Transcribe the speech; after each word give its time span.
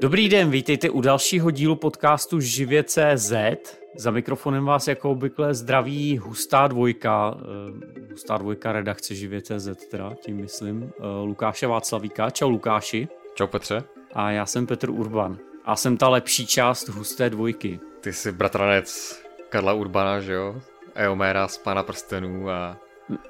Dobrý 0.00 0.28
den, 0.28 0.50
vítejte 0.50 0.90
u 0.90 1.00
dalšího 1.00 1.50
dílu 1.50 1.76
podcastu 1.76 2.40
Živě.cz. 2.40 3.32
Za 3.96 4.10
mikrofonem 4.10 4.64
vás 4.64 4.88
jako 4.88 5.10
obvykle 5.10 5.54
zdraví 5.54 6.18
Hustá 6.18 6.66
dvojka, 6.66 7.30
uh, 7.34 8.10
Hustá 8.10 8.38
dvojka 8.38 8.72
redakce 8.72 9.14
Živě.cz 9.14 9.86
teda, 9.90 10.14
tím 10.20 10.36
myslím, 10.36 10.82
uh, 10.82 10.90
Lukáše 11.24 11.66
Václavíka. 11.66 12.30
Čau 12.30 12.48
Lukáši. 12.48 13.08
Čau 13.34 13.46
Petře. 13.46 13.82
A 14.12 14.30
já 14.30 14.46
jsem 14.46 14.66
Petr 14.66 14.90
Urban. 14.90 15.38
A 15.64 15.76
jsem 15.76 15.96
ta 15.96 16.08
lepší 16.08 16.46
část 16.46 16.88
Husté 16.88 17.30
dvojky. 17.30 17.80
Ty 18.00 18.12
jsi 18.12 18.32
bratranec 18.32 19.20
Karla 19.48 19.72
Urbana, 19.72 20.20
že 20.20 20.32
jo? 20.32 20.60
Eomera 20.94 21.48
z 21.48 21.58
Pána 21.58 21.82
prstenů 21.82 22.50
a, 22.50 22.76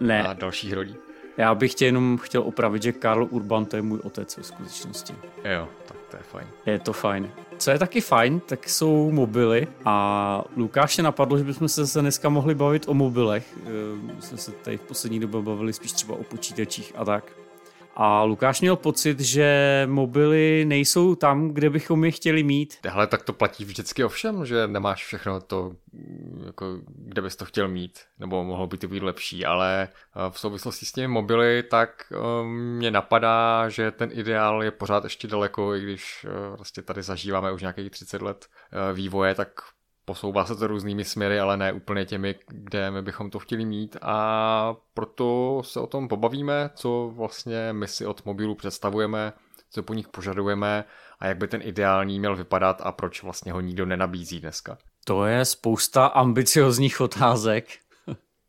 ne. 0.01 0.23
a 0.23 0.33
dalších 0.33 0.73
rodí. 0.73 0.97
Já 1.41 1.55
bych 1.55 1.75
tě 1.75 1.87
jenom 1.87 2.19
chtěl 2.19 2.43
opravit, 2.43 2.83
že 2.83 2.93
Karl 2.93 3.27
Urban 3.31 3.65
to 3.65 3.77
je 3.77 3.83
můj 3.83 4.01
otec 4.03 4.37
ve 4.37 4.43
skutečnosti. 4.43 5.15
Jo, 5.45 5.69
tak 5.87 5.97
to 6.11 6.17
je 6.17 6.23
fajn. 6.23 6.47
Je 6.67 6.79
to 6.79 6.93
fajn. 6.93 7.31
Co 7.59 7.71
je 7.71 7.79
taky 7.79 8.01
fajn, 8.01 8.41
tak 8.41 8.69
jsou 8.69 9.11
mobily 9.11 9.69
a 9.85 10.45
Lukáše 10.57 11.03
napadlo, 11.03 11.39
že 11.39 11.45
bychom 11.45 11.69
se 11.69 11.81
zase 11.81 12.01
dneska 12.01 12.29
mohli 12.29 12.55
bavit 12.55 12.89
o 12.89 12.95
mobilech. 12.95 13.55
Eh, 13.57 13.69
my 14.15 14.23
jsme 14.23 14.39
se 14.39 14.53
tady 14.53 14.77
v 14.77 14.81
poslední 14.81 15.21
době 15.21 15.43
bavili 15.43 15.73
spíš 15.73 15.93
třeba 15.93 16.15
o 16.15 16.23
počítačích 16.23 16.93
a 16.97 17.05
tak. 17.05 17.33
A 18.03 18.23
Lukáš 18.23 18.61
měl 18.61 18.77
pocit, 18.77 19.21
že 19.21 19.83
mobily 19.91 20.65
nejsou 20.65 21.15
tam, 21.15 21.49
kde 21.49 21.71
bychom 21.71 22.05
je 22.05 22.11
chtěli 22.11 22.43
mít. 22.43 22.77
Ale 22.93 23.07
tak 23.07 23.23
to 23.23 23.33
platí 23.33 23.65
vždycky 23.65 24.05
ovšem, 24.05 24.47
že 24.47 24.67
nemáš 24.67 25.05
všechno 25.05 25.41
to, 25.41 25.73
jako, 26.47 26.81
kde 26.87 27.23
bys 27.23 27.37
to 27.37 27.45
chtěl 27.45 27.69
mít, 27.69 28.01
nebo 28.19 28.45
mohlo 28.45 28.67
by 28.67 28.79
to 28.79 28.89
být 28.89 29.03
lepší, 29.03 29.47
ale 29.47 29.89
eh, 29.89 30.31
v 30.31 30.39
souvislosti 30.39 30.87
s 30.87 30.93
těmi 30.93 31.09
mobily, 31.09 31.63
tak 31.63 31.91
eh, 32.13 32.45
mě 32.45 32.91
napadá, 32.91 33.69
že 33.69 33.91
ten 33.91 34.11
ideál 34.13 34.63
je 34.63 34.71
pořád 34.71 35.05
ještě 35.05 35.29
daleko, 35.29 35.75
i 35.75 35.83
když 35.83 36.27
vlastně 36.57 36.83
tady 36.83 37.03
zažíváme 37.03 37.53
už 37.53 37.61
nějakých 37.61 37.91
30 37.91 38.23
let 38.23 38.47
vývoje, 38.95 39.35
tak 39.35 39.49
posouvá 40.05 40.45
se 40.45 40.57
to 40.57 40.67
různými 40.67 41.05
směry, 41.05 41.41
ale 41.41 41.57
ne 41.57 41.73
úplně 41.73 42.05
těmi, 42.05 42.35
kde 42.49 42.91
my 42.91 43.03
bychom 43.03 43.31
to 43.31 43.39
chtěli 43.39 43.65
mít 43.65 43.97
a 44.03 44.77
proto 44.95 45.63
se 45.65 45.81
o 45.81 45.87
tom 45.87 46.09
pobavíme, 46.09 46.71
co 46.75 47.13
vlastně 47.15 47.73
my 47.73 47.89
si 47.89 48.07
od 48.07 48.25
mobilu 48.25 48.55
představujeme, 48.55 49.33
co 49.71 49.83
po 49.83 49.95
nich 49.95 50.09
požadujeme 50.09 50.85
a 51.21 51.27
jak 51.27 51.39
by 51.39 51.49
ten 51.49 51.61
ideální 51.65 52.19
měl 52.19 52.37
vypadat 52.37 52.81
a 52.85 52.93
proč 52.93 53.23
vlastně 53.23 53.53
ho 53.53 53.61
nikdo 53.61 53.87
nenabízí 53.87 54.41
dneska. 54.41 54.79
To 55.05 55.25
je 55.25 55.45
spousta 55.45 56.07
ambiciozních 56.07 57.01
otázek. 57.01 57.67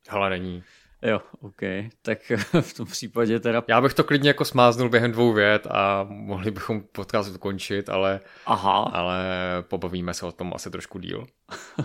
Ale 0.10 0.30
není. 0.30 0.64
Jo, 1.04 1.22
OK. 1.40 1.62
Tak 2.02 2.32
v 2.62 2.74
tom 2.74 2.86
případě 2.86 3.40
teda... 3.40 3.64
Já 3.68 3.82
bych 3.82 3.94
to 3.94 4.04
klidně 4.04 4.30
jako 4.30 4.46
smáznul 4.46 4.90
během 4.90 5.12
dvou 5.12 5.34
vět 5.34 5.68
a 5.72 6.06
mohli 6.10 6.52
bychom 6.52 6.82
podcast 6.82 7.32
dokončit, 7.32 7.90
ale, 7.90 8.20
Aha. 8.46 8.92
ale 8.94 9.24
pobavíme 9.62 10.14
se 10.14 10.26
o 10.26 10.32
tom 10.32 10.52
asi 10.56 10.70
trošku 10.70 11.00
díl. 11.00 11.26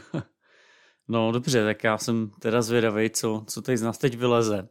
no 1.09 1.33
dobře, 1.33 1.65
tak 1.65 1.85
já 1.85 1.99
jsem 1.99 2.31
teda 2.41 2.63
zvědavý, 2.63 3.11
co, 3.11 3.45
co 3.49 3.63
tady 3.63 3.79
z 3.79 3.83
nás 3.83 3.99
teď 3.99 4.17
vyleze. 4.17 4.69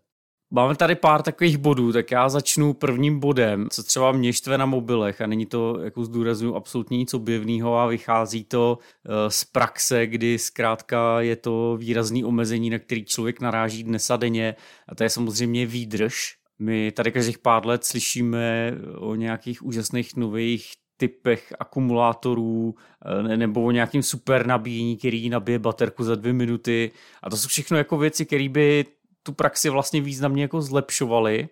Máme 0.51 0.75
tady 0.75 0.95
pár 0.95 1.21
takových 1.21 1.57
bodů, 1.57 1.93
tak 1.93 2.11
já 2.11 2.29
začnu 2.29 2.73
prvním 2.73 3.19
bodem, 3.19 3.67
co 3.71 3.83
třeba 3.83 4.11
mě 4.11 4.33
štve 4.33 4.57
na 4.57 4.65
mobilech 4.65 5.21
a 5.21 5.27
není 5.27 5.45
to, 5.45 5.79
jako 5.79 6.05
zdůraznuju, 6.05 6.55
absolutně 6.55 6.97
nic 6.97 7.13
objevného 7.13 7.77
a 7.77 7.87
vychází 7.87 8.43
to 8.43 8.77
eh, 9.05 9.29
z 9.29 9.43
praxe, 9.43 10.07
kdy 10.07 10.39
zkrátka 10.39 11.21
je 11.21 11.35
to 11.35 11.77
výrazný 11.77 12.23
omezení, 12.23 12.69
na 12.69 12.79
který 12.79 13.05
člověk 13.05 13.41
naráží 13.41 13.83
dnes 13.83 14.09
a 14.09 14.15
denně 14.15 14.55
a 14.89 14.95
to 14.95 15.03
je 15.03 15.09
samozřejmě 15.09 15.65
výdrž. 15.65 16.35
My 16.59 16.91
tady 16.91 17.11
každých 17.11 17.37
pár 17.37 17.65
let 17.65 17.85
slyšíme 17.85 18.73
o 18.97 19.15
nějakých 19.15 19.65
úžasných 19.65 20.15
nových 20.15 20.71
typech 20.97 21.53
akumulátorů 21.59 22.75
eh, 23.05 23.37
nebo 23.37 23.63
o 23.63 23.71
nějakým 23.71 24.03
super 24.03 24.47
nabíjení, 24.47 24.97
který 24.97 25.29
nabije 25.29 25.59
baterku 25.59 26.03
za 26.03 26.15
dvě 26.15 26.33
minuty. 26.33 26.91
A 27.23 27.29
to 27.29 27.37
jsou 27.37 27.47
všechno 27.47 27.77
jako 27.77 27.97
věci, 27.97 28.25
které 28.25 28.49
by 28.49 28.85
tu 29.25 29.33
praxi 29.33 29.69
vlastně 29.69 30.01
významně 30.01 30.41
jako 30.41 30.61
zlepšovali. 30.61 31.49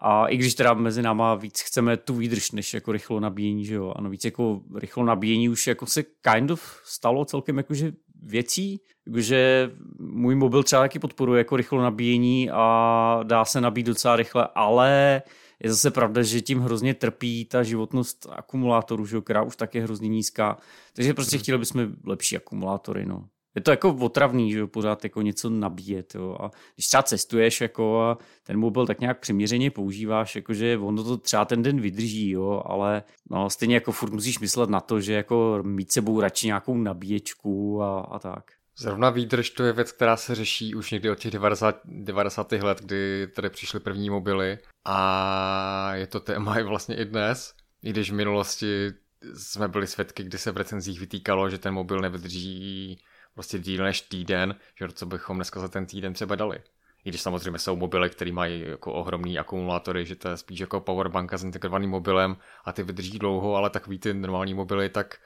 A 0.00 0.26
i 0.26 0.36
když 0.36 0.54
teda 0.54 0.74
mezi 0.74 1.02
náma 1.02 1.34
víc 1.34 1.60
chceme 1.60 1.96
tu 1.96 2.14
výdrž 2.14 2.50
než 2.50 2.74
jako 2.74 2.92
rychlo 2.92 3.20
nabíjení, 3.20 3.64
že 3.64 3.74
jo. 3.74 3.92
A 3.96 4.00
navíc 4.00 4.24
jako 4.24 4.60
rychlo 4.74 5.04
nabíjení 5.04 5.48
už 5.48 5.66
jako 5.66 5.86
se 5.86 6.02
kind 6.02 6.50
of 6.50 6.82
stalo 6.84 7.24
celkem 7.24 7.56
jakože 7.56 7.92
věcí, 8.22 8.80
že 9.16 9.70
můj 9.98 10.34
mobil 10.34 10.62
třeba 10.62 10.82
taky 10.82 10.98
podporuje 10.98 11.38
jako 11.38 11.56
rychlo 11.56 11.82
nabíjení 11.82 12.50
a 12.50 13.20
dá 13.22 13.44
se 13.44 13.60
nabít 13.60 13.86
docela 13.86 14.16
rychle, 14.16 14.48
ale 14.54 15.22
je 15.64 15.70
zase 15.70 15.90
pravda, 15.90 16.22
že 16.22 16.40
tím 16.40 16.60
hrozně 16.60 16.94
trpí 16.94 17.44
ta 17.44 17.62
životnost 17.62 18.26
akumulátoru, 18.30 19.06
že 19.06 19.16
jo, 19.16 19.22
která 19.22 19.42
už 19.42 19.56
tak 19.56 19.74
je 19.74 19.82
hrozně 19.82 20.08
nízká. 20.08 20.58
Takže 20.92 21.14
prostě 21.14 21.38
chtěli 21.38 21.58
bychom 21.58 21.86
lepší 22.06 22.36
akumulátory, 22.36 23.06
no 23.06 23.24
je 23.58 23.62
to 23.62 23.70
jako 23.70 23.96
otravný, 24.00 24.52
že 24.52 24.58
jo, 24.58 24.66
pořád 24.66 25.04
jako 25.04 25.22
něco 25.22 25.50
nabíjet, 25.50 26.14
jo. 26.14 26.36
A 26.40 26.50
když 26.74 26.86
třeba 26.86 27.02
cestuješ 27.02 27.60
jako 27.60 28.00
a 28.02 28.18
ten 28.42 28.58
mobil 28.58 28.86
tak 28.86 29.00
nějak 29.00 29.20
přiměřeně 29.20 29.70
používáš, 29.70 30.36
jakože 30.36 30.78
ono 30.78 31.04
to 31.04 31.16
třeba 31.16 31.44
ten 31.44 31.62
den 31.62 31.80
vydrží, 31.80 32.30
jo, 32.30 32.62
ale 32.64 33.02
no, 33.30 33.50
stejně 33.50 33.74
jako 33.74 33.92
furt 33.92 34.12
musíš 34.12 34.38
myslet 34.38 34.70
na 34.70 34.80
to, 34.80 35.00
že 35.00 35.12
jako 35.12 35.60
mít 35.62 35.92
sebou 35.92 36.20
radši 36.20 36.46
nějakou 36.46 36.76
nabíječku 36.76 37.82
a, 37.82 38.00
a 38.00 38.18
tak. 38.18 38.44
Zrovna 38.80 39.10
výdrž 39.10 39.50
to 39.50 39.64
je 39.64 39.72
věc, 39.72 39.92
která 39.92 40.16
se 40.16 40.34
řeší 40.34 40.74
už 40.74 40.90
někdy 40.90 41.10
od 41.10 41.18
těch 41.18 41.30
90, 41.30 41.80
90. 41.84 42.52
let, 42.52 42.82
kdy 42.82 43.28
tady 43.36 43.50
přišly 43.50 43.80
první 43.80 44.10
mobily 44.10 44.58
a 44.84 45.94
je 45.94 46.06
to 46.06 46.20
téma 46.20 46.58
i 46.58 46.62
vlastně 46.62 46.96
i 46.96 47.04
dnes, 47.04 47.54
i 47.82 47.90
když 47.90 48.10
v 48.10 48.14
minulosti 48.14 48.92
jsme 49.34 49.68
byli 49.68 49.86
svědky, 49.86 50.24
kdy 50.24 50.38
se 50.38 50.52
v 50.52 50.56
recenzích 50.56 51.00
vytýkalo, 51.00 51.50
že 51.50 51.58
ten 51.58 51.74
mobil 51.74 52.00
nevydrží 52.00 52.98
prostě 53.38 53.58
díl 53.58 53.84
než 53.84 54.00
týden, 54.00 54.54
že 54.74 54.88
co 54.88 55.06
bychom 55.06 55.36
dneska 55.36 55.60
za 55.60 55.68
ten 55.68 55.86
týden 55.86 56.12
třeba 56.12 56.34
dali. 56.34 56.58
I 57.04 57.08
když 57.08 57.20
samozřejmě 57.20 57.58
jsou 57.58 57.76
mobily, 57.76 58.10
které 58.10 58.32
mají 58.32 58.60
jako 58.60 58.92
ohromný 58.92 59.38
akumulátory, 59.38 60.06
že 60.06 60.16
to 60.16 60.28
je 60.28 60.36
spíš 60.36 60.60
jako 60.60 60.80
powerbanka 60.80 61.38
s 61.38 61.44
integrovaným 61.44 61.90
mobilem 61.90 62.36
a 62.64 62.72
ty 62.72 62.82
vydrží 62.82 63.18
dlouho, 63.18 63.56
ale 63.56 63.70
takový 63.70 63.98
ty 63.98 64.14
normální 64.14 64.54
mobily, 64.54 64.88
tak 64.88 65.16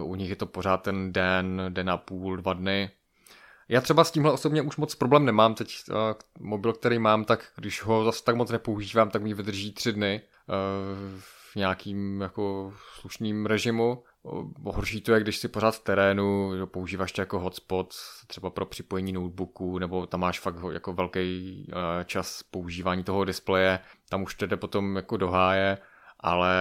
uh, 0.00 0.10
u 0.10 0.14
nich 0.14 0.30
je 0.30 0.36
to 0.36 0.46
pořád 0.46 0.76
ten 0.82 1.12
den, 1.12 1.62
den 1.68 1.90
a 1.90 1.96
půl, 1.96 2.36
dva 2.36 2.52
dny. 2.52 2.90
Já 3.68 3.80
třeba 3.80 4.04
s 4.04 4.10
tímhle 4.10 4.32
osobně 4.32 4.62
už 4.62 4.76
moc 4.76 4.94
problém 4.94 5.24
nemám. 5.24 5.54
Teď 5.54 5.74
uh, 5.88 5.96
mobil, 6.40 6.72
který 6.72 6.98
mám, 6.98 7.24
tak 7.24 7.52
když 7.56 7.82
ho 7.82 8.04
zase 8.04 8.24
tak 8.24 8.36
moc 8.36 8.50
nepoužívám, 8.50 9.10
tak 9.10 9.22
mi 9.22 9.34
vydrží 9.34 9.72
tři 9.72 9.92
dny 9.92 10.20
uh, 10.46 10.54
v 11.20 11.56
nějakým 11.56 12.20
jako 12.20 12.74
slušným 13.00 13.46
režimu 13.46 14.02
Horší 14.64 15.00
to 15.00 15.12
je, 15.12 15.20
když 15.20 15.38
si 15.38 15.48
pořád 15.48 15.70
v 15.70 15.84
terénu, 15.84 16.52
používáš 16.66 17.12
to 17.12 17.22
jako 17.22 17.38
hotspot, 17.38 17.94
třeba 18.26 18.50
pro 18.50 18.66
připojení 18.66 19.12
notebooku, 19.12 19.78
nebo 19.78 20.06
tam 20.06 20.20
máš 20.20 20.40
fakt 20.40 20.56
jako 20.72 20.92
velký 20.92 21.66
eh, 21.72 22.04
čas 22.04 22.42
používání 22.42 23.04
toho 23.04 23.24
displeje, 23.24 23.78
tam 24.08 24.22
už 24.22 24.34
to 24.34 24.46
jde 24.46 24.56
potom 24.56 24.96
jako 24.96 25.16
do 25.16 25.30
háje, 25.30 25.78
ale 26.20 26.54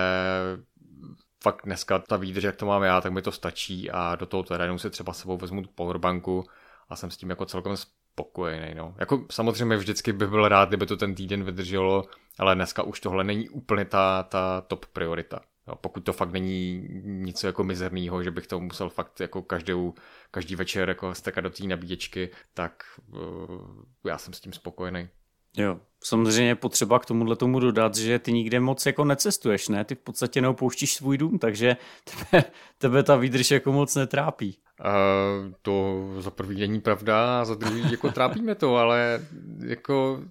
fakt 1.43 1.61
dneska 1.65 1.99
ta 1.99 2.17
výdrž, 2.17 2.43
jak 2.43 2.55
to 2.55 2.65
mám 2.65 2.83
já, 2.83 3.01
tak 3.01 3.11
mi 3.11 3.21
to 3.21 3.31
stačí 3.31 3.91
a 3.91 4.15
do 4.15 4.25
toho 4.25 4.43
terénu 4.43 4.79
si 4.79 4.89
třeba 4.89 5.13
sebou 5.13 5.37
vezmu 5.37 5.63
powerbanku 5.75 6.43
a 6.89 6.95
jsem 6.95 7.11
s 7.11 7.17
tím 7.17 7.29
jako 7.29 7.45
celkem 7.45 7.77
spokojený. 7.77 8.75
No. 8.75 8.95
Jako 8.97 9.25
samozřejmě 9.31 9.77
vždycky 9.77 10.13
bych 10.13 10.29
byl 10.29 10.47
rád, 10.47 10.69
kdyby 10.69 10.85
to 10.85 10.97
ten 10.97 11.15
týden 11.15 11.43
vydrželo, 11.43 12.03
ale 12.39 12.55
dneska 12.55 12.83
už 12.83 12.99
tohle 12.99 13.23
není 13.23 13.49
úplně 13.49 13.85
ta, 13.85 14.23
ta 14.23 14.61
top 14.61 14.85
priorita. 14.85 15.39
Jo, 15.67 15.75
pokud 15.75 15.99
to 15.99 16.13
fakt 16.13 16.31
není 16.31 16.87
nic 17.03 17.43
jako 17.43 17.63
mizerného, 17.63 18.23
že 18.23 18.31
bych 18.31 18.47
to 18.47 18.59
musel 18.59 18.89
fakt 18.89 19.19
jako 19.19 19.41
každou, 19.41 19.93
každý 20.31 20.55
večer 20.55 20.89
jako 20.89 21.15
stekat 21.15 21.41
do 21.41 21.49
té 21.49 21.63
nabíječky, 21.63 22.29
tak 22.53 22.83
uh, 23.07 23.83
já 24.05 24.17
jsem 24.17 24.33
s 24.33 24.39
tím 24.39 24.53
spokojený. 24.53 25.09
Jo, 25.57 25.79
samozřejmě 26.03 26.55
potřeba 26.55 26.99
k 26.99 27.05
tomuhle 27.05 27.35
tomu 27.35 27.59
dodat, 27.59 27.95
že 27.95 28.19
ty 28.19 28.33
nikde 28.33 28.59
moc 28.59 28.85
jako 28.85 29.05
necestuješ, 29.05 29.69
ne? 29.69 29.85
Ty 29.85 29.95
v 29.95 29.99
podstatě 29.99 30.41
neopouštíš 30.41 30.93
svůj 30.93 31.17
dům, 31.17 31.39
takže 31.39 31.77
tebe, 32.03 32.43
tebe 32.77 33.03
ta 33.03 33.15
výdrž 33.15 33.51
jako 33.51 33.71
moc 33.71 33.95
netrápí. 33.95 34.57
Uh, 34.79 35.51
to 35.61 36.05
za 36.19 36.31
prvý 36.31 36.59
není 36.59 36.81
pravda 36.81 37.41
a 37.41 37.45
za 37.45 37.55
druhý 37.55 37.91
jako 37.91 38.11
trápíme 38.11 38.55
to, 38.55 38.75
ale 38.75 39.25
jako 39.65 40.23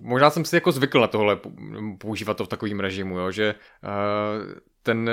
možná 0.00 0.30
jsem 0.30 0.44
si 0.44 0.56
jako 0.56 0.72
zvykl 0.72 1.00
na 1.00 1.06
tohle 1.06 1.38
používat 1.98 2.36
to 2.36 2.44
v 2.44 2.48
takovém 2.48 2.80
režimu, 2.80 3.18
jo, 3.18 3.30
že 3.30 3.54
uh, 3.54 4.52
ten, 4.82 5.10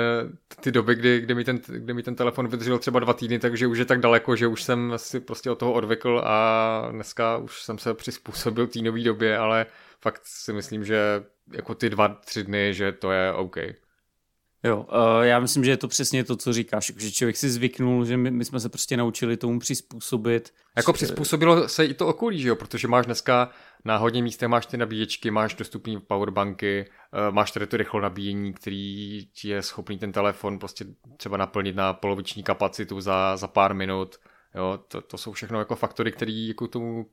ty 0.60 0.72
doby, 0.72 0.94
kdy, 0.94 1.20
kdy, 1.20 1.34
mi 1.34 1.44
ten, 1.44 1.60
kdy 1.66 1.94
mi 1.94 2.02
ten 2.02 2.14
telefon 2.14 2.48
vydržel 2.48 2.78
třeba 2.78 3.00
dva 3.00 3.12
týdny, 3.12 3.38
takže 3.38 3.66
už 3.66 3.78
je 3.78 3.84
tak 3.84 4.00
daleko, 4.00 4.36
že 4.36 4.46
už 4.46 4.62
jsem 4.62 4.92
si 4.96 5.20
prostě 5.20 5.50
od 5.50 5.58
toho 5.58 5.72
odvykl 5.72 6.22
a 6.24 6.88
dneska 6.90 7.36
už 7.36 7.62
jsem 7.62 7.78
se 7.78 7.94
přizpůsobil 7.94 8.66
té 8.66 8.78
nové 8.78 9.00
době, 9.00 9.38
ale 9.38 9.66
fakt 10.00 10.20
si 10.24 10.52
myslím, 10.52 10.84
že 10.84 11.24
jako 11.52 11.74
ty 11.74 11.90
dva, 11.90 12.08
tři 12.08 12.44
dny, 12.44 12.74
že 12.74 12.92
to 12.92 13.12
je 13.12 13.32
OK. 13.32 13.56
Jo, 14.64 14.86
uh, 14.92 15.22
já 15.22 15.40
myslím, 15.40 15.64
že 15.64 15.70
je 15.70 15.76
to 15.76 15.88
přesně 15.88 16.24
to, 16.24 16.36
co 16.36 16.52
říkáš, 16.52 16.92
že 16.96 17.12
člověk 17.12 17.36
si 17.36 17.50
zvyknul, 17.50 18.04
že 18.04 18.16
my, 18.16 18.30
my 18.30 18.44
jsme 18.44 18.60
se 18.60 18.68
prostě 18.68 18.96
naučili 18.96 19.36
tomu 19.36 19.58
přizpůsobit. 19.58 20.54
Jako 20.76 20.92
přizpůsobilo 20.92 21.68
se 21.68 21.84
i 21.84 21.94
to 21.94 22.06
okolí, 22.06 22.40
že 22.40 22.48
jo, 22.48 22.56
protože 22.56 22.88
máš 22.88 23.06
dneska 23.06 23.50
na 23.84 23.96
hodně 23.96 24.22
místech 24.22 24.48
máš 24.48 24.66
ty 24.66 24.76
nabíječky, 24.76 25.30
máš 25.30 25.54
dostupné 25.54 26.00
powerbanky, 26.00 26.86
uh, 27.28 27.34
máš 27.34 27.50
tady 27.50 27.66
to 27.66 27.76
rychlo 27.76 28.00
nabíjení, 28.00 28.52
který 28.52 29.26
ti 29.32 29.48
je 29.48 29.62
schopný 29.62 29.98
ten 29.98 30.12
telefon 30.12 30.58
prostě 30.58 30.84
třeba 31.16 31.36
naplnit 31.36 31.76
na 31.76 31.92
poloviční 31.92 32.42
kapacitu 32.42 33.00
za, 33.00 33.36
za 33.36 33.46
pár 33.46 33.74
minut. 33.74 34.16
Jo, 34.54 34.78
to, 34.88 35.00
to 35.00 35.18
jsou 35.18 35.32
všechno 35.32 35.58
jako 35.58 35.76
faktory, 35.76 36.12
které 36.12 36.32
jako 36.32 36.68
tomu 36.68 37.06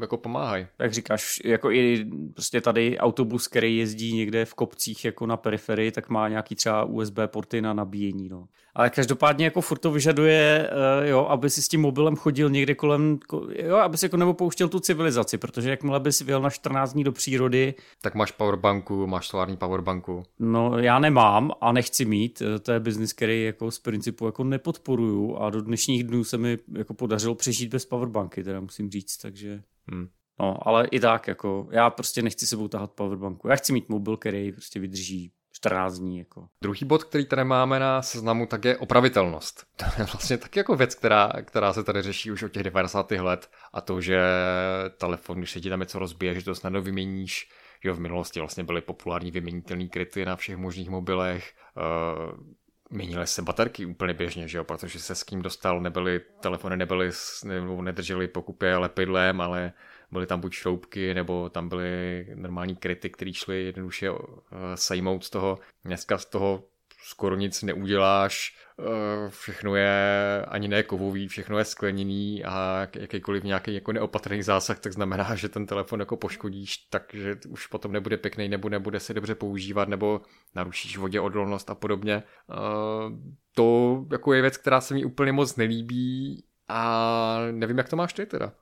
jako 0.00 0.16
pomáhají. 0.16 0.66
Jak 0.78 0.92
říkáš, 0.92 1.40
jako 1.44 1.70
i 1.70 2.06
prostě 2.34 2.60
tady 2.60 2.98
autobus, 2.98 3.48
který 3.48 3.76
jezdí 3.76 4.16
někde 4.16 4.44
v 4.44 4.54
kopcích 4.54 5.04
jako 5.04 5.26
na 5.26 5.36
periferii, 5.36 5.90
tak 5.92 6.08
má 6.08 6.28
nějaký 6.28 6.54
třeba 6.54 6.84
USB 6.84 7.18
porty 7.26 7.60
na 7.60 7.72
nabíjení. 7.72 8.28
No. 8.28 8.46
Ale 8.74 8.90
každopádně 8.90 9.44
jako 9.44 9.60
furt 9.60 9.78
to 9.78 9.90
vyžaduje, 9.90 10.70
uh, 11.00 11.08
jo, 11.08 11.26
aby 11.28 11.50
si 11.50 11.62
s 11.62 11.68
tím 11.68 11.80
mobilem 11.80 12.16
chodil 12.16 12.50
někde 12.50 12.74
kolem, 12.74 13.18
jo, 13.56 13.76
aby 13.76 13.98
si 13.98 14.04
jako 14.04 14.16
nepopouštěl 14.16 14.68
tu 14.68 14.80
civilizaci, 14.80 15.38
protože 15.38 15.70
jakmile 15.70 16.00
bys 16.00 16.20
vyjel 16.20 16.40
na 16.40 16.50
14 16.50 16.92
dní 16.92 17.04
do 17.04 17.12
přírody. 17.12 17.74
Tak 18.00 18.14
máš 18.14 18.32
powerbanku, 18.32 19.06
máš 19.06 19.28
solární 19.28 19.56
powerbanku. 19.56 20.22
No 20.38 20.78
já 20.78 20.98
nemám 20.98 21.50
a 21.60 21.72
nechci 21.72 22.04
mít, 22.04 22.42
eh, 22.42 22.58
to 22.58 22.72
je 22.72 22.80
biznis, 22.80 23.12
který 23.12 23.44
jako 23.44 23.70
z 23.70 23.78
principu 23.78 24.26
jako 24.26 24.44
nepodporuju 24.44 25.36
a 25.36 25.50
do 25.50 25.60
dnešních 25.60 26.04
dnů 26.04 26.24
se 26.24 26.38
mi 26.38 26.58
jako 26.76 26.94
podařilo 26.94 27.34
přežít 27.34 27.70
bez 27.70 27.86
powerbanky, 27.86 28.44
teda 28.44 28.60
musím 28.60 28.90
říct, 28.90 29.16
takže... 29.16 29.62
Hmm. 29.90 30.08
No, 30.40 30.68
ale 30.68 30.86
i 30.86 31.00
tak, 31.00 31.28
jako, 31.28 31.68
já 31.70 31.90
prostě 31.90 32.22
nechci 32.22 32.46
sebou 32.46 32.68
tahat 32.68 32.92
powerbanku. 32.92 33.48
Já 33.48 33.56
chci 33.56 33.72
mít 33.72 33.88
mobil, 33.88 34.16
který 34.16 34.52
prostě 34.52 34.80
vydrží 34.80 35.32
14 35.52 35.98
dní. 35.98 36.18
Jako. 36.18 36.48
Druhý 36.62 36.84
bod, 36.84 37.04
který 37.04 37.26
tady 37.26 37.44
máme 37.44 37.78
na 37.78 38.02
seznamu, 38.02 38.46
tak 38.46 38.64
je 38.64 38.78
opravitelnost. 38.78 39.66
To 39.76 39.84
je 39.98 40.04
vlastně 40.04 40.38
taky 40.38 40.58
jako 40.58 40.76
věc, 40.76 40.94
která, 40.94 41.32
která 41.42 41.72
se 41.72 41.84
tady 41.84 42.02
řeší 42.02 42.30
už 42.30 42.42
od 42.42 42.52
těch 42.52 42.62
90. 42.62 43.10
let 43.10 43.50
a 43.72 43.80
to, 43.80 44.00
že 44.00 44.24
telefon, 44.96 45.38
když 45.38 45.50
se 45.50 45.60
ti 45.60 45.70
tam 45.70 45.80
něco 45.80 45.98
rozbije, 45.98 46.34
že 46.34 46.44
to 46.44 46.54
snadno 46.54 46.82
vyměníš, 46.82 47.50
jo, 47.84 47.94
v 47.94 48.00
minulosti 48.00 48.40
vlastně 48.40 48.64
byly 48.64 48.80
populární 48.80 49.30
vyměnitelné 49.30 49.88
kryty 49.88 50.24
na 50.24 50.36
všech 50.36 50.56
možných 50.56 50.90
mobilech, 50.90 51.54
uh, 51.76 52.44
měnily 52.92 53.26
se 53.26 53.42
baterky 53.42 53.86
úplně 53.86 54.14
běžně, 54.14 54.48
že 54.48 54.58
jo, 54.58 54.64
protože 54.64 54.98
se 54.98 55.14
s 55.14 55.22
kým 55.22 55.42
dostal, 55.42 55.80
nebyly, 55.80 56.20
telefony 56.40 56.76
nebyly, 56.76 57.10
nebo 57.44 57.82
nedržely 57.82 58.28
pokupě 58.28 58.76
lepidlem, 58.76 59.40
ale 59.40 59.72
byly 60.10 60.26
tam 60.26 60.40
buď 60.40 60.52
šroubky, 60.52 61.14
nebo 61.14 61.48
tam 61.48 61.68
byly 61.68 62.26
normální 62.34 62.76
kryty, 62.76 63.10
které 63.10 63.32
šly 63.32 63.64
jednoduše 63.64 64.10
uh, 64.10 64.18
sejmout 64.74 65.24
z 65.24 65.30
toho. 65.30 65.58
Dneska 65.84 66.18
z 66.18 66.26
toho 66.26 66.64
skoro 67.02 67.36
nic 67.36 67.62
neuděláš, 67.62 68.56
uh, 68.78 68.86
všechno 69.28 69.76
je 69.76 70.44
ani 70.48 70.68
ne 70.68 70.82
kovový, 70.82 71.28
všechno 71.28 71.58
je 71.58 71.64
skleněný 71.64 72.44
a 72.44 72.88
jakýkoliv 72.94 73.44
nějaký 73.44 73.74
jako 73.74 73.92
neopatrný 73.92 74.42
zásah, 74.42 74.78
tak 74.78 74.92
znamená, 74.92 75.34
že 75.34 75.48
ten 75.48 75.66
telefon 75.66 76.00
jako 76.00 76.16
poškodíš, 76.16 76.76
takže 76.76 77.36
už 77.48 77.66
potom 77.66 77.92
nebude 77.92 78.16
pěkný, 78.16 78.48
nebo 78.48 78.68
nebude 78.68 79.00
se 79.00 79.14
dobře 79.14 79.34
používat, 79.34 79.88
nebo 79.88 80.20
narušíš 80.54 80.98
vodě 80.98 81.20
odolnost 81.20 81.70
a 81.70 81.74
podobně. 81.74 82.22
Uh, 82.48 83.18
to 83.54 83.98
jako 84.12 84.32
je 84.32 84.42
věc, 84.42 84.56
která 84.56 84.80
se 84.80 84.94
mi 84.94 85.04
úplně 85.04 85.32
moc 85.32 85.56
nelíbí 85.56 86.44
a 86.68 87.38
nevím, 87.50 87.78
jak 87.78 87.88
to 87.88 87.96
máš 87.96 88.12
ty 88.12 88.26
teda. 88.26 88.52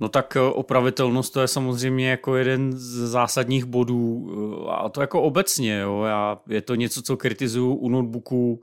No 0.00 0.08
tak 0.08 0.36
eh, 0.36 0.40
opravitelnost 0.40 1.32
to 1.32 1.40
je 1.40 1.48
samozřejmě 1.48 2.10
jako 2.10 2.36
jeden 2.36 2.72
z 2.72 3.08
zásadních 3.08 3.64
bodů 3.64 4.30
eh, 4.66 4.70
a 4.70 4.88
to 4.88 5.00
jako 5.00 5.22
obecně, 5.22 5.78
jo. 5.78 6.02
Já, 6.02 6.38
je 6.48 6.62
to 6.62 6.74
něco, 6.74 7.02
co 7.02 7.16
kritizuju 7.16 7.74
u 7.74 7.88
notebooků 7.88 8.62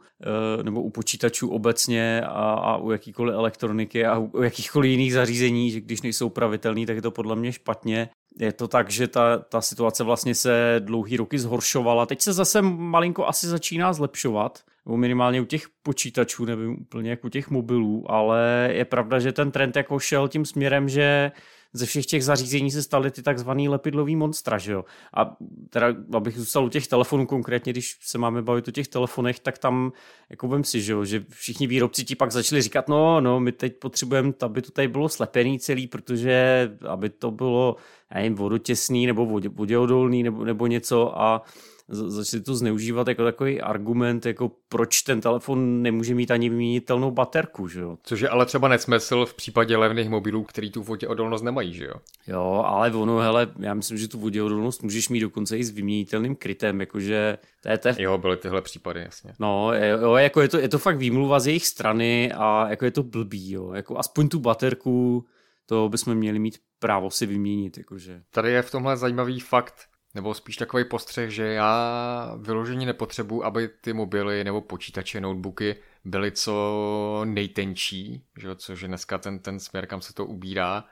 eh, 0.59 0.63
nebo 0.63 0.81
u 0.81 0.89
počítačů 0.89 1.49
obecně 1.49 2.21
a, 2.21 2.53
a 2.53 2.77
u 2.77 2.91
jakýkoliv 2.91 3.35
elektroniky 3.35 4.05
a 4.05 4.17
u 4.17 4.41
jakýchkoliv 4.41 4.91
jiných 4.91 5.13
zařízení, 5.13 5.71
že 5.71 5.81
když 5.81 6.01
nejsou 6.01 6.27
upravitelný, 6.27 6.85
tak 6.85 6.95
je 6.95 7.01
to 7.01 7.11
podle 7.11 7.35
mě 7.35 7.51
špatně. 7.51 8.09
Je 8.39 8.53
to 8.53 8.67
tak, 8.67 8.89
že 8.89 9.07
ta, 9.07 9.37
ta 9.37 9.61
situace 9.61 10.03
vlastně 10.03 10.35
se 10.35 10.75
dlouhý 10.79 11.17
roky 11.17 11.39
zhoršovala. 11.39 12.05
Teď 12.05 12.21
se 12.21 12.33
zase 12.33 12.61
malinko 12.61 13.27
asi 13.27 13.47
začíná 13.47 13.93
zlepšovat, 13.93 14.59
nebo 14.85 14.97
minimálně 14.97 15.41
u 15.41 15.45
těch 15.45 15.67
počítačů, 15.83 16.45
nevím 16.45 16.77
úplně 16.81 17.09
jak 17.09 17.25
u 17.25 17.29
těch 17.29 17.49
mobilů, 17.49 18.11
ale 18.11 18.69
je 18.71 18.85
pravda, 18.85 19.19
že 19.19 19.31
ten 19.31 19.51
trend 19.51 19.75
jako 19.75 19.99
šel 19.99 20.27
tím 20.27 20.45
směrem, 20.45 20.89
že 20.89 21.31
ze 21.75 21.85
všech 21.85 22.05
těch 22.05 22.23
zařízení 22.23 22.71
se 22.71 22.83
staly 22.83 23.11
ty 23.11 23.21
takzvaný 23.21 23.69
lepidlový 23.69 24.15
monstra, 24.15 24.57
že 24.57 24.71
jo. 24.71 24.85
A 25.17 25.35
teda, 25.69 25.87
abych 26.13 26.37
zůstal 26.37 26.65
u 26.65 26.69
těch 26.69 26.87
telefonů 26.87 27.25
konkrétně, 27.25 27.73
když 27.73 27.97
se 28.01 28.17
máme 28.17 28.41
bavit 28.41 28.67
o 28.67 28.71
těch 28.71 28.87
telefonech, 28.87 29.39
tak 29.39 29.57
tam, 29.57 29.91
jako 30.29 30.47
vím 30.47 30.63
si, 30.63 30.81
že 30.81 30.93
jo, 30.93 31.05
že 31.05 31.25
všichni 31.29 31.67
výrobci 31.67 32.03
ti 32.03 32.15
pak 32.15 32.31
začali 32.31 32.61
říkat, 32.61 32.87
no, 32.87 33.21
no, 33.21 33.39
my 33.39 33.51
teď 33.51 33.79
potřebujeme, 33.79 34.33
aby 34.41 34.61
to 34.61 34.71
tady 34.71 34.87
bylo 34.87 35.09
slepený 35.09 35.59
celý, 35.59 35.87
protože 35.87 36.69
aby 36.87 37.09
to 37.09 37.31
bylo, 37.31 37.75
nevím, 38.13 38.35
vodotěsný 38.35 39.05
nebo 39.05 39.25
voděodolný 39.49 40.23
nebo, 40.23 40.45
nebo 40.45 40.67
něco 40.67 41.21
a 41.21 41.41
začali 41.89 42.43
to 42.43 42.55
zneužívat 42.55 43.07
jako 43.07 43.23
takový 43.23 43.61
argument, 43.61 44.25
jako 44.25 44.51
proč 44.69 45.01
ten 45.01 45.21
telefon 45.21 45.81
nemůže 45.81 46.15
mít 46.15 46.31
ani 46.31 46.49
vyměnitelnou 46.49 47.11
baterku, 47.11 47.67
že 47.67 47.79
jo. 47.79 47.97
Což 48.03 48.19
je 48.19 48.29
ale 48.29 48.45
třeba 48.45 48.67
nesmysl 48.67 49.25
v 49.25 49.33
případě 49.33 49.77
levných 49.77 50.09
mobilů, 50.09 50.43
který 50.43 50.71
tu 50.71 50.83
voděodolnost 50.83 51.43
nemají, 51.43 51.73
že 51.73 51.85
jo. 51.85 51.93
Jo, 52.27 52.63
ale 52.65 52.91
ono, 52.91 53.17
hele, 53.17 53.47
já 53.59 53.73
myslím, 53.73 53.97
že 53.97 54.07
tu 54.07 54.19
voděodolnost 54.19 54.83
můžeš 54.83 55.09
mít 55.09 55.19
dokonce 55.19 55.57
i 55.57 55.63
s 55.63 55.69
vyměnitelným 55.69 56.35
krytem, 56.35 56.79
jakože 56.79 57.37
to 57.63 57.69
je 57.69 57.77
te... 57.77 57.95
Jo, 57.99 58.17
byly 58.17 58.37
tyhle 58.37 58.61
případy, 58.61 59.01
jasně. 59.01 59.33
No, 59.39 59.71
jo, 60.01 60.15
jako 60.15 60.41
je 60.41 60.49
to, 60.49 60.59
je 60.59 60.69
to 60.69 60.79
fakt 60.79 60.97
výmluva 60.97 61.39
z 61.39 61.47
jejich 61.47 61.67
strany 61.67 62.31
a 62.31 62.69
jako 62.69 62.85
je 62.85 62.91
to 62.91 63.03
blbý, 63.03 63.51
jo. 63.51 63.73
Jako 63.73 63.97
aspoň 63.97 64.29
tu 64.29 64.39
baterku, 64.39 65.25
to 65.65 65.89
bychom 65.89 66.15
měli 66.15 66.39
mít 66.39 66.57
právo 66.79 67.11
si 67.11 67.25
vyměnit, 67.25 67.77
jakože. 67.77 68.21
Tady 68.31 68.51
je 68.51 68.61
v 68.61 68.71
tomhle 68.71 68.97
zajímavý 68.97 69.39
fakt, 69.39 69.73
nebo 70.15 70.33
spíš 70.33 70.57
takový 70.57 70.83
postřeh, 70.83 71.29
že 71.29 71.45
já 71.45 72.35
vyložení 72.37 72.85
nepotřebuji, 72.85 73.43
aby 73.43 73.67
ty 73.67 73.93
mobily 73.93 74.43
nebo 74.43 74.61
počítače, 74.61 75.21
notebooky 75.21 75.75
byly 76.05 76.31
co 76.31 77.21
nejtenčí, 77.25 78.23
že, 78.37 78.55
což 78.55 78.81
je 78.81 78.87
dneska 78.87 79.17
ten, 79.17 79.39
ten 79.39 79.59
směr, 79.59 79.85
kam 79.85 80.01
se 80.01 80.13
to 80.13 80.25
ubírá. 80.25 80.83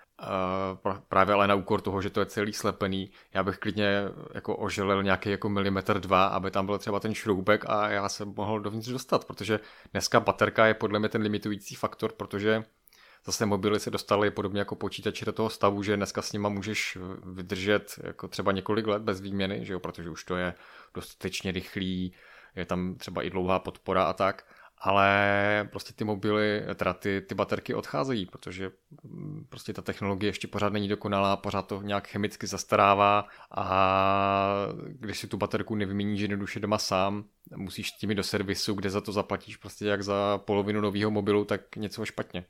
Uh, 0.86 0.94
právě 1.08 1.34
ale 1.34 1.48
na 1.48 1.56
úkor 1.56 1.81
toho, 1.81 2.02
že 2.02 2.10
to 2.10 2.20
je 2.20 2.25
celý 2.25 2.54
slepený. 2.54 3.12
Já 3.34 3.44
bych 3.44 3.58
klidně 3.58 4.02
jako 4.34 4.56
oželil 4.56 5.04
nějaký 5.04 5.30
jako 5.30 5.50
milimetr 5.50 6.00
dva, 6.00 6.26
aby 6.26 6.52
tam 6.52 6.66
byl 6.66 6.78
třeba 6.78 7.00
ten 7.00 7.14
šroubek 7.14 7.66
a 7.68 7.90
já 7.90 8.10
se 8.10 8.26
mohl 8.26 8.60
dovnitř 8.60 8.90
dostat, 8.90 9.26
protože 9.26 9.60
dneska 9.92 10.19
baterka 10.19 10.66
je 10.66 10.74
podle 10.74 11.00
mě 11.00 11.10
ten 11.10 11.22
limitující 11.22 11.76
faktor, 11.76 12.12
protože 12.12 12.64
zase 13.25 13.46
mobily 13.46 13.80
se 13.80 13.92
dostaly 13.92 14.31
podobně 14.31 14.60
jako 14.60 14.75
počítače 14.75 15.25
do 15.25 15.31
toho 15.31 15.50
stavu, 15.50 15.84
že 15.84 15.98
dneska 15.98 16.22
s 16.22 16.34
nima 16.34 16.50
můžeš 16.50 16.97
vydržet 17.33 18.00
jako 18.04 18.28
třeba 18.28 18.52
několik 18.52 18.88
let 18.88 19.02
bez 19.02 19.21
výměny, 19.21 19.66
že 19.66 19.74
jo, 19.74 19.80
protože 19.80 20.09
už 20.09 20.24
to 20.24 20.36
je 20.36 20.54
dostatečně 20.94 21.52
rychlý, 21.52 22.14
je 22.56 22.66
tam 22.66 22.95
třeba 22.95 23.24
i 23.24 23.30
dlouhá 23.30 23.59
podpora 23.59 24.04
a 24.04 24.14
tak, 24.14 24.45
ale 24.78 25.69
prostě 25.71 25.94
ty 25.94 26.04
mobily, 26.04 26.64
teda 26.76 26.94
ty, 26.94 27.21
ty 27.21 27.36
baterky 27.36 27.74
odcházejí, 27.74 28.26
protože 28.26 28.71
mm, 29.04 29.45
prostě 29.50 29.74
ta 29.74 29.81
technologie 29.81 30.30
ještě 30.30 30.47
pořád 30.47 30.74
není 30.74 30.88
dokonalá, 30.88 31.38
pořád 31.38 31.68
to 31.68 31.81
nějak 31.81 32.07
chemicky 32.07 32.47
zastarává 32.47 33.28
a 33.52 34.68
když 34.88 35.19
si 35.19 35.28
tu 35.28 35.38
baterku 35.38 35.76
nevyměníš 35.76 36.21
jednoduše 36.21 36.59
doma 36.59 36.78
sám, 36.78 37.26
musíš 37.56 37.90
s 37.90 37.97
tím 37.97 38.16
do 38.16 38.24
servisu, 38.24 38.74
kde 38.74 38.90
za 38.90 39.02
to 39.02 39.12
zaplatíš 39.12 39.57
prostě 39.57 39.86
jak 39.86 40.04
za 40.04 40.38
polovinu 40.38 40.81
nového 40.81 41.12
mobilu, 41.12 41.45
tak 41.45 41.76
něco 41.76 42.06
špatně. 42.06 42.45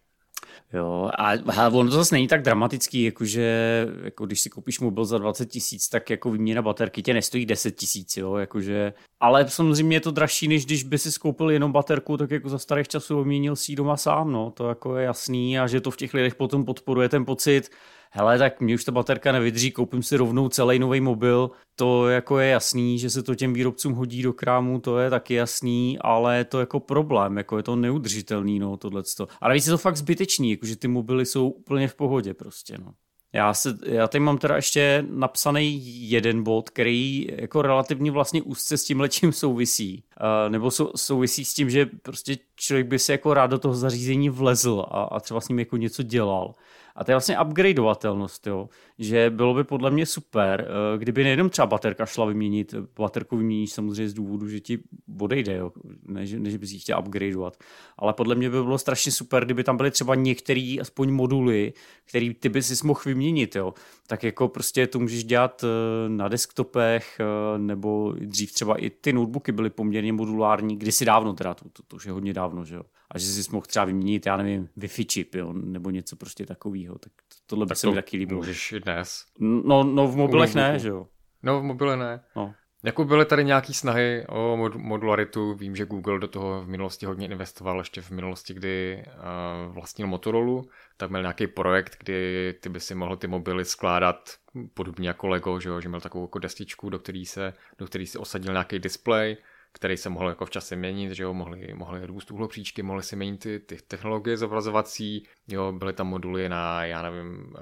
Jo, 0.73 1.09
a 1.17 1.29
hele, 1.51 1.69
ono 1.69 1.89
to 1.89 1.95
zase 1.95 2.15
není 2.15 2.27
tak 2.27 2.41
dramatický, 2.41 3.03
jakože 3.03 3.87
jako 4.03 4.25
když 4.25 4.41
si 4.41 4.49
koupíš 4.49 4.79
mobil 4.79 5.05
za 5.05 5.17
20 5.17 5.45
tisíc, 5.45 5.89
tak 5.89 6.09
jako 6.09 6.31
výměna 6.31 6.61
baterky 6.61 7.01
tě 7.01 7.13
nestojí 7.13 7.45
10 7.45 7.71
tisíc, 7.71 8.17
jo, 8.17 8.35
jakože, 8.35 8.93
ale 9.19 9.49
samozřejmě 9.49 9.95
je 9.95 10.01
to 10.01 10.11
dražší, 10.11 10.47
než 10.47 10.65
když 10.65 10.83
by 10.83 10.97
si 10.97 11.11
skoupil 11.11 11.49
jenom 11.49 11.71
baterku, 11.71 12.17
tak 12.17 12.31
jako 12.31 12.49
za 12.49 12.59
starých 12.59 12.87
časů 12.87 13.17
vyměnil 13.17 13.55
si 13.55 13.75
doma 13.75 13.97
sám, 13.97 14.31
no, 14.31 14.51
to 14.51 14.69
jako 14.69 14.97
je 14.97 15.05
jasný 15.05 15.59
a 15.59 15.67
že 15.67 15.81
to 15.81 15.91
v 15.91 15.97
těch 15.97 16.13
lidech 16.13 16.35
potom 16.35 16.65
podporuje 16.65 17.09
ten 17.09 17.25
pocit, 17.25 17.69
hele, 18.15 18.37
tak 18.37 18.61
mě 18.61 18.75
už 18.75 18.83
ta 18.83 18.91
baterka 18.91 19.31
nevydrží, 19.31 19.71
koupím 19.71 20.03
si 20.03 20.17
rovnou 20.17 20.49
celý 20.49 20.79
nový 20.79 21.01
mobil, 21.01 21.51
to 21.75 22.09
jako 22.09 22.39
je 22.39 22.49
jasný, 22.49 22.99
že 22.99 23.09
se 23.09 23.23
to 23.23 23.35
těm 23.35 23.53
výrobcům 23.53 23.93
hodí 23.93 24.21
do 24.21 24.33
krámu, 24.33 24.79
to 24.79 24.99
je 24.99 25.09
taky 25.09 25.33
jasný, 25.33 25.97
ale 26.01 26.37
je 26.37 26.45
to 26.45 26.59
jako 26.59 26.79
problém, 26.79 27.37
jako 27.37 27.57
je 27.57 27.63
to 27.63 27.75
neudržitelný, 27.75 28.59
no, 28.59 28.77
tohleto. 28.77 29.27
A 29.41 29.47
navíc 29.47 29.67
je 29.67 29.71
to 29.71 29.77
fakt 29.77 29.97
zbytečný, 29.97 30.51
jakože 30.51 30.75
ty 30.75 30.87
mobily 30.87 31.25
jsou 31.25 31.49
úplně 31.49 31.87
v 31.87 31.95
pohodě 31.95 32.33
prostě, 32.33 32.77
no. 32.77 32.93
Já, 33.35 33.53
se, 33.53 33.77
já 33.85 34.07
tady 34.07 34.19
mám 34.19 34.37
teda 34.37 34.55
ještě 34.55 35.05
napsaný 35.09 35.81
jeden 36.09 36.43
bod, 36.43 36.69
který 36.69 37.27
jako 37.31 37.61
relativně 37.61 38.11
vlastně 38.11 38.41
úzce 38.41 38.77
s 38.77 38.83
tím 38.83 38.99
lečím 38.99 39.31
souvisí. 39.31 40.03
Uh, 40.21 40.51
nebo 40.51 40.71
sou, 40.71 40.91
souvisí 40.95 41.45
s 41.45 41.53
tím, 41.53 41.69
že 41.69 41.85
prostě 41.85 42.37
člověk 42.55 42.87
by 42.87 42.99
se 42.99 43.11
jako 43.11 43.33
rád 43.33 43.47
do 43.47 43.59
toho 43.59 43.73
zařízení 43.73 44.29
vlezl 44.29 44.85
a, 44.87 45.03
a 45.03 45.19
třeba 45.19 45.41
s 45.41 45.47
ním 45.47 45.59
jako 45.59 45.77
něco 45.77 46.03
dělal. 46.03 46.55
A 46.95 47.03
to 47.03 47.11
je 47.11 47.15
vlastně 47.15 47.39
upgradeovatelnost, 47.39 48.47
jo. 48.47 48.69
Že 48.99 49.29
bylo 49.29 49.53
by 49.53 49.63
podle 49.63 49.91
mě 49.91 50.05
super, 50.05 50.67
eh, 50.67 50.97
kdyby 50.97 51.23
nejenom 51.23 51.49
třeba 51.49 51.65
baterka 51.65 52.05
šla 52.05 52.25
vyměnit, 52.25 52.75
baterku 52.99 53.37
vyměníš 53.37 53.71
samozřejmě 53.71 54.09
z 54.09 54.13
důvodu, 54.13 54.47
že 54.47 54.59
ti 54.59 54.79
odejde, 55.19 55.55
jo. 55.55 55.71
Ne, 56.07 56.25
že, 56.25 56.39
než 56.39 56.57
bys 56.57 56.71
ji 56.71 56.79
chtěl 56.79 56.99
upgradeovat. 56.99 57.57
Ale 57.97 58.13
podle 58.13 58.35
mě 58.35 58.49
by 58.49 58.63
bylo 58.63 58.77
strašně 58.77 59.11
super, 59.11 59.45
kdyby 59.45 59.63
tam 59.63 59.77
byly 59.77 59.91
třeba 59.91 60.15
některé 60.15 60.75
aspoň 60.81 61.11
moduly, 61.11 61.73
který 62.05 62.33
ty 62.33 62.49
bys 62.49 62.79
si 62.79 62.87
mohl 62.87 63.01
vyměnit, 63.05 63.55
jo. 63.55 63.73
Tak 64.07 64.23
jako 64.23 64.47
prostě 64.47 64.87
to 64.87 64.99
můžeš 64.99 65.23
dělat 65.23 65.63
eh, 65.63 66.09
na 66.09 66.27
desktopech, 66.27 67.17
eh, 67.19 67.57
nebo 67.57 68.13
dřív 68.19 68.53
třeba 68.53 68.75
i 68.75 68.89
ty 68.89 69.13
notebooky 69.13 69.51
byly 69.51 69.69
poměrně 69.69 70.13
modulární, 70.13 70.77
kdysi 70.77 71.05
dávno 71.05 71.33
teda, 71.33 71.53
to, 71.53 71.69
to, 71.69 71.83
to 71.87 71.95
už 71.95 72.05
je 72.05 72.11
hodně 72.11 72.33
dávno, 72.33 72.65
že 72.65 72.75
jo 72.75 72.83
a 73.13 73.19
že 73.19 73.25
si 73.25 73.51
mohl 73.51 73.65
třeba 73.65 73.85
vyměnit, 73.85 74.25
já 74.25 74.37
nevím, 74.37 74.69
Wi-Fi 74.77 75.05
čip, 75.05 75.35
jo, 75.35 75.53
nebo 75.53 75.89
něco 75.89 76.15
prostě 76.15 76.45
takového. 76.45 76.99
Tak 76.99 77.11
tohle 77.45 77.65
by 77.65 77.69
tak 77.69 77.77
se 77.77 77.87
to 77.87 77.91
mi 77.91 77.95
taky 77.95 78.17
líbilo. 78.17 78.37
Můžeš 78.37 78.71
i 78.71 78.79
dnes. 78.79 79.25
No, 79.39 79.83
no 79.83 80.07
v 80.07 80.15
mobilech 80.15 80.55
ne, 80.55 80.79
že 80.79 80.89
jo. 80.89 81.07
No 81.43 81.59
v 81.59 81.63
mobile 81.63 81.97
ne. 81.97 82.23
No. 82.35 82.53
Jako 82.85 83.05
byly 83.05 83.25
tady 83.25 83.43
nějaké 83.43 83.73
snahy 83.73 84.25
o 84.29 84.57
mod- 84.57 84.77
modularitu, 84.77 85.53
vím, 85.53 85.75
že 85.75 85.85
Google 85.85 86.19
do 86.19 86.27
toho 86.27 86.61
v 86.61 86.67
minulosti 86.67 87.05
hodně 87.05 87.27
investoval, 87.27 87.77
ještě 87.77 88.01
v 88.01 88.11
minulosti, 88.11 88.53
kdy 88.53 89.03
uh, 89.07 89.73
vlastnil 89.73 90.07
Motorola, 90.07 90.61
tak 90.97 91.09
měl 91.09 91.21
nějaký 91.21 91.47
projekt, 91.47 91.97
kdy 91.99 92.53
ty 92.61 92.69
by 92.69 92.79
si 92.79 92.95
mohl 92.95 93.17
ty 93.17 93.27
mobily 93.27 93.65
skládat 93.65 94.29
podobně 94.73 95.07
jako 95.07 95.27
Lego, 95.27 95.59
že, 95.59 95.69
jo? 95.69 95.81
že 95.81 95.89
měl 95.89 96.01
takovou 96.01 96.23
jako 96.23 96.39
destičku, 96.39 96.89
do 96.89 96.99
který 96.99 97.25
se, 97.25 97.53
do 97.77 97.85
který 97.85 98.07
se 98.07 98.19
osadil 98.19 98.51
nějaký 98.51 98.79
display, 98.79 99.37
který 99.73 99.97
se 99.97 100.09
mohl 100.09 100.29
jako 100.29 100.45
v 100.45 100.49
čase 100.49 100.75
měnit, 100.75 101.11
že 101.11 101.23
jo, 101.23 101.33
mohli, 101.33 101.73
mohli 101.73 102.05
růst 102.05 102.31
uhlopříčky, 102.31 102.83
mohli 102.83 103.03
si 103.03 103.15
měnit 103.15 103.37
ty, 103.37 103.59
ty 103.59 103.77
technologie 103.87 104.37
zobrazovací, 104.37 105.27
jo, 105.47 105.71
byly 105.71 105.93
tam 105.93 106.07
moduly 106.07 106.49
na, 106.49 106.85
já 106.85 107.01
nevím, 107.01 107.53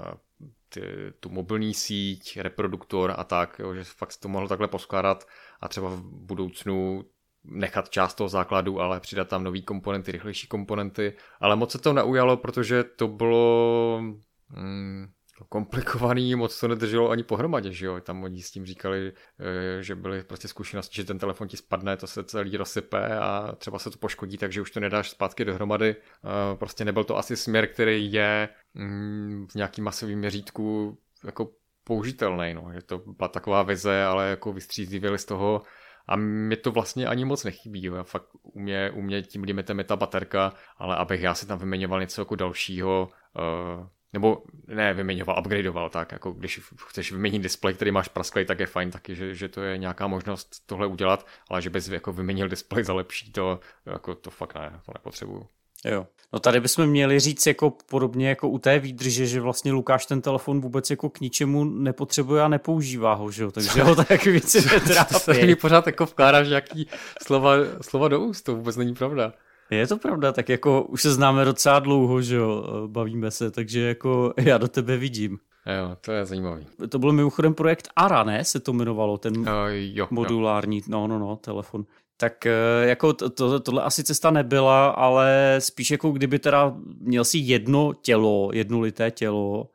ty, 0.70 0.82
tu 1.20 1.30
mobilní 1.30 1.74
síť, 1.74 2.38
reproduktor 2.38 3.14
a 3.18 3.24
tak, 3.24 3.60
jo, 3.60 3.74
že 3.74 3.84
fakt 3.84 4.18
to 4.18 4.30
mohl 4.30 4.48
takhle 4.48 4.68
poskládat 4.68 5.28
a 5.62 5.68
třeba 5.68 5.90
v 5.90 6.02
budoucnu 6.04 7.06
nechat 7.44 7.90
část 7.90 8.14
toho 8.14 8.30
základu, 8.30 8.80
ale 8.80 9.00
přidat 9.00 9.28
tam 9.28 9.44
nový 9.44 9.62
komponenty, 9.62 10.12
rychlejší 10.12 10.48
komponenty, 10.48 11.14
ale 11.40 11.56
moc 11.56 11.72
se 11.72 11.80
to 11.80 11.94
neujalo, 11.94 12.38
protože 12.38 12.84
to 12.84 13.08
bylo 13.08 14.02
mm, 14.50 15.08
komplikovaný, 15.52 16.36
moc 16.36 16.60
to 16.60 16.68
nedrželo 16.68 17.10
ani 17.10 17.24
pohromadě, 17.24 17.72
že 17.72 17.86
jo. 17.86 18.00
Tam 18.00 18.24
oni 18.24 18.42
s 18.42 18.52
tím 18.52 18.66
říkali, 18.66 19.14
eh, 19.40 19.84
že 19.84 19.96
byly 19.96 20.24
prostě 20.24 20.48
zkušenosti, 20.48 20.96
že 20.96 21.04
ten 21.04 21.20
telefon 21.20 21.48
ti 21.48 21.58
spadne, 21.58 21.98
to 21.98 22.08
se 22.08 22.24
celý 22.24 22.58
rozsype 22.58 23.20
a 23.20 23.56
třeba 23.58 23.80
se 23.80 23.90
to 23.90 23.98
poškodí, 23.98 24.38
takže 24.38 24.62
už 24.62 24.72
to 24.72 24.80
nedáš 24.80 25.10
zpátky 25.10 25.46
dohromady. 25.46 25.96
Eh, 25.96 26.56
prostě 26.56 26.86
nebyl 26.86 27.04
to 27.04 27.18
asi 27.18 27.38
směr, 27.38 27.68
který 27.68 28.14
je 28.14 28.50
mm, 28.74 29.48
v 29.52 29.56
nějakým 29.56 29.84
masovým 29.84 30.20
měřítku 30.20 30.98
jako 31.26 31.50
použitelný, 31.84 32.54
no. 32.54 32.72
Že 32.74 32.82
to 32.82 32.98
byla 32.98 33.28
taková 33.28 33.64
vize, 33.64 34.04
ale 34.04 34.30
jako 34.30 34.54
vystřízlivili 34.54 35.18
z 35.18 35.26
toho 35.26 35.62
a 36.08 36.16
mi 36.16 36.58
to 36.58 36.72
vlastně 36.72 37.08
ani 37.08 37.26
moc 37.26 37.44
nechybí, 37.44 37.86
jo. 37.86 38.04
fakt 38.04 38.28
u 38.42 38.60
mě, 38.60 38.92
u 38.92 39.02
mě 39.02 39.22
tím 39.22 39.44
limitem 39.44 39.78
je 39.80 39.84
ta 39.84 39.96
baterka, 39.96 40.54
ale 40.78 40.96
abych 40.96 41.22
já 41.22 41.36
si 41.36 41.48
tam 41.48 41.60
vyměňoval 41.60 42.00
něco 42.00 42.22
jako 42.22 42.36
dalšího, 42.36 43.10
uh, 43.80 43.88
nebo 44.14 44.44
ne 44.68 44.94
vyměňoval, 44.94 45.40
upgradeoval, 45.40 45.90
tak 45.90 46.12
jako 46.12 46.32
když 46.32 46.62
chceš 46.88 47.12
vyměnit 47.12 47.40
displej, 47.40 47.74
který 47.74 47.92
máš 47.92 48.08
prasklej, 48.08 48.46
tak 48.46 48.60
je 48.60 48.66
fajn 48.66 48.92
taky, 48.92 49.16
že, 49.16 49.36
že 49.36 49.50
to 49.50 49.62
je 49.62 49.78
nějaká 49.78 50.08
možnost 50.08 50.64
tohle 50.66 50.88
udělat, 50.88 51.28
ale 51.50 51.62
že 51.62 51.70
bys 51.70 51.88
jako 51.88 52.14
vyměnil 52.14 52.48
displej 52.48 52.84
za 52.84 52.94
lepší, 52.94 53.32
to, 53.32 53.60
jako 53.86 54.16
to 54.16 54.30
fakt 54.30 54.56
ne, 54.56 54.80
to 54.86 54.92
nepotřebuju. 54.96 55.48
Jo. 55.86 56.08
No 56.34 56.40
tady 56.40 56.60
bychom 56.60 56.88
měli 56.88 57.20
říct 57.20 57.48
jako 57.48 57.74
podobně 57.90 58.30
jako 58.30 58.50
u 58.50 58.58
té 58.58 58.80
výdrže, 58.80 59.26
že 59.26 59.42
vlastně 59.42 59.72
Lukáš 59.72 60.06
ten 60.06 60.22
telefon 60.22 60.62
vůbec 60.62 60.90
jako 60.90 61.10
k 61.10 61.20
ničemu 61.20 61.64
nepotřebuje 61.64 62.44
a 62.44 62.48
nepoužívá 62.48 63.14
ho, 63.14 63.32
že 63.32 63.44
jo? 63.44 63.52
Takže 63.52 63.84
ho 63.84 63.96
tak 64.06 64.24
věci 64.24 64.62
netrápí. 64.62 65.46
mi 65.46 65.56
pořád 65.56 65.88
jako 65.88 66.06
vkládáš 66.06 66.48
nějaký 66.48 66.88
slova, 67.24 67.54
slova 67.82 68.08
do 68.08 68.20
úst, 68.20 68.42
to 68.42 68.56
vůbec 68.56 68.78
není 68.78 68.94
pravda. 68.94 69.34
Je 69.72 69.88
to 69.88 69.98
pravda, 69.98 70.32
tak 70.32 70.50
jako 70.50 70.84
už 70.84 71.02
se 71.02 71.14
známe 71.14 71.46
docela 71.46 71.80
dlouho, 71.80 72.22
že 72.22 72.36
jo, 72.36 72.64
bavíme 72.88 73.32
se, 73.32 73.52
takže 73.52 73.82
jako 73.82 74.34
já 74.44 74.58
do 74.58 74.68
tebe 74.68 74.98
vidím. 74.98 75.38
Jo, 75.66 75.96
to 76.02 76.12
je 76.12 76.26
zajímavý. 76.26 76.68
To 76.90 77.00
byl 77.00 77.12
mimochodem 77.12 77.54
projekt 77.54 77.90
ARA, 77.96 78.24
ne? 78.24 78.46
Se 78.46 78.60
to 78.60 78.72
jmenovalo, 78.74 79.18
ten 79.18 79.40
uh, 79.40 79.48
jo, 79.72 80.08
modulární, 80.12 80.78
jo. 80.78 80.84
no, 80.88 81.08
no, 81.08 81.20
no, 81.20 81.36
telefon. 81.36 81.86
Tak 82.18 82.46
eh, 82.46 82.54
jako 82.82 83.14
to, 83.14 83.30
to, 83.30 83.60
tohle 83.60 83.84
asi 83.84 84.04
cesta 84.04 84.32
nebyla, 84.32 84.90
ale 84.90 85.56
spíš 85.60 85.92
jako 85.92 86.12
kdyby 86.12 86.40
teda 86.40 86.76
měl 87.00 87.26
si 87.26 87.38
jedno 87.38 87.94
tělo, 88.02 88.50
jednolité 88.54 89.12
tělo, 89.12 89.70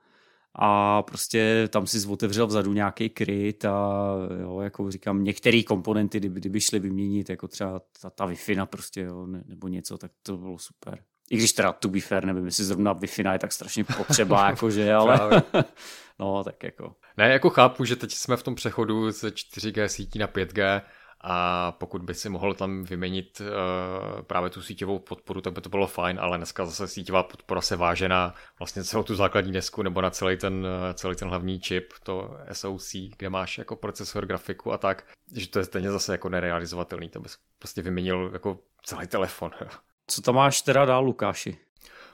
a 0.58 1.02
prostě 1.02 1.68
tam 1.72 1.86
si 1.86 2.08
otevřel 2.08 2.46
vzadu 2.46 2.72
nějaký 2.72 3.08
kryt 3.08 3.64
a 3.64 4.04
jo, 4.40 4.60
jako 4.60 4.90
říkám, 4.90 5.24
některé 5.24 5.62
komponenty, 5.62 6.18
kdyby, 6.18 6.40
kdyby 6.40 6.60
šly 6.60 6.78
vyměnit, 6.78 7.30
jako 7.30 7.48
třeba 7.48 7.80
ta, 8.02 8.10
ta 8.10 8.26
wi 8.26 8.36
prostě, 8.64 9.00
jo, 9.00 9.26
ne, 9.26 9.42
nebo 9.46 9.68
něco, 9.68 9.98
tak 9.98 10.10
to 10.22 10.36
bylo 10.36 10.58
super. 10.58 10.98
I 11.30 11.36
když 11.36 11.52
teda 11.52 11.72
to 11.72 11.88
be 11.88 12.00
fair, 12.00 12.24
nevím, 12.24 12.44
jestli 12.44 12.64
zrovna 12.64 12.92
wi 12.92 13.06
je 13.32 13.38
tak 13.38 13.52
strašně 13.52 13.84
potřeba, 13.84 14.46
jakože, 14.50 14.94
ale 14.94 15.42
no, 16.18 16.44
tak 16.44 16.62
jako. 16.62 16.94
Ne, 17.16 17.28
jako 17.28 17.50
chápu, 17.50 17.84
že 17.84 17.96
teď 17.96 18.12
jsme 18.12 18.36
v 18.36 18.42
tom 18.42 18.54
přechodu 18.54 19.12
z 19.12 19.24
4G 19.24 19.86
sítí 19.86 20.18
na 20.18 20.26
5G, 20.26 20.82
a 21.20 21.72
pokud 21.72 22.02
by 22.02 22.14
si 22.14 22.28
mohl 22.28 22.54
tam 22.54 22.84
vyměnit 22.84 23.40
uh, 23.40 24.22
právě 24.22 24.50
tu 24.50 24.62
síťovou 24.62 24.98
podporu, 24.98 25.40
tak 25.40 25.52
by 25.52 25.60
to 25.60 25.68
bylo 25.68 25.86
fajn, 25.86 26.18
ale 26.20 26.36
dneska 26.36 26.66
zase 26.66 26.88
síťová 26.88 27.22
podpora 27.22 27.60
se 27.60 27.76
váže 27.76 28.08
na 28.08 28.34
vlastně 28.58 28.84
celou 28.84 29.02
tu 29.02 29.14
základní 29.14 29.52
desku 29.52 29.82
nebo 29.82 30.00
na 30.00 30.10
celý 30.10 30.36
ten, 30.36 30.66
uh, 30.66 30.92
celý 30.94 31.16
ten 31.16 31.28
hlavní 31.28 31.60
čip, 31.60 31.92
to 32.02 32.36
SoC, 32.52 32.92
kde 33.16 33.30
máš 33.30 33.58
jako 33.58 33.76
procesor, 33.76 34.26
grafiku 34.26 34.72
a 34.72 34.78
tak, 34.78 35.06
že 35.32 35.48
to 35.48 35.58
je 35.58 35.64
stejně 35.64 35.90
zase 35.90 36.12
jako 36.12 36.28
nerealizovatelný, 36.28 37.08
to 37.08 37.20
bys 37.20 37.38
prostě 37.58 37.82
vyměnil 37.82 38.30
jako 38.32 38.58
celý 38.82 39.06
telefon. 39.06 39.50
Co 40.06 40.22
tam 40.22 40.34
máš 40.34 40.62
teda 40.62 40.84
dál, 40.84 41.04
Lukáši? 41.04 41.65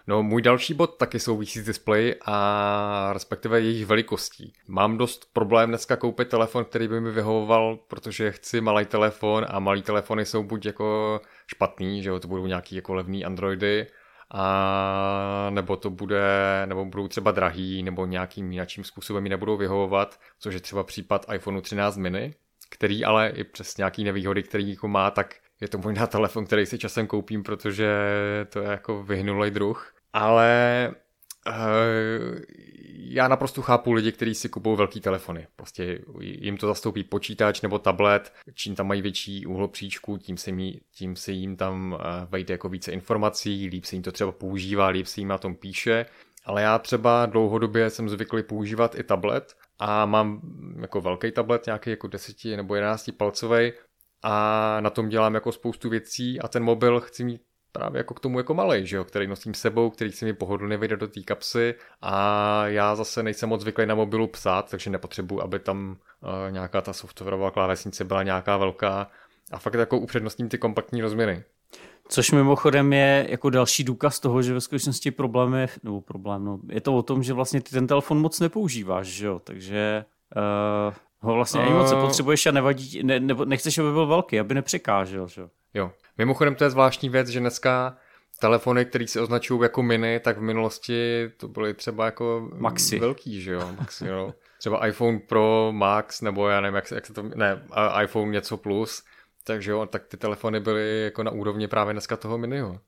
No, 0.07 0.23
můj 0.23 0.43
další 0.43 0.75
bod 0.75 0.97
taky 0.97 1.21
souvisí 1.21 1.61
s 1.61 1.65
display 1.65 2.15
a 2.27 3.11
respektive 3.13 3.61
jejich 3.61 3.87
velikostí. 3.87 4.53
Mám 4.69 4.99
dost 4.99 5.33
problém 5.33 5.69
dneska 5.69 5.97
koupit 5.97 6.29
telefon, 6.29 6.65
který 6.65 6.89
by 6.89 7.01
mi 7.01 7.11
vyhovoval, 7.11 7.77
protože 7.89 8.33
chci 8.33 8.61
malý 8.61 8.87
telefon 8.87 9.47
a 9.49 9.61
malý 9.61 9.83
telefony 9.83 10.25
jsou 10.25 10.43
buď 10.43 10.67
jako 10.67 11.21
špatný, 11.47 12.03
že 12.03 12.09
jo, 12.09 12.21
to 12.21 12.29
budou 12.29 12.47
nějaký 12.47 12.77
jako 12.77 12.95
levný 12.95 13.25
Androidy, 13.25 13.87
a 14.35 15.47
nebo 15.51 15.77
to 15.77 15.91
bude, 15.91 16.23
nebo 16.67 16.85
budou 16.85 17.09
třeba 17.09 17.31
drahý, 17.31 17.83
nebo 17.83 18.07
nějakým 18.07 18.53
jiným 18.53 18.85
způsobem 18.85 19.23
mi 19.23 19.29
nebudou 19.29 19.57
vyhovovat, 19.57 20.21
což 20.39 20.55
je 20.55 20.61
třeba 20.61 20.85
případ 20.85 21.27
iPhoneu 21.35 21.61
13 21.61 21.97
mini, 21.97 22.35
který 22.71 23.05
ale 23.05 23.29
i 23.29 23.45
přes 23.45 23.77
nějaký 23.77 24.05
nevýhody, 24.05 24.43
který 24.43 24.71
jako 24.71 24.89
má, 24.89 25.11
tak 25.11 25.35
je 25.63 25.69
to 25.69 25.79
možná 25.79 26.07
telefon, 26.07 26.45
který 26.47 26.67
si 26.67 26.79
časem 26.79 27.07
koupím, 27.07 27.43
protože 27.43 27.89
to 28.49 28.61
je 28.61 28.69
jako 28.69 29.03
vyhnulý 29.03 29.51
druh. 29.51 29.95
Ale 30.13 30.91
uh, 31.47 31.55
já 32.95 33.29
naprosto 33.29 33.63
chápu 33.63 33.93
lidi, 33.93 34.13
kteří 34.13 34.35
si 34.35 34.49
kupují 34.49 34.77
velký 34.77 35.01
telefony. 35.01 35.47
Prostě 35.57 35.99
jim 36.21 36.57
to 36.57 36.67
zastoupí 36.67 37.05
počítač 37.05 37.61
nebo 37.61 37.79
tablet, 37.79 38.33
čím 38.55 38.75
tam 38.75 38.87
mají 38.87 39.03
větší 39.03 39.47
úhlopříčku, 39.47 40.19
tím 40.19 40.37
se, 40.37 40.53
mi, 40.53 40.81
tím 40.91 41.17
se 41.17 41.33
jim 41.33 41.57
tam 41.57 41.93
uh, 41.93 41.99
vejde 42.29 42.55
jako 42.55 42.69
více 42.69 42.93
informací, 42.93 43.69
líp 43.69 43.85
se 43.85 43.97
jim 43.97 44.03
to 44.03 44.13
třeba 44.13 44.33
používá, 44.33 44.87
líp 44.87 45.07
se 45.07 45.21
jim 45.21 45.29
na 45.29 45.39
tom 45.39 45.55
píše. 45.55 46.07
Ale 46.45 46.63
já 46.63 46.79
třeba 46.79 47.27
dlouhodobě 47.27 47.91
jsem 47.91 48.09
zvyklý 48.09 48.43
používat 48.43 48.99
i 48.99 49.03
tablet 49.03 49.57
a 49.79 50.07
mám 50.07 50.41
jako 50.81 51.01
velký 51.01 51.33
tablet, 51.33 51.67
nějaký 51.67 51.91
jako 51.91 52.07
10 52.07 52.45
nebo 52.45 52.75
11 52.75 53.11
palcový 53.17 53.73
a 54.23 54.77
na 54.81 54.91
tom 54.91 55.09
dělám 55.09 55.35
jako 55.35 55.53
spoustu 55.53 55.89
věcí 55.89 56.41
a 56.41 56.49
ten 56.49 56.65
mobil 56.65 57.01
chci 57.01 57.25
mít 57.25 57.41
právě 57.73 57.99
jako 57.99 58.15
k 58.15 58.21
tomu 58.21 58.39
jako 58.39 58.55
malej, 58.55 58.87
že 58.87 58.97
jo, 58.97 59.05
který 59.05 59.27
nosím 59.27 59.55
sebou, 59.55 59.91
který 59.91 60.13
si 60.13 60.25
mi 60.25 60.33
pohodlně 60.33 60.77
vyjde 60.77 60.97
do 60.97 61.09
té 61.09 61.21
kapsy 61.21 61.75
a 62.03 62.67
já 62.67 62.95
zase 62.95 63.23
nejsem 63.23 63.49
moc 63.49 63.61
zvyklý 63.61 63.87
na 63.87 63.95
mobilu 63.95 64.27
psát, 64.27 64.71
takže 64.71 64.91
nepotřebuji, 64.91 65.43
aby 65.43 65.59
tam 65.59 65.97
uh, 66.21 66.53
nějaká 66.53 66.81
ta 66.81 66.93
softwarová 66.93 67.51
klávesnice 67.51 68.05
byla 68.05 68.23
nějaká 68.23 68.57
velká 68.57 69.11
a 69.53 69.59
fakt 69.59 69.75
jako 69.75 69.99
upřednostním 69.99 70.49
ty 70.49 70.59
kompaktní 70.59 71.03
rozměry. 71.03 71.45
Což 72.09 72.31
mimochodem 72.31 72.93
je 72.93 73.27
jako 73.29 73.51
další 73.51 73.85
důkaz 73.85 74.21
toho, 74.21 74.43
že 74.43 74.55
ve 74.55 74.61
skutečnosti 74.61 75.11
problém 75.11 75.55
je, 75.55 75.69
nebo 75.83 76.01
problém, 76.01 76.45
no, 76.45 76.59
je 76.69 76.81
to 76.81 76.97
o 76.97 77.03
tom, 77.03 77.23
že 77.23 77.33
vlastně 77.33 77.61
ty 77.61 77.71
ten 77.71 77.87
telefon 77.87 78.21
moc 78.21 78.41
nepoužíváš, 78.41 79.07
že 79.07 79.27
jo, 79.27 79.39
takže 79.45 80.05
uh, 80.37 80.95
ho 81.23 81.35
vlastně 81.35 81.63
ani 81.63 81.73
moc 81.73 81.93
potřebuješ 81.93 82.47
a 82.47 82.53
nevadí, 82.53 83.03
ne, 83.03 83.21
ne, 83.21 83.35
nechceš, 83.45 83.79
aby 83.79 83.93
byl 83.93 84.07
velký, 84.07 84.41
aby 84.41 84.55
nepřekážel, 84.55 85.29
že 85.29 85.41
jo. 85.75 85.93
Mimochodem 86.19 86.55
to 86.55 86.65
je 86.65 86.71
zvláštní 86.71 87.09
věc, 87.09 87.29
že 87.29 87.41
dneska 87.41 87.97
telefony, 88.41 88.85
které 88.85 89.07
se 89.07 89.21
označují 89.21 89.63
jako 89.63 89.83
mini, 89.83 90.21
tak 90.21 90.39
v 90.39 90.41
minulosti 90.41 91.31
to 91.37 91.49
byly 91.49 91.75
třeba 91.75 92.05
jako 92.05 92.51
Maxi. 92.55 92.99
velký, 92.99 93.43
že 93.43 93.53
jo, 93.53 93.75
Maxi, 93.79 94.07
jo. 94.07 94.35
Třeba 94.59 94.87
iPhone 94.87 95.19
Pro 95.19 95.69
Max, 95.73 96.21
nebo 96.21 96.49
já 96.49 96.61
nevím, 96.61 96.75
jak 96.75 96.89
se, 96.89 96.95
jak 96.95 97.07
se 97.07 97.13
to, 97.13 97.23
ne, 97.23 97.63
iPhone 98.03 98.33
něco 98.33 98.57
plus, 98.57 99.03
takže 99.45 99.71
jo, 99.71 99.87
tak 99.87 100.07
ty 100.07 100.17
telefony 100.17 100.61
byly 100.61 101.05
jako 101.05 101.23
na 101.23 101.31
úrovni 101.31 101.69
právě 101.69 101.93
dneska 101.93 102.17
toho 102.17 102.39
miniho. 102.39 102.81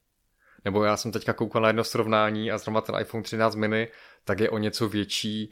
nebo 0.64 0.84
já 0.84 0.96
jsem 0.96 1.12
teďka 1.12 1.32
koukal 1.32 1.62
na 1.62 1.68
jedno 1.68 1.84
srovnání 1.84 2.50
a 2.50 2.58
zrovna 2.58 2.80
ten 2.80 2.94
iPhone 3.00 3.22
13 3.22 3.54
mini, 3.54 3.88
tak 4.24 4.40
je 4.40 4.50
o 4.50 4.58
něco 4.58 4.88
větší 4.88 5.50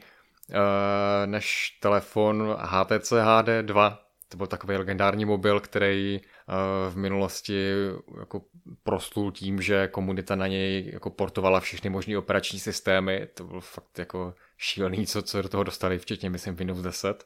než 1.25 1.77
telefon 1.81 2.57
HTC 2.59 3.11
HD 3.11 3.49
2. 3.61 3.99
To 4.29 4.37
byl 4.37 4.47
takový 4.47 4.77
legendární 4.77 5.25
mobil, 5.25 5.59
který 5.59 6.19
uh, 6.19 6.93
v 6.93 6.97
minulosti 6.97 7.71
jako 8.19 8.41
proslul 8.83 9.31
tím, 9.31 9.61
že 9.61 9.87
komunita 9.87 10.35
na 10.35 10.47
něj 10.47 10.89
jako 10.93 11.09
portovala 11.09 11.59
všechny 11.59 11.89
možné 11.89 12.17
operační 12.17 12.59
systémy. 12.59 13.27
To 13.33 13.43
bylo 13.43 13.61
fakt 13.61 13.99
jako 13.99 14.33
šílený, 14.57 15.07
co, 15.07 15.21
co 15.21 15.41
do 15.41 15.49
toho 15.49 15.63
dostali, 15.63 15.99
včetně 15.99 16.29
myslím 16.29 16.55
Windows 16.55 16.81
10. 16.81 17.25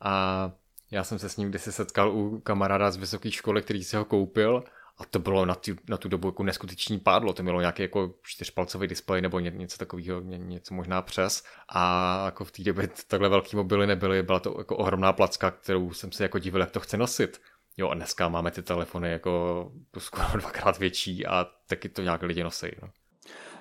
A 0.00 0.52
já 0.90 1.04
jsem 1.04 1.18
se 1.18 1.28
s 1.28 1.36
ním 1.36 1.48
kdysi 1.48 1.72
setkal 1.72 2.12
u 2.12 2.40
kamaráda 2.40 2.90
z 2.90 2.96
vysoké 2.96 3.30
školy, 3.30 3.62
který 3.62 3.84
si 3.84 3.96
ho 3.96 4.04
koupil 4.04 4.64
a 5.02 5.06
to 5.10 5.18
bylo 5.18 5.46
na, 5.46 5.54
tu, 5.54 5.72
na 5.88 5.96
tu 5.96 6.08
dobu 6.08 6.28
jako 6.28 6.42
neskutečný 6.42 6.98
pádlo, 6.98 7.32
to 7.32 7.42
mělo 7.42 7.60
nějaký 7.60 7.82
jako 7.82 8.14
čtyřpalcový 8.22 8.88
displej 8.88 9.22
nebo 9.22 9.40
ně, 9.40 9.50
něco 9.50 9.78
takového, 9.78 10.20
ně, 10.20 10.38
něco 10.38 10.74
možná 10.74 11.02
přes. 11.02 11.44
A 11.68 12.24
jako 12.24 12.44
v 12.44 12.50
té 12.50 12.62
době 12.62 12.88
takhle 13.06 13.28
velký 13.28 13.56
mobily 13.56 13.86
nebyly, 13.86 14.22
byla 14.22 14.40
to 14.40 14.54
jako 14.58 14.76
ohromná 14.76 15.12
placka, 15.12 15.50
kterou 15.50 15.92
jsem 15.92 16.12
si 16.12 16.22
jako 16.22 16.38
divil, 16.38 16.60
jak 16.60 16.70
to 16.70 16.80
chce 16.80 16.96
nosit. 16.96 17.40
Jo 17.76 17.88
a 17.88 17.94
dneska 17.94 18.28
máme 18.28 18.50
ty 18.50 18.62
telefony 18.62 19.10
jako 19.10 19.72
skoro 19.98 20.26
dvakrát 20.40 20.78
větší 20.78 21.26
a 21.26 21.46
taky 21.68 21.88
to 21.88 22.02
nějak 22.02 22.22
lidi 22.22 22.42
nosí. 22.42 22.66
No. 22.82 22.88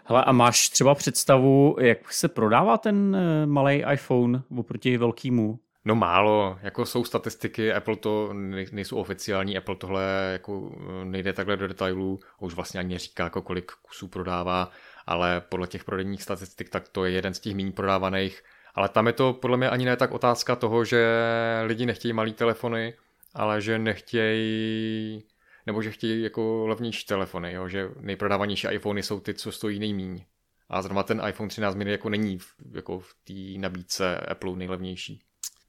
Hele, 0.05 0.23
a 0.23 0.31
máš 0.31 0.69
třeba 0.69 0.95
představu, 0.95 1.75
jak 1.79 2.13
se 2.13 2.27
prodává 2.27 2.77
ten 2.77 3.15
eh, 3.15 3.45
malý 3.45 3.83
iPhone 3.93 4.43
oproti 4.57 4.97
velkému? 4.97 5.59
No 5.85 5.95
málo, 5.95 6.59
jako 6.61 6.85
jsou 6.85 7.03
statistiky, 7.03 7.73
Apple 7.73 7.95
to 7.95 8.33
nejsou 8.71 8.97
oficiální, 8.97 9.57
Apple 9.57 9.75
tohle 9.75 10.29
jako 10.31 10.71
eh, 10.75 11.05
nejde 11.05 11.33
takhle 11.33 11.57
do 11.57 11.67
detailů, 11.67 12.19
už 12.39 12.53
vlastně 12.53 12.79
ani 12.79 12.93
neříká, 12.93 13.23
jako 13.23 13.41
kolik 13.41 13.71
kusů 13.71 14.07
prodává, 14.07 14.71
ale 15.05 15.41
podle 15.49 15.67
těch 15.67 15.83
prodejních 15.83 16.23
statistik, 16.23 16.69
tak 16.69 16.89
to 16.89 17.05
je 17.05 17.11
jeden 17.11 17.33
z 17.33 17.39
těch 17.39 17.55
méně 17.55 17.71
prodávaných. 17.71 18.43
Ale 18.75 18.89
tam 18.89 19.07
je 19.07 19.13
to 19.13 19.33
podle 19.33 19.57
mě 19.57 19.69
ani 19.69 19.85
ne 19.85 19.97
tak 19.97 20.11
otázka 20.11 20.55
toho, 20.55 20.85
že 20.85 21.17
lidi 21.63 21.85
nechtějí 21.85 22.13
malý 22.13 22.33
telefony, 22.33 22.93
ale 23.33 23.61
že 23.61 23.79
nechtějí, 23.79 25.23
nebo 25.65 25.81
že 25.81 25.91
chtějí 25.91 26.23
jako 26.23 26.67
levnější 26.67 27.05
telefony, 27.05 27.53
jo? 27.53 27.67
že 27.67 27.89
nejprodávanější 27.99 28.67
iPhony 28.71 29.03
jsou 29.03 29.19
ty, 29.19 29.33
co 29.33 29.51
stojí 29.51 29.79
nejmíň. 29.79 30.25
A 30.69 30.81
zrovna 30.81 31.03
ten 31.03 31.21
iPhone 31.29 31.49
13 31.49 31.75
mini 31.75 31.91
jako 31.91 32.09
není 32.09 32.37
v, 32.37 32.55
jako 32.73 32.99
v 32.99 33.13
té 33.23 33.59
nabídce 33.59 34.17
Apple 34.17 34.55
nejlevnější. 34.55 35.21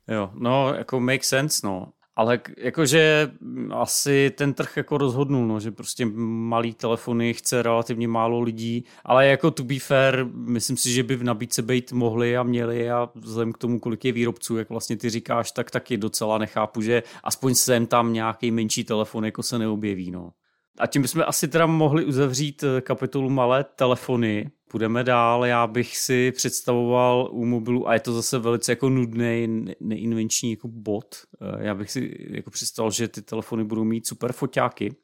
Jo, 0.09 0.30
no, 0.35 0.75
jako 0.75 1.00
make 1.00 1.25
sense, 1.25 1.66
no. 1.66 1.92
Ale 2.16 2.40
jakože 2.59 3.32
asi 3.71 4.32
ten 4.37 4.54
trh 4.54 4.76
jako 4.76 4.99
rozhodnul, 4.99 5.47
no, 5.47 5.61
že 5.61 5.71
prostě 5.71 6.06
malý 6.14 6.75
telefony 6.75 7.35
chce 7.35 7.62
relativně 7.62 8.09
málo 8.09 8.40
lidí, 8.40 8.85
ale 9.04 9.26
jako 9.26 9.50
to 9.50 9.64
be 9.64 9.78
fair, 9.78 10.26
myslím 10.32 10.76
si, 10.76 10.92
že 10.92 11.02
by 11.02 11.16
v 11.16 11.25
nabídce 11.25 11.62
být 11.62 11.92
mohli 11.92 12.37
a 12.37 12.42
měli 12.42 12.90
a 12.90 13.09
vzhledem 13.14 13.52
k 13.52 13.59
tomu, 13.59 13.80
kolik 13.80 14.04
je 14.04 14.12
výrobců, 14.12 14.56
jak 14.56 14.68
vlastně 14.68 14.97
ty 14.97 15.11
říkáš, 15.11 15.52
tak 15.52 15.71
taky 15.71 15.97
docela 15.97 16.38
nechápu, 16.38 16.82
že 16.82 17.02
aspoň 17.25 17.54
sem 17.54 17.87
tam 17.87 18.12
nějaký 18.12 18.50
menší 18.50 18.85
telefon 18.85 19.25
jako 19.25 19.42
se 19.42 19.59
neobjeví, 19.59 20.11
no. 20.11 20.32
A 20.78 20.86
tím 20.86 21.02
bychom 21.02 21.24
asi 21.26 21.48
teda 21.48 21.66
mohli 21.66 22.04
uzavřít 22.04 22.64
eh, 22.64 22.80
kapitolu 22.80 23.30
malé 23.30 23.64
telefony. 23.64 24.50
Půjdeme 24.70 25.04
dál, 25.04 25.44
já 25.44 25.66
bych 25.66 25.96
si 25.96 26.32
představoval 26.32 27.28
u 27.32 27.44
mobilu, 27.44 27.88
a 27.88 27.94
je 27.94 28.00
to 28.00 28.12
zase 28.12 28.38
velice 28.38 28.72
jako 28.72 28.88
nudný, 28.88 29.64
neinvenční 29.80 30.50
jako 30.50 30.68
bod, 30.68 31.14
eh, 31.40 31.66
já 31.66 31.74
bych 31.74 31.90
si 31.90 32.16
jako 32.30 32.50
představoval, 32.50 32.90
že 32.90 33.08
ty 33.08 33.22
telefony 33.22 33.64
budou 33.64 33.84
mít 33.84 34.06
super 34.06 34.32
foťáky. 34.32 34.94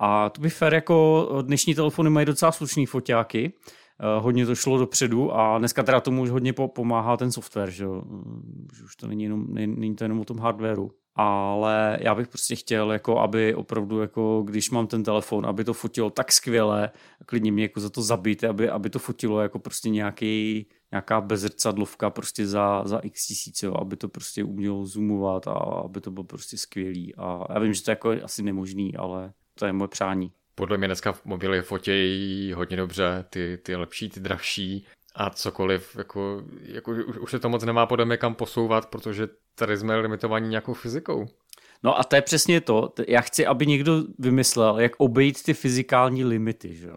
A 0.00 0.30
to 0.30 0.40
by 0.40 0.50
fér, 0.50 0.74
jako 0.74 1.28
dnešní 1.42 1.74
telefony 1.74 2.10
mají 2.10 2.26
docela 2.26 2.52
slušný 2.52 2.86
foťáky, 2.86 3.52
eh, 4.00 4.20
hodně 4.20 4.46
to 4.46 4.54
šlo 4.54 4.78
dopředu 4.78 5.36
a 5.36 5.58
dneska 5.58 5.82
teda 5.82 6.00
tomu 6.00 6.22
už 6.22 6.30
hodně 6.30 6.52
pomáhá 6.52 7.16
ten 7.16 7.32
software, 7.32 7.70
že, 7.70 7.84
že 8.76 8.84
už 8.84 8.96
to 8.96 9.06
není, 9.06 9.24
jenom, 9.24 9.46
není 9.54 9.94
to 9.94 10.04
jenom 10.04 10.20
o 10.20 10.24
tom 10.24 10.38
hardwareu 10.38 10.90
ale 11.18 11.98
já 12.00 12.14
bych 12.14 12.28
prostě 12.28 12.56
chtěl, 12.56 12.92
jako 12.92 13.18
aby 13.18 13.54
opravdu, 13.54 14.00
jako 14.00 14.42
když 14.46 14.70
mám 14.70 14.86
ten 14.86 15.02
telefon, 15.04 15.46
aby 15.46 15.64
to 15.64 15.74
fotilo 15.74 16.10
tak 16.10 16.32
skvěle, 16.32 16.90
klidně 17.26 17.52
mě 17.52 17.62
jako 17.62 17.80
za 17.80 17.90
to 17.90 18.02
zabít, 18.02 18.44
aby, 18.44 18.70
aby 18.70 18.90
to 18.90 18.98
fotilo 18.98 19.40
jako 19.40 19.58
prostě 19.58 19.88
nějaký, 19.88 20.66
nějaká 20.92 21.20
bezrcadlovka 21.20 22.10
prostě 22.10 22.46
za, 22.46 22.82
za 22.84 22.98
x 22.98 23.26
tisíc, 23.26 23.62
jo, 23.62 23.74
aby 23.80 23.96
to 23.96 24.08
prostě 24.08 24.44
umělo 24.44 24.86
zoomovat 24.86 25.48
a 25.48 25.52
aby 25.52 26.00
to 26.00 26.10
bylo 26.10 26.24
prostě 26.24 26.58
skvělý. 26.58 27.14
A 27.16 27.46
já 27.54 27.58
vím, 27.58 27.74
že 27.74 27.82
to 27.82 27.90
je 27.90 27.92
jako 27.92 28.14
asi 28.22 28.42
nemožný, 28.42 28.96
ale 28.96 29.32
to 29.54 29.66
je 29.66 29.72
moje 29.72 29.88
přání. 29.88 30.32
Podle 30.54 30.78
mě 30.78 30.88
dneska 30.88 31.14
mobily 31.24 31.62
fotějí 31.62 32.52
hodně 32.52 32.76
dobře, 32.76 33.24
ty, 33.30 33.58
ty 33.62 33.76
lepší, 33.76 34.08
ty 34.08 34.20
drahší 34.20 34.86
a 35.14 35.30
cokoliv, 35.30 35.96
jako, 35.98 36.42
jako 36.62 36.90
už, 36.90 37.18
už 37.18 37.30
se 37.30 37.38
to 37.38 37.48
moc 37.48 37.64
nemá 37.64 37.86
podle 37.86 38.04
mě 38.04 38.16
kam 38.16 38.34
posouvat, 38.34 38.86
protože 38.86 39.28
tady 39.54 39.76
jsme 39.76 39.96
limitovaní 39.96 40.48
nějakou 40.48 40.74
fyzikou. 40.74 41.26
No 41.82 41.98
a 41.98 42.04
to 42.04 42.16
je 42.16 42.22
přesně 42.22 42.60
to. 42.60 42.92
Já 43.08 43.20
chci, 43.20 43.46
aby 43.46 43.66
někdo 43.66 44.04
vymyslel, 44.18 44.80
jak 44.80 44.92
obejít 44.98 45.42
ty 45.42 45.54
fyzikální 45.54 46.24
limity, 46.24 46.74
že 46.74 46.88
jo. 46.88 46.96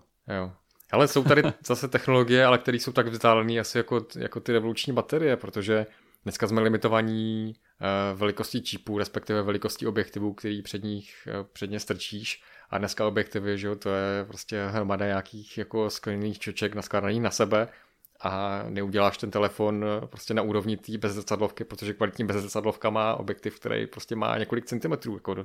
Ale 0.91 1.07
jsou 1.07 1.23
tady 1.23 1.43
zase 1.65 1.87
technologie, 1.87 2.45
ale 2.45 2.57
které 2.57 2.77
jsou 2.77 2.91
tak 2.91 3.07
vzdálené 3.07 3.59
asi 3.59 3.77
jako, 3.77 4.05
jako 4.17 4.39
ty 4.39 4.51
revoluční 4.51 4.93
baterie, 4.93 5.37
protože 5.37 5.85
dneska 6.23 6.47
jsme 6.47 6.61
limitovaní 6.61 7.53
uh, 7.53 8.19
velikostí 8.19 8.61
čípů, 8.61 8.97
respektive 8.97 9.41
velikostí 9.41 9.87
objektivů, 9.87 10.33
který 10.33 10.61
před, 10.61 10.83
nich, 10.83 11.27
uh, 11.27 11.47
předně 11.53 11.79
strčíš. 11.79 12.43
A 12.69 12.77
dneska 12.77 13.07
objektivy, 13.07 13.57
že 13.57 13.67
jo, 13.67 13.75
to 13.75 13.89
je 13.89 14.25
prostě 14.25 14.65
hromada 14.67 15.05
nějakých 15.05 15.57
jako 15.57 15.89
skleněných 15.89 16.39
čoček 16.39 16.75
naskládaných 16.75 17.21
na 17.21 17.31
sebe 17.31 17.67
a 18.23 18.63
neuděláš 18.69 19.17
ten 19.17 19.31
telefon 19.31 19.85
eh, 19.85 20.07
prostě 20.07 20.33
na 20.33 20.41
úrovni 20.41 20.77
té 20.77 20.97
bezzrcadlovky, 20.97 21.63
protože 21.63 21.93
kvalitní 21.93 22.25
bezzrcadlovka 22.25 22.89
má 22.89 23.15
objektiv, 23.15 23.59
který 23.59 23.87
prostě 23.87 24.15
má 24.15 24.37
několik 24.37 24.65
centimetrů 24.65 25.13
jako 25.13 25.35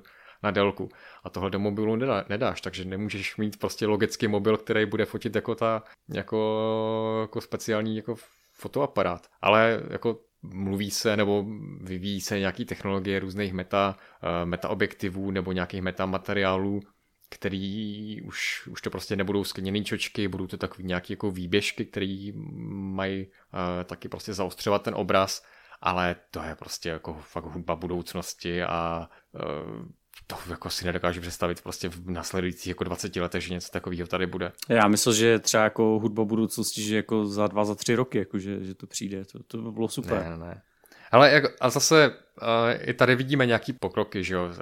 na 0.43 0.51
délku. 0.51 0.89
A 1.25 1.31
tohle 1.31 1.51
do 1.51 1.59
mobilu 1.59 1.97
nedá, 1.97 2.25
nedáš, 2.29 2.61
takže 2.61 2.85
nemůžeš 2.85 3.37
mít 3.37 3.59
prostě 3.59 3.87
logický 3.87 4.29
mobil, 4.29 4.57
který 4.57 4.87
bude 4.87 5.05
fotit 5.05 5.35
jako 5.35 5.55
ta, 5.55 5.83
jako, 6.15 7.19
jako 7.21 7.41
speciální 7.41 7.97
jako 7.97 8.15
fotoaparát. 8.53 9.27
Ale 9.43 9.83
jako 9.91 10.19
mluví 10.43 10.91
se 10.91 11.17
nebo 11.17 11.45
vyvíjí 11.81 12.21
se 12.21 12.39
nějaký 12.39 12.65
technologie 12.65 13.21
různých 13.21 13.53
meta, 13.53 13.97
eh, 14.23 14.47
meta 14.47 14.69
objektivů 14.69 15.31
nebo 15.31 15.53
nějakých 15.53 15.83
metamateriálů, 15.83 16.81
který 17.29 18.23
už, 18.23 18.67
už 18.67 18.83
to 18.83 18.91
prostě 18.91 19.17
nebudou 19.17 19.45
skleněné 19.45 19.85
čočky, 19.85 20.29
budou 20.29 20.47
to 20.47 20.57
takový 20.57 20.85
nějaký 20.85 21.13
jako 21.13 21.31
výběžky, 21.31 21.85
který 21.85 22.33
mají 22.73 23.27
uh, 23.27 23.85
taky 23.85 24.09
prostě 24.09 24.35
zaostřovat 24.35 24.83
ten 24.83 24.95
obraz, 24.95 25.43
ale 25.81 26.17
to 26.31 26.43
je 26.43 26.55
prostě 26.55 26.89
jako 26.89 27.15
fakt 27.15 27.45
hudba 27.45 27.77
budoucnosti 27.77 28.63
a 28.63 29.09
uh, 29.33 29.87
to 30.27 30.37
jako 30.51 30.71
si 30.71 30.85
nedokážu 30.85 31.21
představit 31.21 31.63
prostě 31.63 31.89
v 31.89 32.11
následujících 32.11 32.67
jako 32.67 32.85
20 32.85 33.17
letech, 33.17 33.43
že 33.43 33.55
něco 33.55 33.71
takového 33.71 34.07
tady 34.07 34.27
bude. 34.27 34.53
Já 34.69 34.89
myslím, 34.89 35.15
že 35.15 35.39
třeba 35.39 35.65
jako 35.65 35.83
hudba 35.83 36.25
budoucnosti, 36.25 36.83
že 36.83 36.97
jako 36.97 37.27
za 37.27 37.47
dva, 37.47 37.65
za 37.65 37.75
tři 37.75 37.95
roky, 37.95 38.19
jako 38.19 38.39
že, 38.39 38.65
že 38.65 38.75
to 38.75 38.87
přijde, 38.87 39.25
to, 39.25 39.43
to 39.43 39.59
by 39.59 39.71
bylo 39.71 39.89
super. 39.89 40.25
Ne, 40.25 40.37
ne. 40.37 40.63
Ale 41.11 41.31
jak, 41.31 41.45
a 41.61 41.71
zase 41.71 42.09
uh, 42.09 42.47
i 42.81 42.95
tady 42.95 43.17
vidíme 43.17 43.47
nějaký 43.47 43.73
pokroky, 43.73 44.25
že 44.25 44.35
jo, 44.35 44.45
uh, 44.45 44.53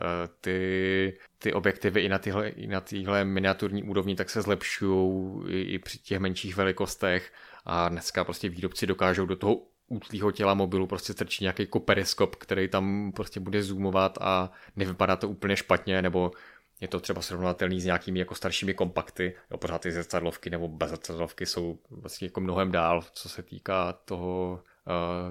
ty, 0.41 1.19
ty 1.39 1.53
objektivy 1.53 2.01
i 2.01 2.09
na 2.09 2.19
tyhle, 2.19 2.49
i 2.49 2.67
na 2.67 2.81
tyhle 2.81 3.25
miniaturní 3.25 3.83
úrovni 3.83 4.15
tak 4.15 4.31
se 4.31 4.43
zlepšují 4.43 5.43
i, 5.49 5.61
i 5.61 5.79
při 5.79 5.99
těch 5.99 6.19
menších 6.19 6.57
velikostech 6.57 7.33
a 7.65 7.89
dneska 7.89 8.25
prostě 8.25 8.49
výrobci 8.49 8.87
dokážou 8.87 9.27
do 9.27 9.37
toho 9.37 9.63
útlýho 9.89 10.33
těla 10.33 10.55
mobilu 10.55 10.87
prostě 10.87 11.13
strčit 11.13 11.41
nějaký 11.41 11.67
koperiskop, 11.67 12.37
který 12.37 12.69
tam 12.69 13.13
prostě 13.17 13.41
bude 13.41 13.63
zoomovat 13.63 14.19
a 14.21 14.51
nevypadá 14.77 15.17
to 15.17 15.29
úplně 15.29 15.57
špatně, 15.57 16.03
nebo 16.03 16.33
je 16.81 16.89
to 16.89 17.01
třeba 17.01 17.23
srovnatelný 17.23 17.81
s 17.81 17.85
nějakými 17.85 18.19
jako 18.19 18.35
staršími 18.35 18.75
kompakty, 18.75 19.35
jo, 19.51 19.59
pořád 19.59 19.83
ty 19.83 19.93
zrcadlovky 19.93 20.51
nebo 20.51 20.69
bezzrcadlovky 20.69 21.47
jsou 21.47 21.79
vlastně 21.91 22.27
jako 22.27 22.41
mnohem 22.41 22.73
dál, 22.73 23.03
co 23.13 23.29
se 23.29 23.43
týká 23.43 23.93
toho 23.93 24.63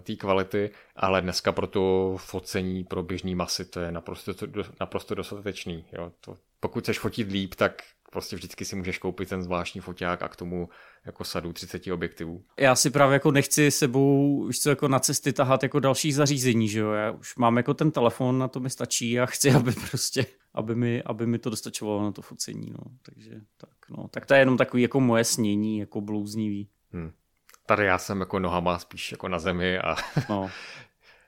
té 0.02 0.16
kvality, 0.16 0.72
ale 0.96 1.22
dneska 1.22 1.52
pro 1.52 1.68
to 1.68 2.16
focení 2.18 2.84
pro 2.84 3.04
běžný 3.04 3.36
masy 3.36 3.66
to 3.66 3.80
je 3.80 3.92
naprosto, 3.92 4.34
naprosto 4.80 5.16
dostatečný. 5.16 5.86
Jo. 5.94 6.12
To, 6.22 6.38
pokud 6.60 6.84
chceš 6.84 7.00
fotit 7.00 7.32
líp, 7.32 7.56
tak 7.56 7.84
prostě 8.14 8.36
vždycky 8.36 8.66
si 8.66 8.76
můžeš 8.76 8.98
koupit 8.98 9.30
ten 9.30 9.44
zvláštní 9.44 9.82
foťák 9.82 10.22
a 10.24 10.28
k 10.28 10.36
tomu 10.36 10.70
jako 11.06 11.24
sadu 11.24 11.54
30 11.54 11.88
objektivů. 11.88 12.44
Já 12.60 12.76
si 12.76 12.90
právě 12.90 13.14
jako 13.14 13.32
nechci 13.32 13.72
sebou 13.72 14.38
už 14.38 14.60
co 14.60 14.70
jako 14.70 14.88
na 14.88 15.00
cesty 15.00 15.34
tahat 15.34 15.64
jako 15.64 15.80
další 15.80 16.12
zařízení, 16.12 16.70
že 16.70 16.80
jo. 16.80 16.92
Já 16.92 17.12
už 17.12 17.36
mám 17.36 17.58
jako 17.58 17.74
ten 17.74 17.92
telefon, 17.92 18.40
na 18.40 18.48
to 18.48 18.60
mi 18.60 18.70
stačí 18.70 19.20
a 19.20 19.26
chci, 19.26 19.52
aby 19.56 19.72
prostě, 19.90 20.26
aby 20.54 20.76
mi, 20.76 21.04
aby 21.04 21.28
mi 21.28 21.40
to 21.40 21.50
dostačovalo 21.50 22.04
na 22.04 22.12
to 22.12 22.22
focení, 22.22 22.72
no. 22.72 22.92
Takže 23.02 23.32
tak, 23.58 23.90
no. 23.90 24.08
Tak 24.08 24.26
to 24.26 24.34
je 24.34 24.40
jenom 24.40 24.58
takový 24.58 24.84
jako 24.84 25.00
moje 25.00 25.24
snění, 25.24 25.80
jako 25.80 26.02
blouznivý. 26.02 26.70
Hmm. 26.92 27.12
Tady 27.66 27.86
já 27.86 27.98
jsem 27.98 28.20
jako 28.20 28.40
nohama 28.40 28.80
spíš 28.80 29.12
jako 29.12 29.28
na 29.28 29.40
zemi 29.40 29.80
a... 29.80 29.96
no. 30.30 30.52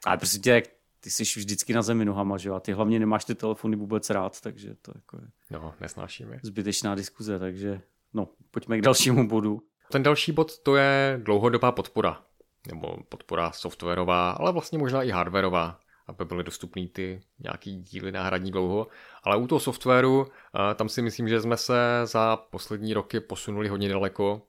Ale 0.06 0.18
prostě 0.18 0.40
tě, 0.40 0.64
ty 1.00 1.10
jsi 1.10 1.24
vždycky 1.24 1.74
na 1.74 1.82
zemi 1.82 2.06
nohama, 2.06 2.38
že 2.38 2.50
jo? 2.50 2.56
A 2.56 2.60
ty 2.60 2.74
hlavně 2.74 3.00
nemáš 3.00 3.26
ty 3.26 3.36
telefony 3.36 3.76
vůbec 3.76 4.10
rád, 4.10 4.42
takže 4.42 4.76
to 4.82 4.92
jako 4.96 5.18
je... 5.18 5.28
No, 5.52 5.74
nesnášíme. 5.82 6.40
Zbytečná 6.44 6.96
diskuze, 6.96 7.40
takže 7.40 7.82
no, 8.14 8.30
pojďme 8.52 8.78
k 8.78 8.82
dalšímu 8.82 9.28
bodu. 9.28 9.62
Ten 9.92 10.04
další 10.04 10.32
bod 10.32 10.60
to 10.60 10.76
je 10.76 11.20
dlouhodobá 11.24 11.72
podpora, 11.72 12.22
nebo 12.68 12.98
podpora 13.10 13.52
softwarová, 13.52 14.32
ale 14.32 14.52
vlastně 14.52 14.78
možná 14.78 15.04
i 15.04 15.10
hardwarová, 15.10 15.80
aby 16.08 16.26
byly 16.26 16.44
dostupné 16.44 16.88
ty 16.88 17.22
nějaký 17.40 17.76
díly 17.76 18.12
náhradní 18.12 18.52
dlouho. 18.52 18.88
Ale 19.24 19.38
u 19.38 19.48
toho 19.48 19.60
softwaru, 19.60 20.28
tam 20.76 20.90
si 20.90 21.02
myslím, 21.02 21.28
že 21.28 21.42
jsme 21.42 21.58
se 21.58 22.02
za 22.04 22.38
poslední 22.38 22.94
roky 22.94 23.20
posunuli 23.20 23.68
hodně 23.68 23.90
daleko 23.90 24.42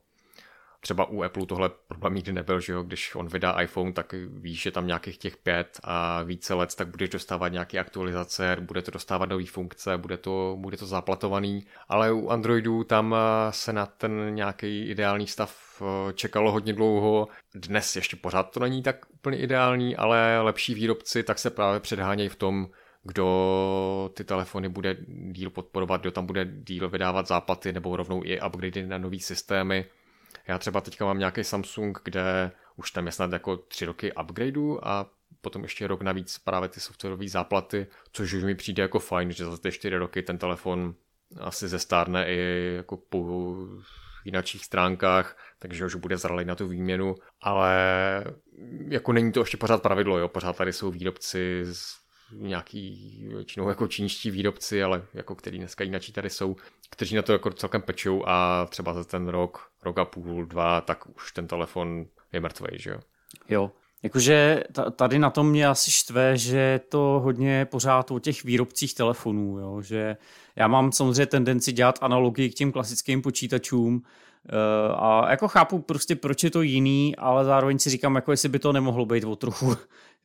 třeba 0.86 1.04
u 1.04 1.22
Apple 1.22 1.46
tohle 1.46 1.70
problém 1.88 2.14
nikdy 2.14 2.32
nebyl, 2.32 2.60
že 2.60 2.72
jo, 2.72 2.82
když 2.82 3.14
on 3.14 3.28
vydá 3.28 3.60
iPhone, 3.60 3.92
tak 3.92 4.14
víš, 4.28 4.62
že 4.62 4.70
tam 4.70 4.86
nějakých 4.86 5.18
těch 5.18 5.36
pět 5.36 5.80
a 5.84 6.22
více 6.22 6.54
let, 6.54 6.74
tak 6.74 6.88
budeš 6.88 7.08
dostávat 7.10 7.48
nějaké 7.48 7.78
aktualizace, 7.78 8.56
bude 8.60 8.82
to 8.82 8.90
dostávat 8.90 9.28
nové 9.28 9.46
funkce, 9.46 9.98
bude 9.98 10.16
to, 10.16 10.56
bude 10.60 10.76
to 10.76 10.86
zaplatovaný, 10.86 11.66
ale 11.88 12.12
u 12.12 12.28
Androidu 12.28 12.84
tam 12.84 13.14
eh, 13.14 13.52
se 13.52 13.72
na 13.72 13.86
ten 13.86 14.34
nějaký 14.34 14.88
ideální 14.88 15.26
stav 15.26 15.82
eh, 15.82 16.12
čekalo 16.12 16.52
hodně 16.52 16.72
dlouho, 16.72 17.28
dnes 17.54 17.96
ještě 17.96 18.16
pořád 18.16 18.50
to 18.50 18.60
není 18.60 18.82
tak 18.82 18.96
úplně 19.14 19.38
ideální, 19.38 19.96
ale 19.96 20.40
lepší 20.40 20.74
výrobci 20.74 21.22
tak 21.22 21.38
se 21.38 21.50
právě 21.50 21.80
předhánějí 21.80 22.28
v 22.28 22.36
tom, 22.36 22.68
kdo 23.02 24.10
ty 24.14 24.24
telefony 24.24 24.68
bude 24.68 24.96
díl 25.08 25.50
podporovat, 25.50 26.00
kdo 26.00 26.10
tam 26.10 26.26
bude 26.26 26.44
díl 26.44 26.88
vydávat 26.88 27.28
záplaty 27.28 27.72
nebo 27.72 27.96
rovnou 27.96 28.22
i 28.24 28.40
upgrady 28.40 28.86
na 28.86 28.98
nové 28.98 29.18
systémy. 29.18 29.84
Já 30.48 30.58
třeba 30.58 30.80
teďka 30.80 31.04
mám 31.04 31.18
nějaký 31.18 31.44
Samsung, 31.44 31.98
kde 32.04 32.52
už 32.76 32.90
tam 32.90 33.06
je 33.06 33.12
snad 33.12 33.32
jako 33.32 33.56
tři 33.56 33.84
roky 33.84 34.12
upgradeu 34.12 34.78
a 34.82 35.10
potom 35.40 35.62
ještě 35.62 35.86
rok 35.86 36.02
navíc 36.02 36.38
právě 36.38 36.68
ty 36.68 36.80
softwarové 36.80 37.28
záplaty, 37.28 37.86
což 38.12 38.32
už 38.32 38.44
mi 38.44 38.54
přijde 38.54 38.82
jako 38.82 38.98
fajn, 38.98 39.32
že 39.32 39.44
za 39.44 39.56
ty 39.56 39.72
čtyři 39.72 39.96
roky 39.96 40.22
ten 40.22 40.38
telefon 40.38 40.94
asi 41.40 41.68
zestárne 41.68 42.26
i 42.28 42.72
jako 42.76 42.96
po 42.96 43.54
jiných 44.24 44.64
stránkách, 44.64 45.36
takže 45.58 45.84
už 45.84 45.94
bude 45.94 46.16
zralý 46.16 46.44
na 46.44 46.54
tu 46.54 46.68
výměnu, 46.68 47.14
ale 47.40 47.74
jako 48.88 49.12
není 49.12 49.32
to 49.32 49.40
ještě 49.40 49.56
pořád 49.56 49.82
pravidlo, 49.82 50.18
jo, 50.18 50.28
pořád 50.28 50.56
tady 50.56 50.72
jsou 50.72 50.90
výrobci 50.90 51.64
z 51.64 52.05
nějaký 52.32 53.18
většinou 53.28 53.68
jako 53.68 53.86
čínští 53.86 54.30
výrobci, 54.30 54.82
ale 54.82 55.02
jako 55.14 55.34
který 55.34 55.58
dneska 55.58 55.84
jinak 55.84 56.02
tady 56.12 56.30
jsou, 56.30 56.56
kteří 56.90 57.16
na 57.16 57.22
to 57.22 57.32
jako 57.32 57.50
celkem 57.50 57.82
pečou 57.82 58.22
a 58.26 58.66
třeba 58.70 58.94
za 58.94 59.04
ten 59.04 59.28
rok, 59.28 59.70
rok 59.82 59.98
a 59.98 60.04
půl, 60.04 60.46
dva, 60.46 60.80
tak 60.80 61.16
už 61.16 61.32
ten 61.32 61.46
telefon 61.46 62.06
je 62.32 62.40
mrtvý, 62.40 62.78
že 62.78 62.90
jo? 62.90 63.00
Jo, 63.48 63.72
Jakože 64.02 64.64
tady 64.96 65.18
na 65.18 65.30
tom 65.30 65.50
mě 65.50 65.68
asi 65.68 65.92
štve, 65.92 66.36
že 66.36 66.80
to 66.88 67.20
hodně 67.24 67.64
pořád 67.64 68.10
o 68.10 68.18
těch 68.18 68.44
výrobcích 68.44 68.94
telefonů, 68.94 69.58
jo? 69.58 69.82
že 69.82 70.16
já 70.56 70.68
mám 70.68 70.92
samozřejmě 70.92 71.26
tendenci 71.26 71.72
dělat 71.72 71.98
analogii 72.00 72.50
k 72.50 72.54
těm 72.54 72.72
klasickým 72.72 73.22
počítačům, 73.22 74.02
a 74.96 75.30
jako 75.30 75.48
chápu 75.48 75.78
prostě, 75.78 76.16
proč 76.16 76.44
je 76.44 76.50
to 76.50 76.62
jiný, 76.62 77.16
ale 77.16 77.44
zároveň 77.44 77.78
si 77.78 77.90
říkám, 77.90 78.14
jako 78.14 78.30
jestli 78.30 78.48
by 78.48 78.58
to 78.58 78.72
nemohlo 78.72 79.06
být 79.06 79.24
o 79.24 79.36
trochu 79.36 79.76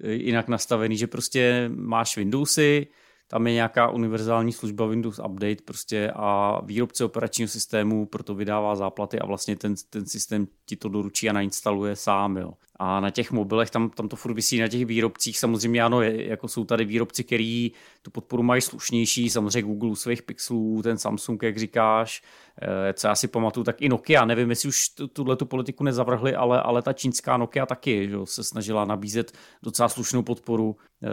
jinak 0.04 0.48
nastavený, 0.48 0.98
že 0.98 1.08
prostě 1.08 1.72
máš 1.76 2.18
Windowsy, 2.18 2.88
tam 3.28 3.48
je 3.48 3.54
nějaká 3.54 3.90
univerzální 3.90 4.52
služba 4.52 4.86
Windows 4.86 5.20
Update 5.20 5.64
prostě 5.66 6.12
a 6.16 6.62
výrobce 6.66 7.06
operačního 7.06 7.48
systému 7.48 8.06
proto 8.06 8.36
vydává 8.36 8.76
záplaty 8.76 9.20
a 9.20 9.26
vlastně 9.26 9.56
ten, 9.56 9.76
ten 9.90 10.06
systém 10.06 10.48
ti 10.66 10.76
to 10.76 10.90
doručí 10.90 11.30
a 11.30 11.34
nainstaluje 11.34 11.96
sám. 11.96 12.38
Jo. 12.38 12.54
A 12.84 13.00
na 13.00 13.10
těch 13.10 13.32
mobilech 13.32 13.70
tam, 13.70 13.90
tam 13.90 14.08
to 14.08 14.16
furt 14.16 14.34
vysí 14.34 14.60
na 14.60 14.68
těch 14.68 14.86
výrobcích. 14.86 15.40
Samozřejmě 15.40 15.84
ano, 15.84 16.02
je, 16.02 16.30
jako 16.30 16.48
jsou 16.48 16.66
tady 16.66 16.86
výrobci, 16.86 17.24
který 17.24 17.72
tu 18.02 18.12
podporu 18.12 18.44
mají 18.44 18.62
slušnější, 18.62 19.30
samozřejmě 19.30 19.62
Google 19.62 19.96
svých 19.96 20.24
pixelů, 20.24 20.82
ten 20.82 20.98
Samsung, 20.98 21.44
jak 21.44 21.58
říkáš, 21.58 22.24
eh, 22.62 22.94
co 22.94 23.08
já 23.08 23.16
si 23.16 23.28
pamatuju, 23.28 23.64
tak 23.64 23.82
i 23.82 23.90
Nokia, 23.90 24.26
nevím, 24.26 24.50
jestli 24.50 24.70
už 24.70 24.90
tuhle 25.14 25.36
tu 25.36 25.46
politiku 25.46 25.84
nezavrhli, 25.84 26.36
ale, 26.36 26.62
ale 26.62 26.82
ta 26.82 26.94
čínská 26.94 27.38
Nokia 27.38 27.66
taky 27.66 28.10
že 28.10 28.18
se 28.26 28.44
snažila 28.44 28.86
nabízet 28.86 29.32
docela 29.64 29.90
slušnou 29.90 30.24
podporu. 30.24 30.76
Eh, 31.04 31.08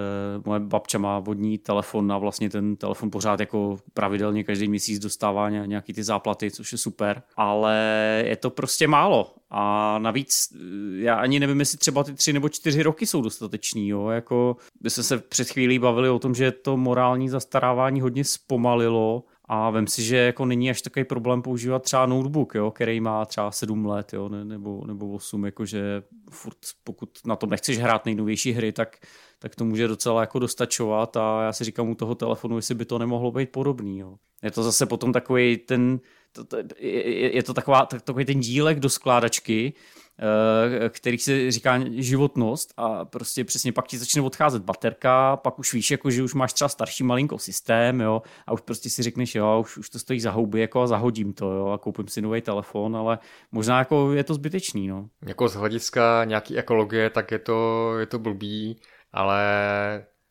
moje 0.45 0.61
babča 0.61 0.99
má 0.99 1.19
vodní 1.19 1.59
telefon 1.59 2.13
a 2.13 2.19
vlastně 2.19 2.51
ten 2.51 2.77
telefon 2.77 3.11
pořád 3.11 3.41
jako 3.41 3.77
pravidelně 3.95 4.45
každý 4.45 4.69
měsíc 4.69 4.99
dostává 4.99 5.51
nějaký 5.51 5.93
ty 5.93 6.03
záplaty, 6.03 6.51
což 6.51 6.73
je 6.73 6.79
super, 6.79 7.23
ale 7.37 7.77
je 8.27 8.37
to 8.37 8.51
prostě 8.51 8.89
málo 8.89 9.35
a 9.51 9.99
navíc 9.99 10.49
eh, 10.55 10.59
já 11.03 11.15
ani 11.15 11.41
nevím, 11.41 11.61
jestli 11.61 11.79
třeba 11.79 12.05
ty 12.05 12.15
tři 12.15 12.33
nebo 12.33 12.49
čtyři 12.49 12.83
roky 12.83 13.07
jsou 13.07 13.23
dostateční. 13.23 13.89
Jo? 13.89 14.09
Jako, 14.09 14.57
by 14.81 14.91
jsme 14.91 15.03
se 15.03 15.19
před 15.19 15.51
chvílí 15.51 15.79
bavili 15.79 16.09
o 16.09 16.19
tom, 16.19 16.35
že 16.35 16.53
to 16.53 16.77
morální 16.77 17.29
zastarávání 17.29 18.01
hodně 18.01 18.25
zpomalilo 18.25 19.25
a 19.51 19.71
vem 19.71 19.87
si, 19.87 20.03
že 20.03 20.17
jako 20.17 20.45
není 20.45 20.71
až 20.71 20.83
takový 20.83 21.05
problém 21.05 21.43
používat 21.43 21.83
třeba 21.83 22.07
notebook, 22.07 22.55
jo, 22.55 22.71
který 22.71 23.01
má 23.01 23.25
třeba 23.25 23.51
7 23.51 23.87
let 23.87 24.13
jo, 24.13 24.29
ne, 24.29 24.45
nebo, 24.45 24.85
nebo 24.87 25.09
8, 25.09 25.45
jakože 25.45 26.03
furt, 26.31 26.57
pokud 26.85 27.19
na 27.27 27.37
tom 27.37 27.51
nechceš 27.51 27.79
hrát 27.79 28.05
nejnovější 28.05 28.53
hry, 28.53 28.73
tak, 28.73 28.97
tak 29.39 29.57
to 29.57 29.65
může 29.65 29.89
docela 29.89 30.21
jako 30.21 30.39
dostačovat 30.39 31.17
a 31.17 31.43
já 31.43 31.53
si 31.53 31.65
říkám 31.65 31.89
u 31.89 31.95
toho 31.95 32.15
telefonu, 32.15 32.57
jestli 32.57 32.75
by 32.75 32.85
to 32.85 32.99
nemohlo 32.99 33.33
být 33.33 33.53
podobný. 33.53 33.99
Jo. 33.99 34.17
Je 34.43 34.51
to 34.51 34.63
zase 34.63 34.87
potom 34.87 35.13
takový 35.13 35.57
ten, 35.57 36.01
to, 36.33 36.45
to, 36.45 36.57
je, 36.79 37.37
je 37.37 37.43
to 37.43 37.55
taková, 37.55 37.87
takový 37.87 38.25
ten 38.25 38.41
dílek 38.41 38.81
do 38.81 38.91
skládačky, 38.91 39.75
Eh, 40.21 40.89
který 40.89 41.19
se 41.19 41.51
říká 41.51 41.81
životnost 41.91 42.75
a 42.77 43.05
prostě 43.05 43.45
přesně 43.45 43.73
pak 43.73 43.87
ti 43.87 43.99
začne 43.99 44.23
odcházet 44.23 44.63
baterka, 44.63 45.37
pak 45.37 45.59
už 45.59 45.75
víš, 45.75 45.91
jako, 45.91 46.11
že 46.11 46.23
už 46.23 46.35
máš 46.35 46.53
třeba 46.53 46.69
starší 46.69 47.05
malinko 47.05 47.39
systém, 47.39 48.01
jo, 48.01 48.23
a 48.47 48.53
už 48.53 48.61
prostě 48.61 48.91
si 48.91 49.03
řekneš, 49.03 49.35
jo, 49.35 49.61
už, 49.61 49.77
už 49.77 49.91
to 49.91 49.99
stojí 49.99 50.21
za 50.21 50.31
houby, 50.31 50.61
jako 50.61 50.83
a 50.83 50.87
zahodím 50.87 51.33
to, 51.33 51.53
jo, 51.53 51.67
a 51.67 51.79
koupím 51.79 52.09
si 52.09 52.23
nový 52.23 52.41
telefon, 52.43 52.97
ale 52.97 53.19
možná 53.53 53.79
jako 53.79 54.13
je 54.13 54.25
to 54.25 54.35
zbytečný, 54.35 54.89
no. 54.89 55.09
Jako 55.27 55.49
z 55.49 55.55
hlediska 55.55 56.25
nějaký 56.25 56.59
ekologie, 56.59 57.11
tak 57.11 57.31
je 57.31 57.39
to, 57.39 57.93
je 57.99 58.07
to 58.07 58.19
blbý, 58.19 58.81
ale 59.13 59.43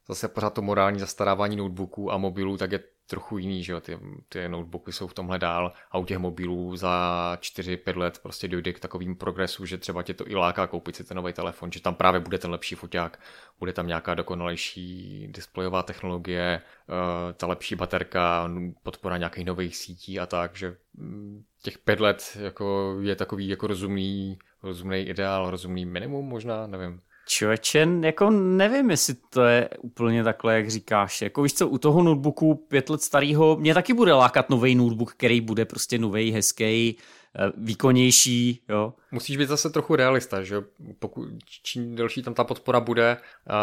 zase 0.07 0.27
pořád 0.27 0.49
to 0.49 0.61
morální 0.61 0.99
zastarávání 0.99 1.55
notebooků 1.55 2.11
a 2.11 2.17
mobilů, 2.17 2.57
tak 2.57 2.71
je 2.71 2.79
trochu 3.07 3.37
jiný, 3.37 3.63
že 3.63 3.73
jo, 3.73 3.79
ty, 3.79 3.99
ty 4.29 4.49
notebooky 4.49 4.91
jsou 4.91 5.07
v 5.07 5.13
tomhle 5.13 5.39
dál 5.39 5.73
a 5.91 5.97
u 5.97 6.05
těch 6.05 6.17
mobilů 6.17 6.75
za 6.75 7.37
4-5 7.41 7.97
let 7.97 8.19
prostě 8.23 8.47
dojde 8.47 8.73
k 8.73 8.79
takovým 8.79 9.15
progresu, 9.15 9.65
že 9.65 9.77
třeba 9.77 10.03
tě 10.03 10.13
to 10.13 10.29
i 10.29 10.35
láká 10.35 10.67
koupit 10.67 10.95
si 10.95 11.03
ten 11.03 11.17
nový 11.17 11.33
telefon, 11.33 11.71
že 11.71 11.81
tam 11.81 11.95
právě 11.95 12.19
bude 12.19 12.37
ten 12.37 12.51
lepší 12.51 12.75
foťák, 12.75 13.19
bude 13.59 13.73
tam 13.73 13.87
nějaká 13.87 14.13
dokonalejší 14.13 15.27
displejová 15.31 15.83
technologie, 15.83 16.61
eh, 16.61 17.33
ta 17.33 17.47
lepší 17.47 17.75
baterka, 17.75 18.49
podpora 18.83 19.17
nějakých 19.17 19.45
nových 19.45 19.75
sítí 19.75 20.19
a 20.19 20.25
tak, 20.25 20.55
že 20.55 20.77
mm, 20.93 21.43
těch 21.61 21.77
pět 21.77 21.99
let 21.99 22.37
jako 22.39 22.97
je 23.01 23.15
takový 23.15 23.47
jako 23.47 23.67
rozumný, 23.67 24.39
rozumný 24.63 24.99
ideál, 24.99 25.51
rozumný 25.51 25.85
minimum 25.85 26.25
možná, 26.25 26.67
nevím. 26.67 27.01
Člověče, 27.27 27.87
jako 28.01 28.29
nevím, 28.29 28.89
jestli 28.89 29.13
to 29.29 29.43
je 29.43 29.69
úplně 29.81 30.23
takhle, 30.23 30.55
jak 30.55 30.69
říkáš. 30.69 31.21
Jako 31.21 31.41
víš 31.41 31.53
co, 31.53 31.67
u 31.67 31.77
toho 31.77 32.03
notebooku 32.03 32.55
pět 32.55 32.89
let 32.89 33.01
starého, 33.01 33.57
mě 33.57 33.73
taky 33.73 33.93
bude 33.93 34.13
lákat 34.13 34.49
nový 34.49 34.75
notebook, 34.75 35.11
který 35.11 35.41
bude 35.41 35.65
prostě 35.65 35.97
nový, 35.97 36.31
hezký, 36.31 36.97
eh, 36.97 37.51
výkonnější, 37.57 38.63
jo. 38.69 38.93
Musíš 39.11 39.37
být 39.37 39.49
zase 39.49 39.69
trochu 39.69 39.95
realista, 39.95 40.43
že 40.43 40.63
pokud 40.99 41.27
čím 41.63 41.95
delší 41.95 42.21
tam 42.21 42.33
ta 42.33 42.43
podpora 42.43 42.79
bude, 42.79 43.17
uh, 43.17 43.55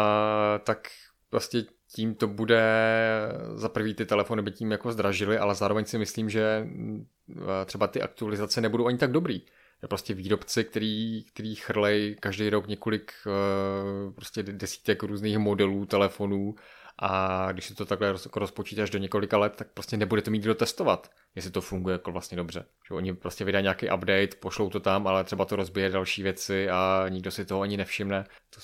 tak 0.63 0.87
vlastně 1.31 1.63
tím 1.95 2.15
to 2.15 2.27
bude, 2.27 2.63
za 3.55 3.69
prvý 3.69 3.93
ty 3.93 4.05
telefony 4.05 4.41
by 4.41 4.51
tím 4.51 4.71
jako 4.71 4.91
zdražily, 4.91 5.37
ale 5.37 5.55
zároveň 5.55 5.85
si 5.85 5.97
myslím, 5.97 6.29
že 6.29 6.67
třeba 7.65 7.87
ty 7.87 8.01
aktualizace 8.01 8.61
nebudou 8.61 8.87
ani 8.87 8.97
tak 8.97 9.11
dobrý 9.11 9.41
prostě 9.87 10.13
výrobci, 10.13 10.63
který, 10.63 11.23
který 11.23 11.55
chrlej 11.55 12.15
každý 12.19 12.49
rok 12.49 12.67
několik 12.67 13.11
uh, 13.25 14.13
prostě 14.13 14.43
desítek 14.43 15.03
různých 15.03 15.37
modelů 15.37 15.85
telefonů 15.85 16.55
a 16.99 17.51
když 17.51 17.65
si 17.65 17.75
to 17.75 17.85
takhle 17.85 18.07
jako 18.07 18.39
rozpočítáš 18.39 18.89
do 18.89 18.99
několika 18.99 19.37
let, 19.37 19.53
tak 19.55 19.71
prostě 19.73 19.97
nebude 19.97 20.21
to 20.21 20.31
mít 20.31 20.43
kdo 20.43 20.55
testovat, 20.55 21.11
jestli 21.35 21.51
to 21.51 21.61
funguje 21.61 21.93
jako 21.93 22.11
vlastně 22.11 22.37
dobře. 22.37 22.65
Že 22.87 22.93
oni 22.93 23.13
prostě 23.13 23.45
vydají 23.45 23.63
nějaký 23.63 23.85
update, 23.85 24.35
pošlou 24.39 24.69
to 24.69 24.79
tam, 24.79 25.07
ale 25.07 25.23
třeba 25.23 25.45
to 25.45 25.55
rozbije 25.55 25.89
další 25.89 26.23
věci 26.23 26.69
a 26.69 27.05
nikdo 27.09 27.31
si 27.31 27.45
toho 27.45 27.61
ani 27.61 27.77
nevšimne. 27.77 28.23
To 28.49 28.59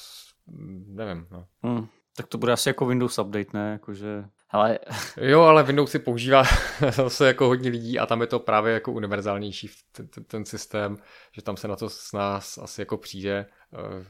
nevím, 0.87 1.27
no. 1.31 1.47
Hmm. 1.63 1.87
Tak 2.17 2.27
to 2.27 2.37
bude 2.37 2.53
asi 2.53 2.69
jako 2.69 2.85
Windows 2.85 3.19
Update, 3.19 3.57
ne? 3.57 3.71
Jakože 3.71 4.23
ale... 4.51 4.79
Jo, 5.17 5.41
ale 5.41 5.63
Windows 5.63 5.91
si 5.91 5.99
používá 5.99 6.43
zase 6.91 7.27
jako 7.27 7.47
hodně 7.47 7.69
lidí 7.69 7.99
a 7.99 8.05
tam 8.05 8.21
je 8.21 8.27
to 8.27 8.39
právě 8.39 8.73
jako 8.73 8.91
univerzálnější 8.91 9.69
ten, 9.91 10.07
ten, 10.07 10.23
ten 10.23 10.45
systém, 10.45 10.97
že 11.31 11.41
tam 11.41 11.57
se 11.57 11.67
na 11.67 11.75
to 11.75 11.89
s 11.89 12.13
nás 12.13 12.57
asi 12.57 12.81
jako 12.81 12.97
přijde. 12.97 13.45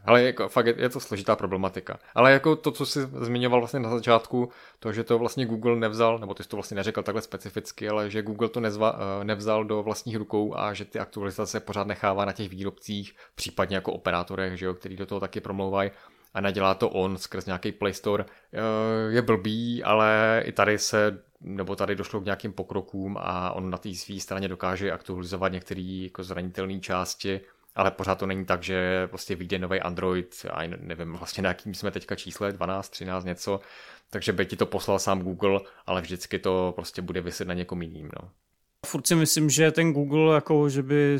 Ale 0.05 0.23
jako, 0.23 0.49
fakt 0.49 0.65
je, 0.65 0.75
je 0.77 0.89
to 0.89 0.99
složitá 0.99 1.35
problematika. 1.35 1.99
Ale 2.15 2.31
jako 2.31 2.55
to, 2.55 2.71
co 2.71 2.85
jsi 2.85 2.99
zmiňoval 3.21 3.59
vlastně 3.59 3.79
na 3.79 3.89
začátku, 3.89 4.49
to, 4.79 4.93
že 4.93 5.03
to 5.03 5.19
vlastně 5.19 5.45
Google 5.45 5.75
nevzal, 5.75 6.19
nebo 6.19 6.33
ty 6.33 6.43
jsi 6.43 6.49
to 6.49 6.57
vlastně 6.57 6.75
neřekl 6.75 7.03
takhle 7.03 7.21
specificky, 7.21 7.89
ale 7.89 8.09
že 8.09 8.21
Google 8.21 8.49
to 8.49 8.59
nezva, 8.59 8.99
eh, 9.21 9.23
nevzal 9.23 9.65
do 9.65 9.83
vlastních 9.83 10.15
rukou 10.15 10.57
a 10.57 10.73
že 10.73 10.85
ty 10.85 10.99
aktualizace 10.99 11.59
pořád 11.59 11.87
nechává 11.87 12.25
na 12.25 12.31
těch 12.31 12.49
výrobcích, 12.49 13.15
případně 13.35 13.75
jako 13.75 13.93
operátorech, 13.93 14.59
že 14.59 14.65
jo, 14.65 14.73
který 14.73 14.95
do 14.95 15.05
toho 15.05 15.19
taky 15.19 15.41
promlouvají 15.41 15.91
a 16.33 16.41
nedělá 16.41 16.73
to 16.73 16.89
on 16.89 17.17
skrz 17.17 17.45
nějaký 17.45 17.71
Play 17.71 17.93
Store, 17.93 18.25
eh, 18.53 18.59
je 19.11 19.21
blbý, 19.21 19.83
ale 19.83 20.41
i 20.45 20.51
tady 20.51 20.77
se 20.77 21.21
nebo 21.41 21.75
tady 21.75 21.95
došlo 21.95 22.21
k 22.21 22.25
nějakým 22.25 22.53
pokrokům 22.53 23.17
a 23.19 23.51
on 23.51 23.69
na 23.69 23.77
té 23.77 23.93
své 23.93 24.19
straně 24.19 24.47
dokáže 24.47 24.91
aktualizovat 24.91 25.51
některé 25.51 25.81
jako 25.81 26.23
zranitelné 26.23 26.79
části, 26.79 27.41
ale 27.75 27.91
pořád 27.91 28.15
to 28.15 28.25
není 28.25 28.45
tak, 28.45 28.63
že 28.63 29.07
prostě 29.07 29.35
vyjde 29.35 29.59
nový 29.59 29.79
Android, 29.79 30.45
a 30.51 30.67
nevím 30.67 31.13
vlastně 31.13 31.43
na 31.43 31.49
jakým 31.49 31.73
jsme 31.73 31.91
teďka 31.91 32.15
čísle, 32.15 32.51
12, 32.51 32.89
13 32.89 33.25
něco, 33.25 33.59
takže 34.09 34.33
by 34.33 34.45
ti 34.45 34.55
to 34.55 34.65
poslal 34.65 34.99
sám 34.99 35.21
Google, 35.21 35.59
ale 35.85 36.01
vždycky 36.01 36.39
to 36.39 36.73
prostě 36.75 37.01
bude 37.01 37.21
vyset 37.21 37.47
na 37.47 37.53
někom 37.53 37.81
jiným. 37.81 38.09
No. 38.21 38.29
Furt 38.85 39.07
si 39.07 39.15
myslím, 39.15 39.49
že 39.49 39.71
ten 39.71 39.93
Google, 39.93 40.35
jako, 40.35 40.69
že 40.69 40.83
by 40.83 41.17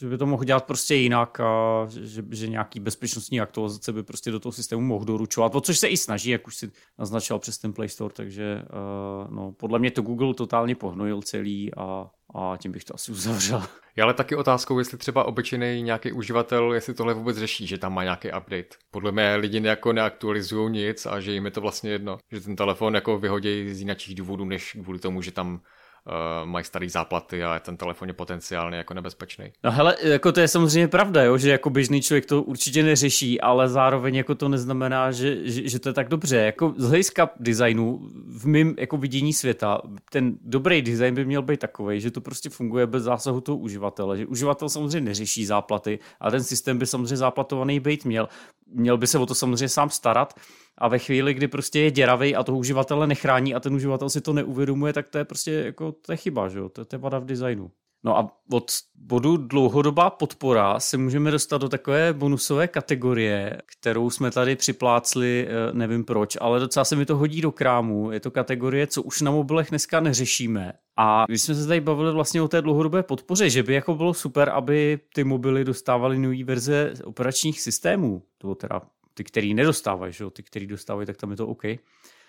že 0.00 0.08
by 0.08 0.18
to 0.18 0.26
mohl 0.26 0.44
dělat 0.44 0.64
prostě 0.64 0.94
jinak 0.94 1.40
a 1.40 1.86
že, 2.00 2.22
že 2.30 2.48
nějaký 2.48 2.80
bezpečnostní 2.80 3.40
aktualizace 3.40 3.92
by 3.92 4.02
prostě 4.02 4.30
do 4.30 4.40
toho 4.40 4.52
systému 4.52 4.82
mohl 4.82 5.04
doručovat, 5.04 5.54
o 5.54 5.60
což 5.60 5.78
se 5.78 5.88
i 5.88 5.96
snaží, 5.96 6.30
jak 6.30 6.46
už 6.46 6.56
si 6.56 6.70
naznačil 6.98 7.38
přes 7.38 7.58
ten 7.58 7.72
Play 7.72 7.88
Store, 7.88 8.14
takže 8.14 8.62
uh, 8.62 9.34
no, 9.34 9.52
podle 9.52 9.78
mě 9.78 9.90
to 9.90 10.02
Google 10.02 10.34
totálně 10.34 10.74
pohnojil 10.74 11.22
celý 11.22 11.74
a, 11.74 12.10
a 12.34 12.56
tím 12.56 12.72
bych 12.72 12.84
to 12.84 12.94
asi 12.94 13.12
uzavřel. 13.12 13.62
Je 13.96 14.02
ale 14.02 14.14
taky 14.14 14.36
otázkou, 14.36 14.78
jestli 14.78 14.98
třeba 14.98 15.24
obyčejný 15.24 15.82
nějaký 15.82 16.12
uživatel, 16.12 16.74
jestli 16.74 16.94
tohle 16.94 17.14
vůbec 17.14 17.36
řeší, 17.36 17.66
že 17.66 17.78
tam 17.78 17.94
má 17.94 18.02
nějaký 18.02 18.28
update. 18.28 18.68
Podle 18.90 19.12
mě 19.12 19.36
lidi 19.36 19.66
jako 19.66 19.92
neaktualizují 19.92 20.70
nic 20.70 21.06
a 21.06 21.20
že 21.20 21.32
jim 21.32 21.44
je 21.44 21.50
to 21.50 21.60
vlastně 21.60 21.90
jedno, 21.90 22.18
že 22.32 22.40
ten 22.40 22.56
telefon 22.56 22.94
jako 22.94 23.18
vyhodí 23.18 23.74
z 23.74 23.80
jiných 23.80 24.14
důvodů, 24.14 24.44
než 24.44 24.76
kvůli 24.82 24.98
tomu, 24.98 25.22
že 25.22 25.32
tam 25.32 25.60
uh, 26.06 26.48
mají 26.48 26.64
starý 26.64 26.88
záplaty 26.88 27.44
a 27.44 27.58
ten 27.58 27.76
telefon 27.76 28.08
je 28.08 28.14
potenciálně 28.14 28.76
jako 28.76 28.94
nebezpečný. 28.94 29.52
No 29.64 29.70
hele, 29.70 29.96
jako 30.02 30.32
to 30.32 30.40
je 30.40 30.48
samozřejmě 30.48 30.88
pravda, 30.88 31.22
jo, 31.22 31.38
že 31.38 31.50
jako 31.50 31.70
běžný 31.70 32.02
člověk 32.02 32.26
to 32.26 32.42
určitě 32.42 32.82
neřeší, 32.82 33.40
ale 33.40 33.68
zároveň 33.68 34.14
jako 34.14 34.34
to 34.34 34.48
neznamená, 34.48 35.12
že, 35.12 35.48
že, 35.50 35.68
že 35.68 35.78
to 35.78 35.88
je 35.88 35.92
tak 35.92 36.08
dobře. 36.08 36.36
Jako 36.36 36.74
z 36.76 36.88
hlediska 36.88 37.30
designu 37.40 38.00
v 38.26 38.46
mém 38.46 38.74
jako 38.78 38.96
vidění 38.96 39.32
světa, 39.32 39.82
ten 40.10 40.38
dobrý 40.42 40.82
design 40.82 41.14
by 41.14 41.24
měl 41.24 41.42
být 41.42 41.60
takový, 41.60 42.00
že 42.00 42.10
to 42.10 42.20
prostě 42.20 42.50
funguje 42.50 42.86
bez 42.86 43.02
zásahu 43.02 43.40
toho 43.40 43.58
uživatele, 43.58 44.18
že 44.18 44.26
uživatel 44.26 44.68
samozřejmě 44.68 45.00
neřeší 45.00 45.46
záplaty 45.46 45.98
a 46.20 46.30
ten 46.30 46.44
systém 46.44 46.78
by 46.78 46.86
samozřejmě 46.86 47.16
záplatovaný 47.16 47.80
být 47.80 48.04
měl. 48.04 48.28
Měl 48.70 48.98
by 48.98 49.06
se 49.06 49.18
o 49.18 49.26
to 49.26 49.34
samozřejmě 49.34 49.68
sám 49.68 49.90
starat, 49.90 50.34
a 50.78 50.88
ve 50.88 50.98
chvíli, 50.98 51.34
kdy 51.34 51.48
prostě 51.48 51.80
je 51.80 51.90
děravý 51.90 52.36
a 52.36 52.42
toho 52.42 52.58
uživatele 52.58 53.06
nechrání 53.06 53.54
a 53.54 53.60
ten 53.60 53.74
uživatel 53.74 54.10
si 54.10 54.20
to 54.20 54.32
neuvědomuje, 54.32 54.92
tak 54.92 55.08
to 55.08 55.18
je 55.18 55.24
prostě 55.24 55.52
jako, 55.52 55.92
to 55.92 56.12
je 56.12 56.16
chyba, 56.16 56.48
že 56.48 56.58
jo? 56.58 56.68
To, 56.68 56.84
to 56.84 56.96
je 56.96 57.00
vada 57.00 57.18
v 57.18 57.24
designu. 57.24 57.70
No 58.04 58.18
a 58.18 58.36
od 58.52 58.70
bodu 58.94 59.36
dlouhodobá 59.36 60.10
podpora 60.10 60.80
se 60.80 60.96
můžeme 60.96 61.30
dostat 61.30 61.58
do 61.58 61.68
takové 61.68 62.12
bonusové 62.12 62.68
kategorie, 62.68 63.58
kterou 63.66 64.10
jsme 64.10 64.30
tady 64.30 64.56
připlácli, 64.56 65.48
eh, 65.48 65.72
nevím 65.72 66.04
proč, 66.04 66.36
ale 66.40 66.60
docela 66.60 66.84
se 66.84 66.96
mi 66.96 67.06
to 67.06 67.16
hodí 67.16 67.40
do 67.40 67.52
krámu. 67.52 68.10
Je 68.10 68.20
to 68.20 68.30
kategorie, 68.30 68.86
co 68.86 69.02
už 69.02 69.20
na 69.20 69.30
mobilech 69.30 69.70
dneska 69.70 70.00
neřešíme. 70.00 70.72
A 70.96 71.24
když 71.28 71.42
jsme 71.42 71.54
se 71.54 71.66
tady 71.66 71.80
bavili 71.80 72.12
vlastně 72.12 72.42
o 72.42 72.48
té 72.48 72.62
dlouhodobé 72.62 73.02
podpoře, 73.02 73.50
že 73.50 73.62
by 73.62 73.74
jako 73.74 73.94
bylo 73.94 74.14
super, 74.14 74.48
aby 74.48 74.98
ty 75.14 75.24
mobily 75.24 75.64
dostávaly 75.64 76.18
nové 76.18 76.44
verze 76.44 76.94
operačních 77.04 77.60
systémů, 77.60 78.22
to 78.38 78.54
teda 78.54 78.82
ty, 79.14 79.24
který 79.24 79.54
nedostávají, 79.54 80.12
že 80.12 80.24
ty, 80.30 80.42
který 80.42 80.66
dostávají, 80.66 81.06
tak 81.06 81.16
tam 81.16 81.30
je 81.30 81.36
to 81.36 81.46
OK. 81.46 81.62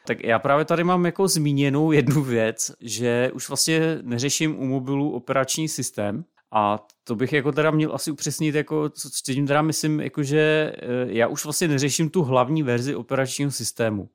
Tak 0.06 0.24
já 0.24 0.40
právě 0.40 0.66
tady 0.66 0.84
mám 0.84 1.06
jako 1.06 1.28
zmíněnou 1.28 1.92
jednu 1.92 2.24
věc, 2.24 2.72
že 2.82 3.32
už 3.34 3.48
vlastně 3.48 4.00
neřeším 4.02 4.60
u 4.60 4.66
mobilu 4.66 5.12
operační 5.12 5.68
systém, 5.68 6.26
a 6.52 6.86
to 7.04 7.16
bych 7.16 7.34
jako 7.34 7.52
teda 7.52 7.72
měl 7.72 7.96
asi 7.96 8.12
upřesnit, 8.12 8.56
jako, 8.56 8.90
co, 8.90 9.10
tím 9.26 9.48
teda 9.48 9.62
myslím, 9.62 10.00
jako 10.00 10.24
že 10.24 10.74
eh, 10.76 10.78
já 11.06 11.28
už 11.28 11.44
vlastně 11.44 11.68
neřeším 11.68 12.10
tu 12.10 12.24
hlavní 12.24 12.64
verzi 12.64 12.96
operačního 12.96 13.52
systému. 13.52 14.10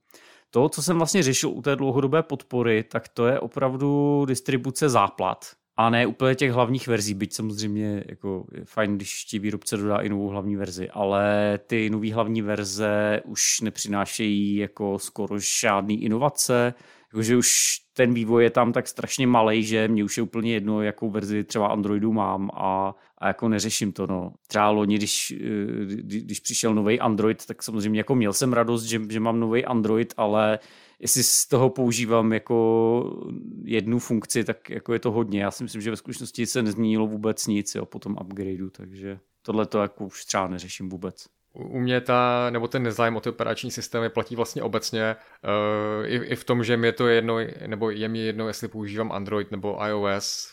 To, 0.50 0.68
co 0.68 0.82
jsem 0.82 0.98
vlastně 0.98 1.22
řešil 1.22 1.50
u 1.50 1.62
té 1.62 1.76
dlouhodobé 1.76 2.22
podpory, 2.22 2.82
tak 2.82 3.08
to 3.08 3.26
je 3.26 3.40
opravdu 3.40 4.24
distribuce 4.28 4.88
záplat 4.88 5.44
a 5.76 5.90
ne 5.90 6.06
úplně 6.06 6.34
těch 6.34 6.52
hlavních 6.52 6.88
verzí, 6.88 7.14
byť 7.14 7.32
samozřejmě 7.32 8.04
jako 8.08 8.46
je 8.54 8.64
fajn, 8.64 8.96
když 8.96 9.24
ti 9.24 9.38
výrobce 9.38 9.76
dodá 9.76 9.98
i 9.98 10.08
novou 10.08 10.28
hlavní 10.28 10.56
verzi, 10.56 10.90
ale 10.90 11.58
ty 11.66 11.90
nové 11.90 12.14
hlavní 12.14 12.42
verze 12.42 13.22
už 13.24 13.60
nepřinášejí 13.60 14.56
jako 14.56 14.98
skoro 14.98 15.38
žádný 15.38 16.04
inovace, 16.04 16.74
jakože 17.12 17.36
už 17.36 17.80
ten 17.92 18.14
vývoj 18.14 18.44
je 18.44 18.50
tam 18.50 18.72
tak 18.72 18.88
strašně 18.88 19.26
malý, 19.26 19.62
že 19.64 19.88
mě 19.88 20.04
už 20.04 20.16
je 20.16 20.22
úplně 20.22 20.52
jedno, 20.52 20.82
jakou 20.82 21.10
verzi 21.10 21.44
třeba 21.44 21.68
Androidu 21.68 22.12
mám 22.12 22.50
a, 22.54 22.94
a 23.18 23.28
jako 23.28 23.48
neřeším 23.48 23.92
to. 23.92 24.06
No. 24.06 24.32
Třeba 24.46 24.70
loni, 24.70 24.96
když, 24.96 25.34
eh, 25.40 25.96
když 26.02 26.40
přišel 26.40 26.74
nový 26.74 27.00
Android, 27.00 27.46
tak 27.46 27.62
samozřejmě 27.62 28.00
jako 28.00 28.14
měl 28.14 28.32
jsem 28.32 28.52
radost, 28.52 28.84
že, 28.84 29.00
že 29.08 29.20
mám 29.20 29.40
nový 29.40 29.64
Android, 29.64 30.14
ale 30.16 30.58
jestli 30.98 31.22
z 31.22 31.46
toho 31.46 31.70
používám 31.70 32.32
jako 32.32 33.26
jednu 33.64 33.98
funkci, 33.98 34.44
tak 34.44 34.70
jako 34.70 34.92
je 34.92 34.98
to 34.98 35.10
hodně. 35.10 35.42
Já 35.42 35.50
si 35.50 35.62
myslím, 35.62 35.82
že 35.82 35.90
ve 35.90 35.96
skutečnosti 35.96 36.46
se 36.46 36.62
nezměnilo 36.62 37.06
vůbec 37.06 37.46
nic 37.46 37.74
jo, 37.74 37.86
po 37.86 37.98
tom 37.98 38.16
upgradeu, 38.20 38.70
takže 38.70 39.18
tohle 39.42 39.66
to 39.66 39.82
jako 39.82 40.04
už 40.04 40.24
třeba 40.24 40.48
neřeším 40.48 40.88
vůbec. 40.88 41.26
U 41.52 41.78
mě 41.78 42.00
ta, 42.00 42.50
nebo 42.50 42.68
ten 42.68 42.82
nezájem 42.82 43.16
o 43.16 43.20
ty 43.20 43.28
operační 43.28 43.70
systémy 43.70 44.08
platí 44.08 44.36
vlastně 44.36 44.62
obecně 44.62 45.16
uh, 45.16 46.06
i, 46.06 46.16
i 46.16 46.36
v 46.36 46.44
tom, 46.44 46.64
že 46.64 46.76
mi 46.76 46.86
je 46.86 46.92
to 46.92 47.08
jedno, 47.08 47.36
nebo 47.66 47.90
je 47.90 48.08
mi 48.08 48.18
jedno, 48.18 48.48
jestli 48.48 48.68
používám 48.68 49.12
Android 49.12 49.50
nebo 49.50 49.78
iOS, 49.86 50.52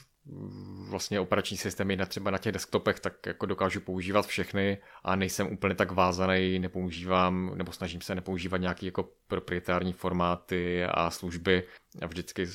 vlastně 0.89 1.19
operační 1.19 1.57
systémy 1.57 1.95
na 1.95 2.05
třeba 2.05 2.31
na 2.31 2.37
těch 2.37 2.51
desktopech, 2.51 2.99
tak 2.99 3.13
jako 3.25 3.45
dokážu 3.45 3.81
používat 3.81 4.27
všechny 4.27 4.77
a 5.03 5.15
nejsem 5.15 5.47
úplně 5.53 5.75
tak 5.75 5.91
vázaný, 5.91 6.59
nepoužívám, 6.59 7.51
nebo 7.55 7.71
snažím 7.71 8.01
se 8.01 8.15
nepoužívat 8.15 8.57
nějaký 8.57 8.85
jako 8.85 9.09
proprietární 9.27 9.93
formáty 9.93 10.85
a 10.85 11.09
služby 11.09 11.63
a 12.01 12.05
vždycky 12.07 12.47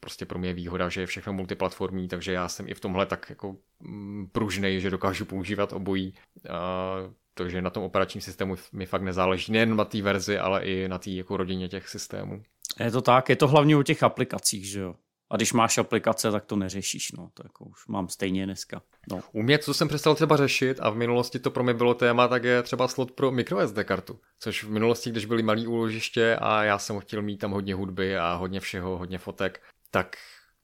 prostě 0.00 0.26
pro 0.26 0.38
mě 0.38 0.48
je 0.48 0.54
výhoda, 0.54 0.88
že 0.88 1.00
je 1.00 1.06
všechno 1.06 1.32
multiplatformní, 1.32 2.08
takže 2.08 2.32
já 2.32 2.48
jsem 2.48 2.68
i 2.68 2.74
v 2.74 2.80
tomhle 2.80 3.06
tak 3.06 3.26
jako 3.30 3.56
mm, 3.80 4.28
pružnej, 4.32 4.80
že 4.80 4.90
dokážu 4.90 5.24
používat 5.24 5.72
obojí. 5.72 6.14
A, 6.50 6.96
takže 7.34 7.62
na 7.62 7.70
tom 7.70 7.82
operačním 7.82 8.20
systému 8.20 8.56
mi 8.72 8.86
fakt 8.86 9.02
nezáleží 9.02 9.52
nejen 9.52 9.76
na 9.76 9.84
té 9.84 10.02
verzi, 10.02 10.38
ale 10.38 10.64
i 10.64 10.88
na 10.88 10.98
té 10.98 11.10
jako 11.10 11.36
rodině 11.36 11.68
těch 11.68 11.88
systémů. 11.88 12.42
Je 12.84 12.90
to 12.90 13.02
tak, 13.02 13.28
je 13.28 13.36
to 13.36 13.48
hlavně 13.48 13.76
o 13.76 13.82
těch 13.82 14.02
aplikacích, 14.02 14.68
že 14.68 14.80
jo? 14.80 14.94
A 15.30 15.36
když 15.36 15.52
máš 15.52 15.78
aplikace, 15.78 16.30
tak 16.30 16.44
to 16.44 16.56
neřešíš, 16.56 17.12
no, 17.12 17.30
to 17.34 17.42
jako 17.44 17.64
už 17.64 17.86
mám 17.86 18.08
stejně 18.08 18.46
dneska. 18.46 18.82
No. 19.10 19.20
U 19.32 19.42
mě, 19.42 19.58
co 19.58 19.74
jsem 19.74 19.88
přestal 19.88 20.14
třeba 20.14 20.36
řešit 20.36 20.78
a 20.80 20.90
v 20.90 20.96
minulosti 20.96 21.38
to 21.38 21.50
pro 21.50 21.64
mě 21.64 21.74
bylo 21.74 21.94
téma, 21.94 22.28
tak 22.28 22.44
je 22.44 22.62
třeba 22.62 22.88
slot 22.88 23.10
pro 23.10 23.30
microSD 23.30 23.78
kartu, 23.84 24.20
což 24.38 24.64
v 24.64 24.70
minulosti, 24.70 25.10
když 25.10 25.24
byly 25.24 25.42
malý 25.42 25.66
úložiště 25.66 26.36
a 26.40 26.64
já 26.64 26.78
jsem 26.78 27.00
chtěl 27.00 27.22
mít 27.22 27.36
tam 27.38 27.50
hodně 27.50 27.74
hudby 27.74 28.18
a 28.18 28.34
hodně 28.34 28.60
všeho, 28.60 28.98
hodně 28.98 29.18
fotek, 29.18 29.62
tak 29.90 30.16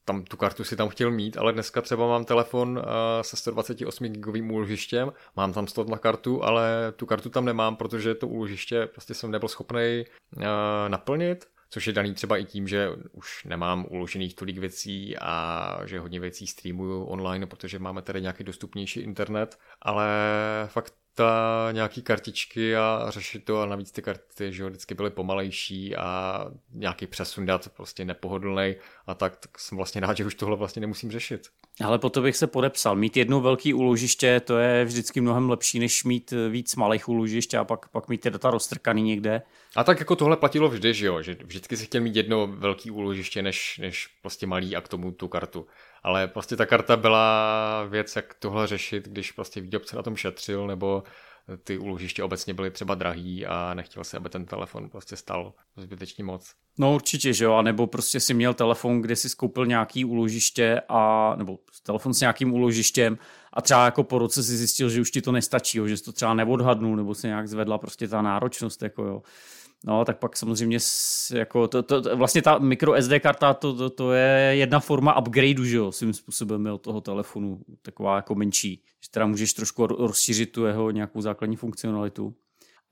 tam 0.05 0.25
tu 0.25 0.37
kartu 0.37 0.65
si 0.65 0.77
tam 0.77 0.89
chtěl 0.89 1.11
mít, 1.11 1.37
ale 1.37 1.53
dneska 1.53 1.83
třeba 1.83 2.07
mám 2.07 2.25
telefon 2.25 2.79
uh, 2.79 2.85
se 3.23 3.37
128 3.37 4.07
gigovým 4.07 4.51
úložištěm, 4.51 5.13
mám 5.37 5.53
tam 5.53 5.67
slot 5.67 5.89
na 5.89 5.99
kartu, 5.99 6.45
ale 6.45 6.93
tu 6.97 7.07
kartu 7.07 7.31
tam 7.31 7.45
nemám, 7.45 7.77
protože 7.77 8.15
to 8.15 8.29
úložiště 8.29 8.87
prostě 8.87 9.15
jsem 9.15 9.31
nebyl 9.31 9.49
schopný 9.49 10.05
uh, 10.37 10.43
naplnit 10.89 11.47
což 11.77 11.87
je 11.87 11.93
daný 11.93 12.15
třeba 12.15 12.37
i 12.37 12.45
tím, 12.45 12.69
že 12.69 12.89
už 13.13 13.45
nemám 13.45 13.87
uložených 13.91 14.35
tolik 14.35 14.59
věcí 14.59 15.17
a 15.19 15.79
že 15.85 16.01
hodně 16.01 16.21
věcí 16.21 16.47
streamuju 16.47 17.05
online, 17.05 17.47
protože 17.47 17.79
máme 17.79 18.03
tady 18.03 18.21
nějaký 18.21 18.45
dostupnější 18.45 19.01
internet, 19.01 19.59
ale 19.83 20.09
fakt 20.67 20.95
ta 21.17 21.69
nějaký 21.73 22.03
kartičky 22.03 22.77
a 22.77 23.07
řešit 23.09 23.45
to 23.45 23.61
a 23.61 23.67
navíc 23.67 23.93
ty 23.93 24.03
karty, 24.03 24.53
že 24.53 24.63
jo, 24.63 24.69
vždycky 24.69 24.95
byly 24.95 25.11
pomalejší 25.11 25.97
a 25.97 26.47
nějaký 26.73 27.07
přesun 27.07 27.47
dat 27.47 27.69
prostě 27.77 28.05
nepohodlný 28.05 28.75
a 29.07 29.15
tak, 29.15 29.37
tak 29.37 29.59
jsem 29.59 29.77
vlastně 29.77 30.01
rád, 30.01 30.17
že 30.17 30.25
už 30.25 30.35
tohle 30.35 30.57
vlastně 30.57 30.81
nemusím 30.81 31.11
řešit. 31.11 31.49
Ale 31.85 31.99
po 31.99 32.11
to 32.11 32.23
bych 32.23 32.37
se 32.37 32.47
podepsal. 32.47 32.97
Mít 32.97 33.17
jedno 33.17 33.41
velký 33.41 33.75
úložiště, 33.75 34.41
to 34.41 34.59
je 34.59 34.85
vždycky 34.85 35.21
mnohem 35.21 35.51
lepší, 35.51 35.79
než 35.79 36.05
mít 36.05 36.35
víc 36.51 36.77
malých 36.77 37.09
úložišť 37.09 37.55
a 37.55 37.65
pak, 37.65 37.89
pak 37.89 38.09
mít 38.09 38.21
ty 38.21 38.31
data 38.31 38.51
roztrkaný 38.51 39.03
někde. 39.03 39.43
A 39.77 39.85
tak 39.85 39.99
jako 39.99 40.17
tohle 40.17 40.37
platilo 40.37 40.69
vždy, 40.69 40.95
že 40.95 41.07
jo, 41.07 41.23
že 41.23 41.37
vždycky 41.45 41.77
si 41.77 41.87
chtěl 41.87 42.01
mít 42.01 42.17
jedno 42.17 42.47
velký 42.47 42.91
úložiště, 42.91 43.43
než, 43.43 43.79
než 43.79 44.09
prostě 44.23 44.47
malý 44.47 44.77
a 44.77 44.81
k 44.81 44.89
tomu 44.89 45.13
tu 45.13 45.29
kartu. 45.29 45.67
Ale 46.07 46.29
prostě 46.29 46.57
ta 46.57 46.67
karta 46.67 46.97
byla 46.97 47.85
věc, 47.85 48.17
jak 48.17 48.35
tohle 48.35 48.67
řešit, 48.67 49.09
když 49.09 49.33
prostě 49.33 49.61
výrobce 49.61 49.97
na 49.97 50.03
tom 50.03 50.17
šetřil, 50.17 50.67
nebo 50.67 51.03
ty 51.65 51.79
úložiště 51.79 52.23
obecně 52.23 52.55
byly 52.55 52.71
třeba 52.71 52.95
drahý 52.95 53.47
a 53.47 53.75
nechtěl 53.75 54.05
se, 54.05 54.17
aby 54.17 54.29
ten 54.29 54.47
telefon 54.47 54.91
prostě 54.91 55.17
stal 55.17 55.53
zbytečně 55.77 56.25
moc. 56.25 56.51
No 56.79 56.95
určitě, 56.95 57.33
že 57.33 57.45
jo, 57.45 57.55
a 57.55 57.63
nebo 57.63 57.87
prostě 57.87 58.21
si 58.21 58.35
měl 58.35 58.55
telefon, 58.55 59.01
kde 59.01 59.17
si 59.17 59.29
skoupil 59.29 59.67
nějaký 59.67 60.05
úložiště 60.05 60.83
a, 60.89 61.35
nebo 61.37 61.59
telefon 61.83 62.15
s 62.15 62.21
nějakým 62.21 62.55
úložištěm 62.55 63.19
a 63.53 63.63
třeba 63.63 63.85
jako 63.85 64.05
po 64.05 64.19
roce 64.19 64.43
si 64.43 64.57
zjistil, 64.57 64.91
že 64.91 65.01
už 65.01 65.11
ti 65.11 65.23
to 65.23 65.33
nestačí, 65.33 65.79
jo, 65.79 65.87
že 65.87 65.97
jsi 65.97 66.05
to 66.05 66.13
třeba 66.13 66.35
neodhadnul, 66.35 66.97
nebo 66.97 67.15
se 67.15 67.27
nějak 67.27 67.49
zvedla 67.49 67.79
prostě 67.79 68.09
ta 68.09 68.23
náročnost, 68.23 68.83
jako 68.83 69.05
jo. 69.05 69.23
No, 69.85 70.05
tak 70.05 70.19
pak 70.19 70.37
samozřejmě 70.37 70.79
jako 71.35 71.69
to, 71.69 71.83
to, 71.83 72.17
vlastně 72.17 72.43
ta 72.43 72.59
micro 72.59 73.03
SD 73.03 73.13
karta, 73.21 73.55
to, 73.55 73.75
to, 73.75 73.91
to, 73.91 74.13
je 74.13 74.57
jedna 74.57 74.81
forma 74.81 75.19
upgradeu, 75.19 75.65
že 75.65 75.77
jo, 75.77 75.93
svým 75.93 76.13
způsobem 76.13 76.67
od 76.67 76.79
toho 76.79 77.01
telefonu, 77.01 77.61
taková 77.83 78.17
jako 78.17 78.35
menší, 78.35 78.83
že 79.05 79.11
teda 79.11 79.27
můžeš 79.27 79.53
trošku 79.53 79.87
rozšířit 79.87 80.53
tu 80.53 80.65
jeho 80.65 80.91
nějakou 80.91 81.21
základní 81.21 81.57
funkcionalitu. 81.57 82.35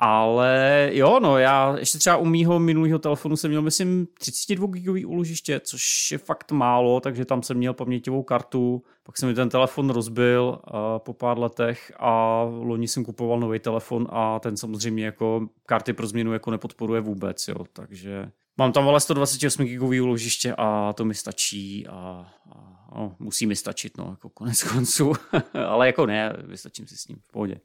Ale 0.07 0.91
jo, 0.93 1.21
no, 1.21 1.39
já 1.39 1.77
ještě 1.79 1.99
třeba 1.99 2.17
u 2.17 2.25
mýho 2.25 2.59
minulého 2.59 2.99
telefonu 2.99 3.37
jsem 3.37 3.51
měl, 3.51 3.63
myslím, 3.63 4.07
32 4.19 4.67
gigový 4.67 5.05
úložiště, 5.05 5.61
což 5.61 6.13
je 6.13 6.19
fakt 6.19 6.53
málo, 6.53 7.01
takže 7.01 7.25
tam 7.25 7.43
jsem 7.43 7.57
měl 7.57 7.75
paměťovou 7.75 8.23
kartu, 8.23 8.83
pak 9.03 9.19
se 9.19 9.27
mi 9.27 9.35
ten 9.35 9.49
telefon 9.49 9.91
rozbil 9.91 10.59
uh, 10.67 10.81
po 10.99 11.13
pár 11.13 11.39
letech 11.39 11.93
a 11.99 12.43
loni 12.43 12.89
jsem 12.89 13.05
kupoval 13.05 13.41
nový 13.41 13.59
telefon 13.59 14.09
a 14.11 14.39
ten 14.39 14.57
samozřejmě 14.57 15.05
jako 15.05 15.49
karty 15.67 15.93
pro 15.93 16.07
změnu 16.07 16.33
jako 16.33 16.51
nepodporuje 16.51 17.01
vůbec, 17.01 17.49
jo, 17.49 17.65
takže 17.73 18.31
mám 18.57 18.73
tam 18.73 18.89
ale 18.89 19.01
128 19.01 19.65
gigový 19.65 20.01
úložiště 20.01 20.55
a 20.59 20.93
to 20.93 21.05
mi 21.05 21.15
stačí 21.15 21.87
a, 21.87 22.27
a 22.51 22.99
no, 22.99 23.17
musí 23.19 23.47
mi 23.47 23.57
stačit, 23.57 23.99
no, 23.99 24.07
jako 24.11 24.29
konec 24.29 24.63
konců, 24.63 25.13
ale 25.67 25.87
jako 25.87 26.07
ne, 26.07 26.37
vystačím 26.39 26.87
si 26.87 26.97
s 26.97 27.09
ním, 27.09 27.19
v 27.29 27.33
pohodě. 27.33 27.61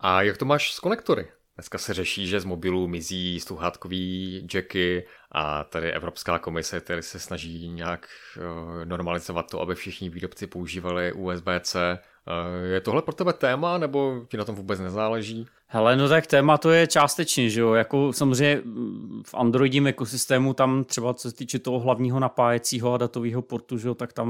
A 0.00 0.22
jak 0.22 0.36
to 0.38 0.44
máš 0.44 0.72
s 0.72 0.80
konektory? 0.80 1.28
Dneska 1.60 1.78
se 1.78 1.94
řeší, 1.94 2.26
že 2.26 2.40
z 2.40 2.44
mobilů 2.44 2.88
mizí 2.88 3.40
sluchátkový 3.40 4.48
jacky 4.54 5.04
a 5.32 5.64
tady 5.64 5.92
Evropská 5.92 6.38
komise 6.38 6.80
tady 6.80 7.02
se 7.02 7.18
snaží 7.18 7.68
nějak 7.68 8.08
eh, 8.36 8.84
normalizovat 8.84 9.50
to, 9.50 9.60
aby 9.60 9.74
všichni 9.74 10.10
výrobci 10.10 10.46
používali 10.46 11.12
USB-C. 11.12 11.98
Eh, 12.28 12.66
je 12.66 12.80
tohle 12.80 13.02
pro 13.02 13.14
tebe 13.14 13.32
téma, 13.32 13.78
nebo 13.78 14.24
ti 14.28 14.36
na 14.36 14.44
tom 14.44 14.54
vůbec 14.54 14.80
nezáleží? 14.80 15.46
Hele, 15.66 15.96
no 15.96 16.08
tak 16.08 16.26
téma 16.26 16.58
to 16.58 16.70
je 16.70 16.86
částečně, 16.86 17.50
že 17.50 17.60
jo, 17.60 17.74
jako 17.74 18.12
samozřejmě 18.12 18.62
mm, 18.64 19.22
v 19.26 19.34
Androidím 19.34 19.86
ekosystému 19.86 20.54
tam 20.54 20.84
třeba 20.84 21.14
co 21.14 21.30
se 21.30 21.36
týče 21.36 21.58
toho 21.58 21.80
hlavního 21.80 22.20
napájecího 22.20 22.94
a 22.94 22.98
datového 22.98 23.42
portu, 23.42 23.78
že 23.78 23.88
jo, 23.88 23.94
tak 23.94 24.12
tam 24.12 24.28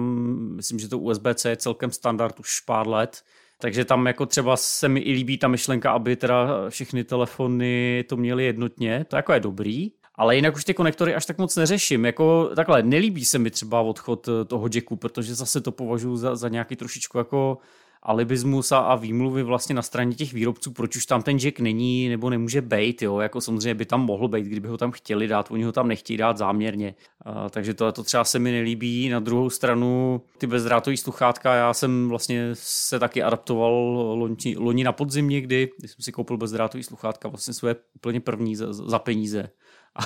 myslím, 0.57 0.79
že 0.79 0.88
to 0.88 0.99
USB-C 0.99 1.49
je 1.51 1.57
celkem 1.57 1.90
standard 1.90 2.40
už 2.40 2.61
pár 2.61 2.88
let, 2.88 3.23
takže 3.61 3.85
tam 3.85 4.07
jako 4.07 4.27
třeba 4.27 4.57
se 4.57 4.88
mi 4.88 5.01
i 5.01 5.12
líbí 5.12 5.38
ta 5.38 5.49
myšlenka, 5.49 5.92
aby 5.92 6.16
teda 6.16 6.68
všechny 6.68 7.05
telefony 7.05 8.05
to 8.09 8.16
měly 8.16 8.44
jednotně, 8.44 9.05
to 9.09 9.16
jako 9.16 9.33
je 9.33 9.40
dobrý, 9.40 9.90
ale 10.14 10.37
jinak 10.37 10.57
už 10.57 10.64
ty 10.64 10.75
konektory 10.75 11.14
až 11.14 11.27
tak 11.27 11.38
moc 11.38 11.57
neřeším. 11.57 12.05
Jako 12.05 12.51
takhle, 12.57 12.83
nelíbí 12.83 13.25
se 13.25 13.38
mi 13.38 13.51
třeba 13.51 13.81
odchod 13.81 14.29
toho 14.46 14.68
jacku, 14.75 14.96
protože 14.96 15.35
zase 15.35 15.61
to 15.61 15.73
považuji 15.73 16.16
za, 16.16 16.37
za 16.37 16.49
nějaký 16.49 16.77
trošičku 16.77 17.18
jako 17.18 17.59
alibismus 18.02 18.72
a, 18.72 18.78
a 18.78 18.94
výmluvy 18.94 19.42
vlastně 19.42 19.74
na 19.74 19.82
straně 19.82 20.14
těch 20.14 20.32
výrobců, 20.32 20.70
proč 20.70 20.96
už 20.96 21.06
tam 21.06 21.22
ten 21.22 21.38
jack 21.38 21.60
není 21.60 22.08
nebo 22.08 22.30
nemůže 22.30 22.62
být, 22.62 23.02
jo, 23.02 23.18
jako 23.18 23.40
samozřejmě 23.40 23.74
by 23.74 23.86
tam 23.86 24.04
mohl 24.04 24.28
být, 24.28 24.46
kdyby 24.46 24.68
ho 24.68 24.76
tam 24.76 24.90
chtěli 24.90 25.28
dát, 25.28 25.50
oni 25.50 25.64
ho 25.64 25.72
tam 25.72 25.88
nechtějí 25.88 26.16
dát 26.16 26.36
záměrně, 26.36 26.94
a, 27.24 27.50
takže 27.50 27.74
to, 27.74 27.92
to 27.92 28.02
třeba 28.02 28.24
se 28.24 28.38
mi 28.38 28.52
nelíbí. 28.52 29.08
Na 29.08 29.20
druhou 29.20 29.50
stranu 29.50 30.20
ty 30.38 30.46
bezdrátový 30.46 30.96
sluchátka, 30.96 31.54
já 31.54 31.74
jsem 31.74 32.08
vlastně 32.08 32.50
se 32.52 32.98
taky 32.98 33.22
adaptoval 33.22 33.72
loni, 34.18 34.56
loni 34.56 34.84
na 34.84 34.92
podzim 34.92 35.28
někdy, 35.28 35.70
když 35.78 35.90
jsem 35.90 36.02
si 36.02 36.12
koupil 36.12 36.36
bezdrátový 36.36 36.82
sluchátka, 36.82 37.28
vlastně 37.28 37.54
své 37.54 37.76
úplně 37.94 38.20
první 38.20 38.56
za, 38.56 38.72
za 38.72 38.98
peníze. 38.98 39.50
A, 39.94 40.00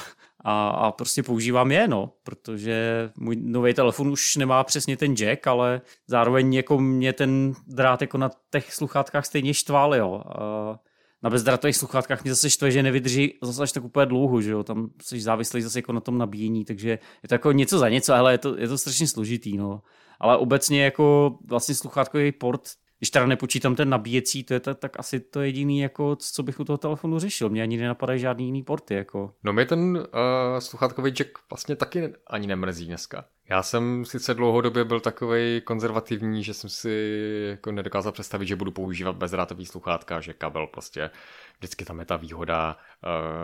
a, 0.45 0.69
a 0.69 0.93
prostě 0.93 1.23
používám 1.23 1.73
je, 1.73 1.89
no, 1.89 2.13
protože 2.23 3.11
můj 3.17 3.37
nový 3.37 3.75
telefon 3.75 4.09
už 4.09 4.37
nemá 4.37 4.65
přesně 4.65 4.97
ten 4.97 5.17
jack, 5.17 5.47
ale 5.47 5.81
zároveň 6.07 6.55
jako 6.55 6.79
mě 6.79 7.13
ten 7.13 7.53
drát 7.67 8.01
jako 8.01 8.19
na 8.19 8.31
těch 8.51 8.75
sluchátkách 8.75 9.27
stejně 9.27 9.55
štval, 9.55 9.95
jo. 9.95 10.23
A 10.27 10.79
na 11.23 11.31
bezdrátových 11.31 11.77
sluchátkách 11.77 12.25
mě 12.25 12.35
zase 12.35 12.51
štve, 12.51 12.71
že 12.71 12.83
nevydrží 12.83 13.39
zase 13.43 13.63
až 13.63 13.73
tak 13.73 13.85
úplně 13.85 14.07
dlouho, 14.07 14.41
že 14.41 14.51
jo, 14.51 14.63
tam 14.63 14.91
jsi 15.03 15.21
závislý 15.21 15.63
zase 15.63 15.79
jako 15.79 15.93
na 15.93 16.01
tom 16.01 16.19
nabíjení, 16.19 16.65
takže 16.65 16.91
je 17.23 17.29
to 17.29 17.35
jako 17.35 17.53
něco 17.53 17.79
za 17.79 17.89
něco, 17.89 18.15
ale 18.15 18.33
je 18.33 18.39
to, 18.39 18.59
je 18.59 18.69
to 18.69 18.79
strašně 18.79 19.09
složitý, 19.09 19.57
no. 19.57 19.83
Ale 20.21 20.37
obecně 20.37 20.85
jako 20.85 21.37
vlastně 21.49 21.75
sluchátkový 21.75 22.33
port 22.33 22.61
když 23.05 23.11
teda 23.11 23.27
nepočítám 23.27 23.75
ten 23.75 23.89
nabíjecí, 23.89 24.45
to 24.45 24.55
je 24.55 24.61
tak, 24.61 24.79
tak 24.79 24.99
asi 24.99 25.21
to 25.21 25.41
jediný, 25.41 25.81
jako, 25.81 26.17
co 26.17 26.43
bych 26.43 26.61
u 26.61 26.65
toho 26.65 26.79
telefonu 26.79 27.19
řešil. 27.19 27.49
Mě 27.49 27.63
ani 27.63 27.77
nenapadají 27.77 28.21
žádný 28.21 28.45
jiný 28.45 28.63
porty. 28.63 28.95
Jako. 28.95 29.35
No 29.45 29.53
mě 29.53 29.67
ten 29.67 29.97
uh, 29.97 30.59
sluchátkový 30.59 31.11
jack 31.11 31.29
vlastně 31.51 31.77
taky 31.77 32.15
ani 32.27 32.47
nemrzí 32.47 32.87
dneska. 32.87 33.25
Já 33.49 33.63
jsem 33.63 34.05
sice 34.05 34.35
dlouhodobě 34.35 34.85
byl 34.85 35.01
takový 35.01 35.61
konzervativní, 35.61 36.45
že 36.45 36.55
jsem 36.55 36.71
si 36.71 37.19
jako 37.51 37.73
nedokázal 37.73 38.13
představit, 38.13 38.47
že 38.47 38.57
budu 38.57 38.71
používat 38.71 39.17
bezdrátový 39.17 39.67
sluchátka, 39.67 40.21
že 40.21 40.33
kabel 40.33 40.67
prostě 40.67 41.11
vždycky 41.59 41.85
tam 41.85 41.99
je 41.99 42.05
ta 42.05 42.17
výhoda, 42.17 42.77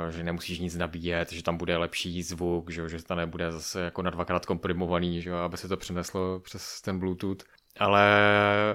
uh, 0.03 0.11
že 0.11 0.23
nemusíš 0.23 0.59
nic 0.59 0.77
nabíjet, 0.77 1.33
že 1.33 1.43
tam 1.43 1.57
bude 1.57 1.77
lepší 1.77 2.23
zvuk, 2.23 2.71
že, 2.71 2.89
že 2.89 3.03
to 3.03 3.15
nebude 3.15 3.53
zase 3.53 3.81
jako 3.81 4.03
na 4.03 4.11
dvakrát 4.11 4.47
komprimovaný, 4.47 5.23
že, 5.23 5.33
aby 5.33 5.57
se 5.57 5.69
to 5.69 5.77
přeneslo 5.77 6.41
přes 6.41 6.81
ten 6.81 6.99
Bluetooth 6.99 7.45
ale 7.81 8.05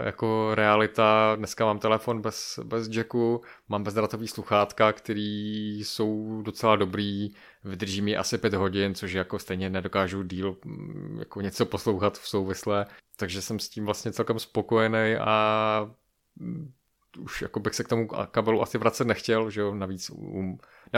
jako 0.06 0.56
realita, 0.56 1.36
dneska 1.36 1.66
mám 1.66 1.80
telefon 1.80 2.22
bez, 2.22 2.60
bez 2.64 2.88
jacku, 2.92 3.42
mám 3.70 3.84
bezdrátový 3.84 4.28
sluchátka, 4.28 4.94
který 4.94 5.80
jsou 5.80 6.42
docela 6.42 6.76
dobrý, 6.76 7.32
vydrží 7.64 8.02
mi 8.02 8.18
asi 8.18 8.38
pět 8.38 8.54
hodin, 8.54 8.96
což 8.96 9.14
jako 9.14 9.40
stejně 9.40 9.70
nedokážu 9.70 10.24
díl 10.24 10.58
mm, 10.66 11.18
jako 11.20 11.42
něco 11.42 11.66
poslouchat 11.66 12.18
v 12.18 12.28
souvisle, 12.28 12.86
takže 13.18 13.42
jsem 13.42 13.60
s 13.60 13.70
tím 13.70 13.86
vlastně 13.86 14.12
celkem 14.12 14.40
spokojený 14.40 15.16
a 15.16 15.92
mm, 16.36 16.72
už 17.20 17.42
jako 17.42 17.60
bych 17.60 17.76
se 17.76 17.84
k 17.84 17.88
tomu 17.88 18.08
kabelu 18.08 18.62
asi 18.62 18.78
vracet 18.78 19.08
nechtěl, 19.08 19.50
že 19.50 19.62
jo, 19.62 19.76
navíc 19.76 20.10
u, 20.10 20.58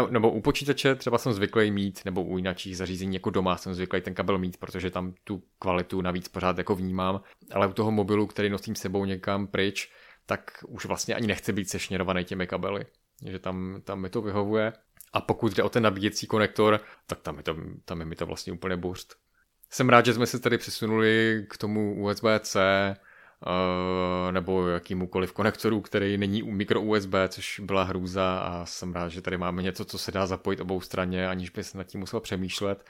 nebo 0.10 0.32
u 0.32 0.42
počítače 0.42 0.96
třeba 0.96 1.18
jsem 1.18 1.34
zvyklý 1.34 1.72
mít, 1.72 2.02
nebo 2.06 2.24
u 2.24 2.38
jiných 2.38 2.78
zařízení 2.78 3.14
jako 3.14 3.30
doma 3.30 3.58
jsem 3.58 3.74
zvyklý 3.74 4.02
ten 4.02 4.14
kabel 4.14 4.38
mít, 4.38 4.58
protože 4.58 4.90
tam 4.90 5.14
tu 5.24 5.44
kvalitu 5.60 6.02
navíc 6.02 6.28
pořád 6.28 6.58
jako 6.58 6.76
vnímám, 6.76 7.22
ale 7.52 7.68
u 7.68 7.74
toho 7.74 7.92
mobilu, 7.92 8.28
který 8.28 8.50
nosím 8.50 8.76
sebou 8.76 9.06
někam 9.06 9.48
pryč, 9.48 9.92
tak 10.26 10.64
už 10.68 10.86
vlastně 10.86 11.16
ani 11.16 11.28
nechce 11.28 11.54
být 11.54 11.70
sešněrovaný 11.70 12.24
těmi 12.24 12.48
kabely, 12.48 12.86
že 13.26 13.40
tam, 13.40 13.82
tam 13.84 14.02
mi 14.02 14.10
to 14.10 14.22
vyhovuje. 14.22 14.74
A 15.14 15.22
pokud 15.22 15.54
jde 15.54 15.64
o 15.64 15.70
ten 15.70 15.84
nabíjecí 15.84 16.28
konektor, 16.28 16.80
tak 17.08 17.20
tam 17.20 17.38
je, 17.38 17.44
to, 17.44 17.56
tam 17.86 18.00
je 18.00 18.06
mi 18.06 18.16
to 18.16 18.26
vlastně 18.26 18.54
úplně 18.54 18.78
burst. 18.78 19.16
Jsem 19.70 19.90
rád, 19.90 20.06
že 20.06 20.14
jsme 20.14 20.26
se 20.26 20.40
tady 20.40 20.58
přisunuli 20.58 21.46
k 21.50 21.58
tomu 21.58 22.06
USB-C, 22.06 22.60
nebo 24.32 24.68
jakýmukoliv 24.68 25.34
konektoru, 25.34 25.82
který 25.82 26.18
není 26.18 26.44
u 26.44 26.52
micro 26.52 26.82
USB, 26.82 27.14
což 27.28 27.60
byla 27.60 27.84
hrůza 27.84 28.40
a 28.40 28.66
jsem 28.66 28.94
rád, 28.94 29.10
že 29.10 29.22
tady 29.22 29.38
máme 29.38 29.64
něco, 29.64 29.86
co 29.86 29.98
se 29.98 30.12
dá 30.12 30.28
zapojit 30.28 30.60
obou 30.60 30.82
straně, 30.82 31.28
aniž 31.28 31.50
by 31.50 31.64
se 31.64 31.78
nad 31.78 31.84
tím 31.84 32.00
musel 32.00 32.20
přemýšlet. 32.20 32.86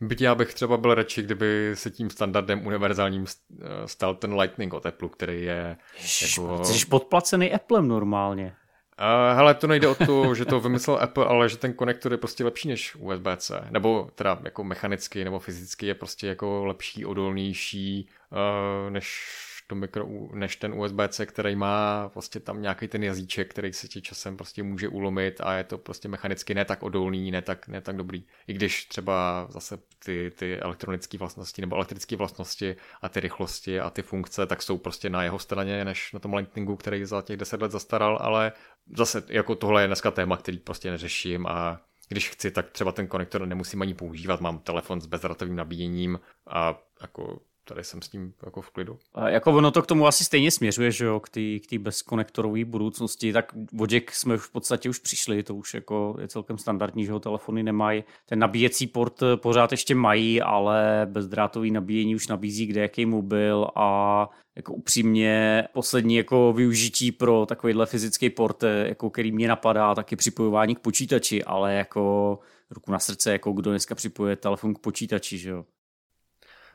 Byť 0.00 0.20
já 0.20 0.34
bych 0.34 0.54
třeba 0.54 0.76
byl 0.76 0.94
radši, 0.94 1.22
kdyby 1.22 1.70
se 1.74 1.90
tím 1.90 2.10
standardem 2.10 2.66
univerzálním 2.66 3.24
eh, 3.26 3.64
stal 3.86 4.14
ten 4.14 4.34
Lightning 4.34 4.72
od 4.74 4.86
Apple, 4.86 5.08
který 5.08 5.42
je 5.42 5.76
jako... 6.22 6.64
Jsi 6.64 6.86
podplacený 6.86 7.52
Applem 7.52 7.88
normálně. 7.88 8.56
Uh, 9.00 9.36
hele, 9.36 9.54
to 9.54 9.66
nejde 9.66 9.88
o 9.88 9.94
to, 9.94 10.34
že 10.34 10.44
to 10.44 10.60
vymyslel 10.60 10.98
Apple, 11.02 11.26
ale 11.26 11.48
že 11.48 11.56
ten 11.56 11.72
konektor 11.72 12.12
je 12.12 12.18
prostě 12.18 12.44
lepší 12.44 12.68
než 12.68 12.96
USB-C. 12.96 13.66
Nebo 13.70 14.10
teda 14.14 14.38
jako 14.44 14.64
mechanicky 14.64 15.24
nebo 15.24 15.38
fyzicky 15.38 15.86
je 15.86 15.94
prostě 15.94 16.26
jako 16.26 16.64
lepší, 16.64 17.06
odolnější 17.06 18.08
uh, 18.30 18.90
než 18.90 19.34
to 19.70 19.74
mikro, 19.76 20.06
než 20.32 20.56
ten 20.56 20.74
USB-C, 20.74 21.26
který 21.26 21.56
má 21.56 22.06
vlastně 22.06 22.40
tam 22.40 22.62
nějaký 22.62 22.88
ten 22.88 23.02
jazyček, 23.02 23.50
který 23.50 23.72
se 23.72 23.88
ti 23.88 24.02
časem 24.02 24.36
prostě 24.36 24.62
může 24.62 24.88
ulomit 24.88 25.40
a 25.40 25.54
je 25.54 25.64
to 25.64 25.78
prostě 25.78 26.08
mechanicky 26.08 26.54
ne 26.54 26.64
tak 26.64 26.82
odolný, 26.82 27.30
ne 27.30 27.42
tak, 27.42 27.68
ne 27.68 27.80
tak 27.80 27.96
dobrý. 27.96 28.24
I 28.46 28.52
když 28.52 28.84
třeba 28.84 29.46
zase 29.50 29.78
ty, 30.04 30.32
ty 30.34 30.58
elektronické 30.60 31.18
vlastnosti 31.18 31.60
nebo 31.60 31.76
elektrické 31.76 32.16
vlastnosti 32.16 32.76
a 33.02 33.08
ty 33.08 33.20
rychlosti 33.20 33.80
a 33.80 33.90
ty 33.90 34.02
funkce, 34.02 34.46
tak 34.46 34.62
jsou 34.62 34.78
prostě 34.78 35.10
na 35.10 35.22
jeho 35.22 35.38
straně, 35.38 35.84
než 35.84 36.12
na 36.12 36.18
tom 36.20 36.34
Lightningu, 36.34 36.76
který 36.76 37.04
za 37.04 37.22
těch 37.22 37.36
10 37.36 37.62
let 37.62 37.72
zastaral, 37.72 38.18
ale 38.20 38.52
zase 38.96 39.22
jako 39.28 39.54
tohle 39.54 39.82
je 39.82 39.86
dneska 39.86 40.10
téma, 40.10 40.36
který 40.36 40.58
prostě 40.58 40.90
neřeším 40.90 41.46
a 41.46 41.80
když 42.08 42.30
chci, 42.30 42.50
tak 42.50 42.70
třeba 42.70 42.92
ten 42.92 43.06
konektor 43.06 43.46
nemusím 43.46 43.82
ani 43.82 43.94
používat, 43.94 44.40
mám 44.40 44.58
telefon 44.58 45.00
s 45.00 45.06
bezdratovým 45.06 45.56
nabíjením 45.56 46.20
a 46.46 46.78
jako 47.02 47.40
tady 47.70 47.84
jsem 47.84 48.02
s 48.02 48.08
tím 48.08 48.32
jako 48.44 48.60
v 48.60 48.70
klidu. 48.70 48.98
A 49.14 49.28
jako 49.28 49.52
ono 49.52 49.70
to 49.70 49.82
k 49.82 49.86
tomu 49.86 50.06
asi 50.06 50.24
stejně 50.24 50.50
směřuje, 50.50 50.90
že 50.90 51.04
jo, 51.04 51.20
k 51.20 51.28
té 51.28 51.58
k 51.58 51.78
bezkonektorové 51.78 52.64
budoucnosti, 52.64 53.32
tak 53.32 53.52
vodík 53.72 54.12
jsme 54.12 54.34
už 54.34 54.40
v 54.40 54.52
podstatě 54.52 54.88
už 54.88 54.98
přišli, 54.98 55.42
to 55.42 55.54
už 55.54 55.74
jako 55.74 56.16
je 56.20 56.28
celkem 56.28 56.58
standardní, 56.58 57.04
že 57.04 57.12
ho 57.12 57.20
telefony 57.20 57.62
nemají. 57.62 58.04
Ten 58.26 58.38
nabíjecí 58.38 58.86
port 58.86 59.22
eh, 59.22 59.36
pořád 59.36 59.70
ještě 59.70 59.94
mají, 59.94 60.42
ale 60.42 61.06
bezdrátový 61.10 61.70
nabíjení 61.70 62.14
už 62.14 62.28
nabízí 62.28 62.66
kde 62.66 62.80
jaký 62.80 63.06
mobil 63.06 63.66
a 63.74 64.30
jako 64.56 64.72
upřímně 64.72 65.64
poslední 65.72 66.16
jako 66.16 66.52
využití 66.52 67.12
pro 67.12 67.46
takovýhle 67.46 67.86
fyzický 67.86 68.30
port, 68.30 68.62
eh, 68.62 68.88
jako 68.88 69.10
který 69.10 69.32
mě 69.32 69.48
napadá, 69.48 69.94
taky 69.94 70.16
připojování 70.16 70.74
k 70.74 70.78
počítači, 70.80 71.44
ale 71.44 71.74
jako 71.74 72.38
ruku 72.70 72.92
na 72.92 72.98
srdce, 72.98 73.32
jako 73.32 73.52
kdo 73.52 73.70
dneska 73.70 73.94
připojuje 73.94 74.36
telefon 74.36 74.74
k 74.74 74.78
počítači, 74.78 75.38
že 75.38 75.50
jo. 75.50 75.64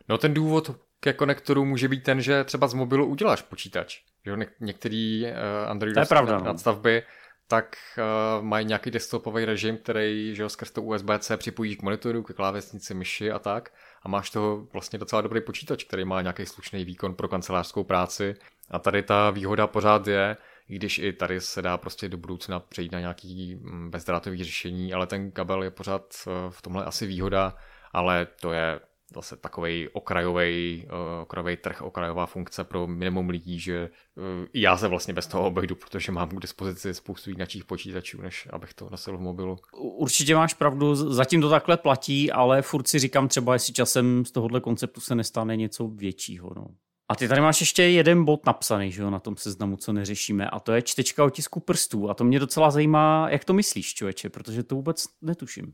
No 0.09 0.17
ten 0.17 0.33
důvod 0.33 0.84
ke 0.99 1.13
konektoru 1.13 1.65
může 1.65 1.87
být 1.87 2.03
ten, 2.03 2.21
že 2.21 2.43
třeba 2.43 2.67
z 2.67 2.73
mobilu 2.73 3.05
uděláš 3.05 3.41
počítač. 3.41 4.01
Že 4.25 4.37
některý 4.59 5.23
uh, 5.23 5.69
Androidové 5.69 6.05
no. 6.21 6.39
nadstavby 6.39 7.03
tak 7.47 7.75
uh, 7.97 8.45
mají 8.45 8.65
nějaký 8.65 8.91
desktopový 8.91 9.45
režim, 9.45 9.77
který 9.77 10.35
že 10.35 10.43
jo, 10.43 10.49
skrz 10.49 10.71
to 10.71 10.81
USB-C 10.81 11.37
připojí 11.37 11.75
k 11.75 11.81
monitoru, 11.81 12.23
k 12.23 12.33
klávesnici, 12.33 12.93
myši 12.93 13.31
a 13.31 13.39
tak. 13.39 13.73
A 14.03 14.09
máš 14.09 14.29
toho 14.29 14.67
vlastně 14.73 14.99
docela 14.99 15.21
dobrý 15.21 15.41
počítač, 15.41 15.83
který 15.83 16.05
má 16.05 16.21
nějaký 16.21 16.45
slušný 16.45 16.85
výkon 16.85 17.15
pro 17.15 17.27
kancelářskou 17.27 17.83
práci. 17.83 18.35
A 18.71 18.79
tady 18.79 19.03
ta 19.03 19.29
výhoda 19.29 19.67
pořád 19.67 20.07
je, 20.07 20.37
i 20.69 20.75
když 20.75 20.97
i 20.97 21.13
tady 21.13 21.41
se 21.41 21.61
dá 21.61 21.77
prostě 21.77 22.09
do 22.09 22.17
budoucna 22.17 22.59
přejít 22.59 22.91
na 22.91 22.99
nějaký 22.99 23.55
mm, 23.55 23.91
bezdrátový 23.91 24.43
řešení, 24.43 24.93
ale 24.93 25.07
ten 25.07 25.31
kabel 25.31 25.63
je 25.63 25.71
pořád 25.71 26.15
eh, 26.27 26.31
v 26.49 26.61
tomhle 26.61 26.85
asi 26.85 27.07
výhoda, 27.07 27.55
ale 27.91 28.27
to 28.41 28.51
je 28.51 28.79
zase 29.13 29.37
takový 29.37 29.89
okrajový, 29.89 30.85
uh, 30.85 31.21
okrajový 31.21 31.57
trh, 31.57 31.81
okrajová 31.81 32.25
funkce 32.25 32.63
pro 32.63 32.87
minimum 32.87 33.29
lidí, 33.29 33.59
že 33.59 33.89
uh, 34.15 34.23
já 34.53 34.77
se 34.77 34.87
vlastně 34.87 35.13
bez 35.13 35.27
toho 35.27 35.47
obejdu, 35.47 35.75
protože 35.75 36.11
mám 36.11 36.29
k 36.29 36.41
dispozici 36.41 36.93
spoustu 36.93 37.29
jiných 37.29 37.65
počítačů, 37.65 38.21
než 38.21 38.47
abych 38.53 38.73
to 38.73 38.89
nosil 38.89 39.17
v 39.17 39.21
mobilu. 39.21 39.57
Určitě 39.77 40.35
máš 40.35 40.53
pravdu, 40.53 40.95
zatím 40.95 41.41
to 41.41 41.49
takhle 41.49 41.77
platí, 41.77 42.31
ale 42.31 42.61
furt 42.61 42.87
si 42.87 42.99
říkám 42.99 43.27
třeba, 43.27 43.53
jestli 43.53 43.73
časem 43.73 44.25
z 44.25 44.31
tohohle 44.31 44.61
konceptu 44.61 45.01
se 45.01 45.15
nestane 45.15 45.55
něco 45.55 45.87
většího. 45.87 46.51
No. 46.55 46.67
A 47.09 47.15
ty 47.15 47.27
tady 47.27 47.41
máš 47.41 47.59
ještě 47.59 47.83
jeden 47.83 48.25
bod 48.25 48.45
napsaný, 48.45 48.91
že 48.91 49.01
jo, 49.01 49.09
na 49.09 49.19
tom 49.19 49.37
seznamu, 49.37 49.77
co 49.77 49.93
neřešíme, 49.93 50.49
a 50.49 50.59
to 50.59 50.71
je 50.71 50.81
čtečka 50.81 51.23
otisku 51.23 51.59
prstů. 51.59 52.09
A 52.09 52.13
to 52.13 52.23
mě 52.23 52.39
docela 52.39 52.71
zajímá, 52.71 53.27
jak 53.29 53.45
to 53.45 53.53
myslíš, 53.53 53.93
člověče, 53.93 54.29
protože 54.29 54.63
to 54.63 54.75
vůbec 54.75 55.05
netuším. 55.21 55.73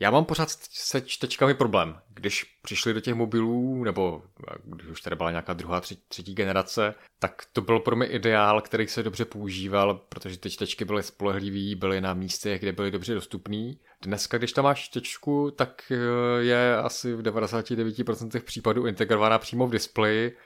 Já 0.00 0.10
mám 0.10 0.24
pořád 0.24 0.48
se 0.70 1.00
čtečkami 1.00 1.54
problém. 1.54 1.98
Když 2.14 2.44
přišli 2.62 2.94
do 2.94 3.00
těch 3.00 3.14
mobilů, 3.14 3.84
nebo 3.84 4.22
když 4.64 4.86
už 4.88 5.00
tady 5.00 5.16
byla 5.16 5.30
nějaká 5.30 5.52
druhá, 5.52 5.80
třetí, 6.08 6.34
generace, 6.34 6.94
tak 7.18 7.42
to 7.52 7.60
byl 7.60 7.80
pro 7.80 7.96
mě 7.96 8.06
ideál, 8.06 8.60
který 8.60 8.86
se 8.86 9.02
dobře 9.02 9.24
používal, 9.24 9.94
protože 9.94 10.38
ty 10.38 10.50
čtečky 10.50 10.84
byly 10.84 11.02
spolehlivý, 11.02 11.74
byly 11.74 12.00
na 12.00 12.14
místech, 12.14 12.60
kde 12.60 12.72
byly 12.72 12.90
dobře 12.90 13.14
dostupný. 13.14 13.80
Dneska, 14.02 14.38
když 14.38 14.52
tam 14.52 14.64
máš 14.64 14.84
čtečku, 14.84 15.50
tak 15.50 15.92
eh, 15.92 16.42
je 16.42 16.76
asi 16.76 17.14
v 17.14 17.22
99% 17.22 18.40
případů 18.40 18.86
integrovaná 18.86 19.38
přímo 19.38 19.66
v 19.66 19.70
displeji 19.70 20.36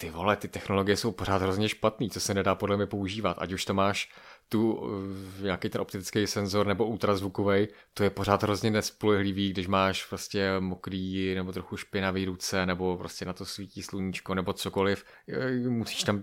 ty 0.00 0.10
vole, 0.10 0.36
ty 0.36 0.48
technologie 0.48 0.96
jsou 0.96 1.12
pořád 1.12 1.42
hrozně 1.42 1.68
špatný, 1.68 2.10
co 2.10 2.20
se 2.20 2.34
nedá 2.34 2.54
podle 2.54 2.76
mě 2.76 2.86
používat. 2.86 3.36
Ať 3.40 3.52
už 3.52 3.64
to 3.64 3.74
máš 3.74 4.12
tu 4.48 4.80
eh, 5.38 5.42
nějaký 5.42 5.68
ten 5.68 5.80
optický 5.80 6.26
senzor 6.26 6.66
nebo 6.66 6.86
ultrazvukový, 6.86 7.68
to 7.94 8.04
je 8.04 8.10
pořád 8.10 8.42
hrozně 8.42 8.70
nespolehlivý, 8.70 9.50
když 9.50 9.66
máš 9.66 10.06
prostě 10.06 10.60
mokrý 10.60 11.34
nebo 11.34 11.52
trochu 11.52 11.76
špinavý 11.76 12.24
ruce, 12.24 12.66
nebo 12.66 12.96
prostě 12.96 13.24
na 13.24 13.32
to 13.32 13.44
svítí 13.44 13.82
sluníčko, 13.82 14.34
nebo 14.34 14.52
cokoliv. 14.52 15.04
Eh, 15.28 15.68
musíš 15.68 16.02
tam 16.02 16.22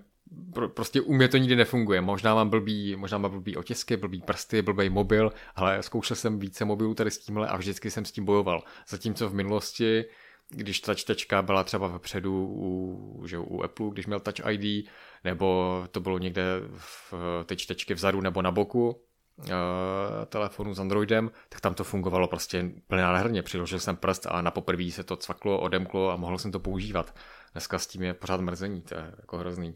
prostě 0.74 1.02
u 1.02 1.14
mě 1.14 1.28
to 1.28 1.38
nikdy 1.38 1.56
nefunguje. 1.56 2.02
Možná 2.02 2.36
mám 2.36 2.50
blbý, 2.50 2.96
možná 2.96 3.18
mám 3.18 3.32
blbý 3.32 3.58
otisky, 3.58 3.98
blbý 3.98 4.22
prsty, 4.22 4.62
blbý 4.62 4.90
mobil, 4.90 5.32
ale 5.56 5.84
zkoušel 5.84 6.16
jsem 6.16 6.40
více 6.40 6.66
mobilů 6.66 6.94
tady 6.94 7.12
s 7.12 7.18
tímhle 7.18 7.48
a 7.48 7.58
vždycky 7.58 7.92
jsem 7.92 8.06
s 8.06 8.12
tím 8.12 8.26
bojoval. 8.26 8.64
Zatímco 8.88 9.30
v 9.30 9.34
minulosti 9.34 10.06
když 10.50 10.80
ta 10.80 10.94
čtečka 10.94 11.42
byla 11.42 11.64
třeba 11.64 11.88
vepředu 11.88 12.48
u, 12.52 13.24
že 13.28 13.38
u 13.38 13.64
Apple, 13.64 13.90
když 13.92 14.08
měl 14.08 14.20
Touch 14.20 14.50
ID, 14.50 14.90
nebo 15.24 15.84
to 15.92 16.00
bylo 16.00 16.18
někde 16.18 16.44
v 16.76 17.14
ty 17.46 17.56
čtečky 17.56 17.94
vzadu 17.94 18.22
nebo 18.22 18.42
na 18.42 18.52
boku 18.52 18.90
uh, 18.90 19.46
telefonu 20.26 20.74
s 20.74 20.80
Androidem, 20.80 21.32
tak 21.50 21.62
tam 21.62 21.74
to 21.74 21.84
fungovalo 21.84 22.28
prostě 22.28 22.72
plně 22.88 23.04
nádherně. 23.04 23.44
Přiložil 23.44 23.80
jsem 23.80 23.96
prst 23.96 24.26
a 24.30 24.42
na 24.42 24.52
poprvé 24.52 24.92
se 24.92 25.04
to 25.04 25.18
cvaklo, 25.18 25.60
odemklo 25.60 26.12
a 26.12 26.16
mohl 26.16 26.38
jsem 26.38 26.52
to 26.52 26.60
používat. 26.60 27.16
Dneska 27.52 27.80
s 27.80 27.88
tím 27.88 28.04
je 28.04 28.14
pořád 28.14 28.42
mrzení, 28.42 28.82
to 28.82 28.96
je 28.96 29.14
jako 29.20 29.38
hrozný. 29.38 29.74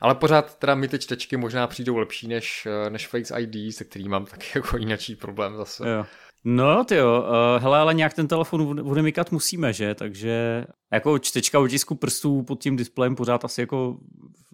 Ale 0.00 0.14
pořád 0.14 0.58
teda 0.58 0.74
mi 0.74 0.88
ty 0.88 0.98
čtečky 0.98 1.36
možná 1.36 1.66
přijdou 1.66 1.96
lepší 1.96 2.28
než, 2.28 2.66
eh, 2.66 2.90
než 2.90 3.06
Face 3.06 3.40
ID, 3.40 3.74
se 3.74 3.84
kterým 3.84 4.10
mám 4.10 4.26
taky 4.26 4.46
jako 4.54 4.76
jiný 4.76 5.16
problém 5.20 5.56
zase. 5.56 5.88
Jo. 5.88 6.06
No 6.44 6.84
ty 6.84 6.94
jo, 6.94 7.24
uh, 7.28 7.62
hele, 7.62 7.78
ale 7.78 7.94
nějak 7.94 8.14
ten 8.14 8.28
telefon 8.28 8.80
odemykat 8.84 9.32
musíme, 9.32 9.72
že? 9.72 9.94
Takže 9.94 10.64
jako 10.92 11.18
čtečka 11.18 11.58
otisku 11.58 11.94
prstů 11.94 12.42
pod 12.42 12.62
tím 12.62 12.76
displejem 12.76 13.14
pořád 13.14 13.44
asi 13.44 13.60
jako 13.60 13.98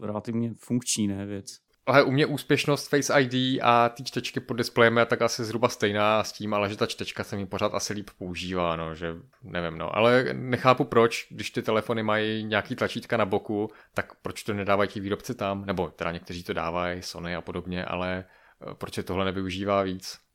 relativně 0.03 0.55
funkční, 0.59 1.09
ne, 1.09 1.27
věc. 1.27 1.59
Ale 1.87 2.03
u 2.03 2.11
mě 2.11 2.27
úspěšnost 2.27 2.89
Face 2.89 3.21
ID 3.21 3.61
a 3.63 3.89
ty 3.89 4.05
čtečky 4.05 4.41
pod 4.41 4.55
displejem 4.55 4.97
je 4.97 5.07
tak 5.07 5.23
asi 5.23 5.45
zhruba 5.45 5.69
stejná 5.69 6.25
s 6.25 6.33
tím, 6.33 6.55
ale 6.55 6.69
že 6.69 6.77
ta 6.77 6.87
čtečka 6.87 7.25
se 7.25 7.37
mi 7.37 7.47
pořád 7.47 7.75
asi 7.75 7.93
líp 7.93 8.11
používá, 8.19 8.77
no, 8.77 8.95
že 8.95 9.15
nevím, 9.43 9.79
no. 9.79 9.97
Ale 9.97 10.27
nechápu 10.33 10.85
proč, 10.85 11.27
když 11.31 11.51
ty 11.51 11.63
telefony 11.63 12.03
mají 12.03 12.45
nějaký 12.45 12.77
tlačítka 12.77 13.17
na 13.17 13.27
boku, 13.27 13.71
tak 13.95 14.15
proč 14.23 14.43
to 14.43 14.53
nedávají 14.53 14.89
ti 14.89 15.01
výrobci 15.01 15.35
tam, 15.35 15.65
nebo 15.65 15.89
teda 15.89 16.13
někteří 16.13 16.45
to 16.45 16.53
dávají, 16.53 17.03
Sony 17.03 17.37
a 17.37 17.41
podobně, 17.41 17.85
ale 17.85 18.25
eh, 18.71 18.75
proč 18.75 18.95
se 18.95 19.03
tohle 19.03 19.25
nevyužívá 19.25 19.83
víc? 19.83 20.30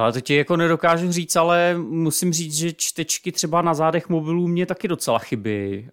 Ale 0.00 0.12
to 0.12 0.20
ti 0.20 0.34
jako 0.34 0.56
nedokážu 0.56 1.12
říct, 1.12 1.36
ale 1.36 1.74
musím 1.78 2.32
říct, 2.32 2.54
že 2.54 2.72
čtečky 2.72 3.32
třeba 3.32 3.62
na 3.62 3.74
zádech 3.74 4.08
mobilů 4.08 4.48
mě 4.48 4.66
taky 4.66 4.88
docela 4.88 5.18
chybí. 5.18 5.50
Eh, 5.52 5.88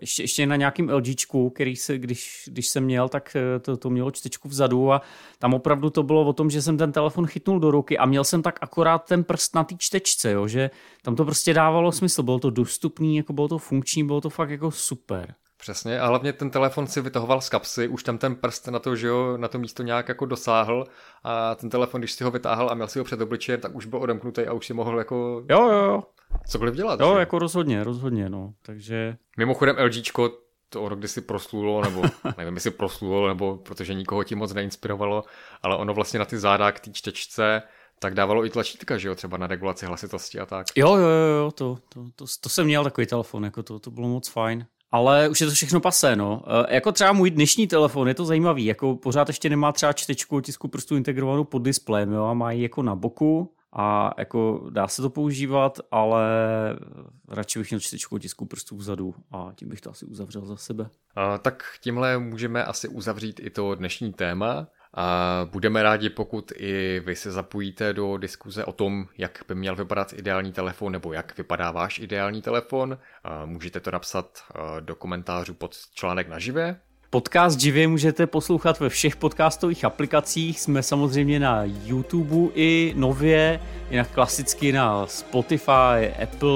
ještě, 0.00 0.22
ještě 0.22 0.46
na 0.46 0.56
nějakým 0.56 0.90
LGčku, 0.90 1.50
který 1.50 1.76
se, 1.76 1.98
když, 1.98 2.42
když 2.46 2.68
jsem 2.68 2.84
měl, 2.84 3.08
tak 3.08 3.36
eh, 3.36 3.58
to, 3.58 3.76
to 3.76 3.90
mělo 3.90 4.10
čtečku 4.10 4.48
vzadu 4.48 4.92
a 4.92 5.02
tam 5.38 5.54
opravdu 5.54 5.90
to 5.90 6.02
bylo 6.02 6.24
o 6.24 6.32
tom, 6.32 6.50
že 6.50 6.62
jsem 6.62 6.78
ten 6.78 6.92
telefon 6.92 7.26
chytnul 7.26 7.60
do 7.60 7.70
ruky 7.70 7.98
a 7.98 8.06
měl 8.06 8.24
jsem 8.24 8.42
tak 8.42 8.58
akorát 8.60 9.04
ten 9.04 9.24
prst 9.24 9.54
na 9.54 9.64
té 9.64 9.74
čtečce, 9.78 10.30
jo, 10.30 10.48
že 10.48 10.70
tam 11.02 11.16
to 11.16 11.24
prostě 11.24 11.54
dávalo 11.54 11.92
smysl, 11.92 12.22
bylo 12.22 12.38
to 12.38 12.50
dostupný, 12.50 13.16
jako 13.16 13.32
bylo 13.32 13.48
to 13.48 13.58
funkční, 13.58 14.04
bylo 14.04 14.20
to 14.20 14.30
fakt 14.30 14.50
jako 14.50 14.70
super. 14.70 15.34
Přesně, 15.60 16.00
a 16.00 16.06
hlavně 16.06 16.32
ten 16.32 16.50
telefon 16.50 16.86
si 16.86 17.00
vytahoval 17.00 17.40
z 17.40 17.48
kapsy, 17.48 17.88
už 17.88 18.02
tam 18.02 18.18
ten 18.18 18.36
prst 18.36 18.68
na 18.68 18.78
to, 18.78 18.96
že 18.96 19.06
jo, 19.06 19.36
na 19.36 19.48
to 19.48 19.58
místo 19.58 19.82
nějak 19.82 20.08
jako 20.08 20.26
dosáhl 20.26 20.86
a 21.24 21.54
ten 21.54 21.70
telefon, 21.70 22.00
když 22.00 22.12
si 22.12 22.24
ho 22.24 22.30
vytáhl 22.30 22.70
a 22.70 22.74
měl 22.74 22.88
si 22.88 22.98
ho 22.98 23.04
před 23.04 23.20
obličejem, 23.20 23.60
tak 23.60 23.74
už 23.74 23.86
byl 23.86 23.98
odemknutý 23.98 24.42
a 24.42 24.52
už 24.52 24.66
si 24.66 24.74
mohl 24.74 24.98
jako... 24.98 25.44
Jo, 25.50 25.70
jo, 25.70 25.84
jo. 25.84 26.02
Cokoliv 26.46 26.74
dělat. 26.74 27.00
Jo, 27.00 27.14
že? 27.14 27.20
jako 27.20 27.38
rozhodně, 27.38 27.84
rozhodně, 27.84 28.28
no, 28.28 28.54
takže... 28.62 29.16
Mimochodem 29.36 29.76
LGčko 29.84 30.30
to 30.68 30.82
ono 30.82 30.96
kdysi 30.96 31.20
proslulo, 31.20 31.82
nebo 31.84 32.02
nevím, 32.38 32.54
jestli 32.54 32.70
proslulo, 32.70 33.28
nebo 33.28 33.56
protože 33.56 33.94
nikoho 33.94 34.24
tím 34.24 34.38
moc 34.38 34.54
neinspirovalo, 34.54 35.24
ale 35.62 35.76
ono 35.76 35.94
vlastně 35.94 36.18
na 36.18 36.24
ty 36.24 36.38
záda 36.38 36.72
k 36.72 36.80
té 36.80 36.92
čtečce 36.92 37.62
tak 37.98 38.14
dávalo 38.14 38.46
i 38.46 38.50
tlačítka, 38.50 38.98
že 38.98 39.08
jo, 39.08 39.14
třeba 39.14 39.36
na 39.36 39.46
regulaci 39.46 39.86
hlasitosti 39.86 40.40
a 40.40 40.46
tak. 40.46 40.66
Jo, 40.76 40.96
jo, 40.96 41.08
jo, 41.08 41.50
to, 41.50 41.78
to, 41.88 42.04
to, 42.16 42.24
to 42.40 42.48
jsem 42.48 42.66
měl 42.66 42.84
takový 42.84 43.06
telefon, 43.06 43.44
jako 43.44 43.62
to, 43.62 43.78
to 43.78 43.90
bylo 43.90 44.08
moc 44.08 44.28
fajn. 44.28 44.66
Ale 44.90 45.28
už 45.28 45.40
je 45.40 45.46
to 45.46 45.52
všechno 45.52 45.80
pasé, 45.80 46.16
no. 46.16 46.42
E, 46.68 46.74
jako 46.74 46.92
třeba 46.92 47.12
můj 47.12 47.30
dnešní 47.30 47.66
telefon, 47.66 48.08
je 48.08 48.14
to 48.14 48.24
zajímavý, 48.24 48.64
jako 48.64 48.96
pořád 48.96 49.28
ještě 49.28 49.50
nemá 49.50 49.72
třeba 49.72 49.92
čtečku 49.92 50.36
otisku 50.36 50.68
prstů 50.68 50.96
integrovanou 50.96 51.44
pod 51.44 51.58
displejem, 51.58 52.12
jo, 52.12 52.24
a 52.24 52.34
má 52.34 52.52
ji 52.52 52.62
jako 52.62 52.82
na 52.82 52.94
boku 52.94 53.54
a 53.72 54.10
jako 54.18 54.66
dá 54.70 54.88
se 54.88 55.02
to 55.02 55.10
používat, 55.10 55.80
ale 55.90 56.24
radši 57.28 57.58
bych 57.58 57.70
měl 57.70 57.80
čtečku 57.80 58.14
otisku 58.14 58.46
prstů 58.46 58.76
vzadu 58.76 59.14
a 59.30 59.52
tím 59.54 59.68
bych 59.68 59.80
to 59.80 59.90
asi 59.90 60.06
uzavřel 60.06 60.46
za 60.46 60.56
sebe. 60.56 60.88
A, 61.14 61.38
tak 61.38 61.64
tímhle 61.80 62.18
můžeme 62.18 62.64
asi 62.64 62.88
uzavřít 62.88 63.40
i 63.44 63.50
to 63.50 63.74
dnešní 63.74 64.12
téma. 64.12 64.66
Budeme 65.44 65.82
rádi, 65.82 66.10
pokud 66.10 66.52
i 66.56 67.02
vy 67.04 67.16
se 67.16 67.32
zapojíte 67.32 67.92
do 67.92 68.16
diskuze 68.16 68.64
o 68.64 68.72
tom, 68.72 69.06
jak 69.18 69.38
by 69.48 69.54
měl 69.54 69.76
vypadat 69.76 70.12
ideální 70.12 70.52
telefon 70.52 70.92
nebo 70.92 71.12
jak 71.12 71.38
vypadá 71.38 71.70
váš 71.70 71.98
ideální 71.98 72.42
telefon. 72.42 72.98
Můžete 73.44 73.80
to 73.80 73.90
napsat 73.90 74.38
do 74.80 74.94
komentářů 74.94 75.54
pod 75.54 75.76
článek 75.94 76.28
na 76.28 76.38
živé. 76.38 76.80
Podcast 77.10 77.60
živě 77.60 77.88
můžete 77.88 78.26
poslouchat 78.26 78.80
ve 78.80 78.88
všech 78.88 79.16
podcastových 79.16 79.84
aplikacích. 79.84 80.60
Jsme 80.60 80.82
samozřejmě 80.82 81.40
na 81.40 81.62
YouTube 81.64 82.52
i 82.54 82.92
nově, 82.96 83.60
jinak 83.90 84.10
klasicky 84.10 84.72
na 84.72 85.06
Spotify, 85.06 86.12
Apple, 86.22 86.50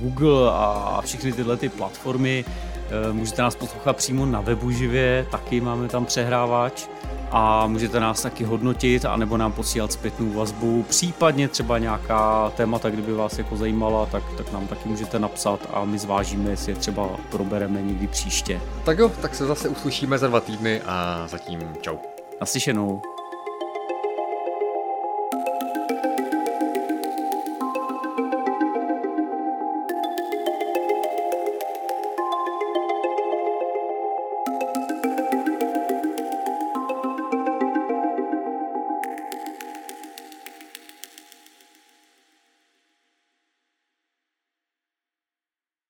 Google 0.00 0.50
a 0.52 1.00
všechny 1.04 1.32
tyhle 1.32 1.56
ty 1.56 1.68
platformy. 1.68 2.44
Eh, 2.48 3.12
můžete 3.12 3.42
nás 3.42 3.54
poslouchat 3.54 3.96
přímo 3.96 4.26
na 4.26 4.40
webu 4.40 4.70
živě, 4.70 5.26
taky 5.30 5.60
máme 5.60 5.88
tam 5.88 6.06
přehrávač 6.06 6.88
a 7.30 7.66
můžete 7.66 8.00
nás 8.00 8.22
taky 8.22 8.44
hodnotit 8.44 9.04
a 9.04 9.16
nebo 9.16 9.36
nám 9.36 9.52
posílat 9.52 9.92
zpětnou 9.92 10.32
vazbu, 10.32 10.82
případně 10.88 11.48
třeba 11.48 11.78
nějaká 11.78 12.52
témata, 12.56 12.90
kdyby 12.90 13.12
vás 13.12 13.38
jako 13.38 13.56
zajímala, 13.56 14.06
tak, 14.06 14.22
tak 14.36 14.52
nám 14.52 14.66
taky 14.66 14.88
můžete 14.88 15.18
napsat 15.18 15.60
a 15.72 15.84
my 15.84 15.98
zvážíme, 15.98 16.50
jestli 16.50 16.72
je 16.72 16.76
třeba 16.76 17.08
probereme 17.30 17.82
někdy 17.82 18.06
příště. 18.06 18.60
Tak 18.84 18.98
jo, 18.98 19.08
tak 19.22 19.34
se 19.34 19.46
zase 19.46 19.68
uslyšíme 19.68 20.18
za 20.18 20.26
dva 20.26 20.40
týdny 20.40 20.80
a 20.86 21.26
zatím 21.28 21.60
čau. 21.80 21.96
Naslyšenou. 22.40 23.11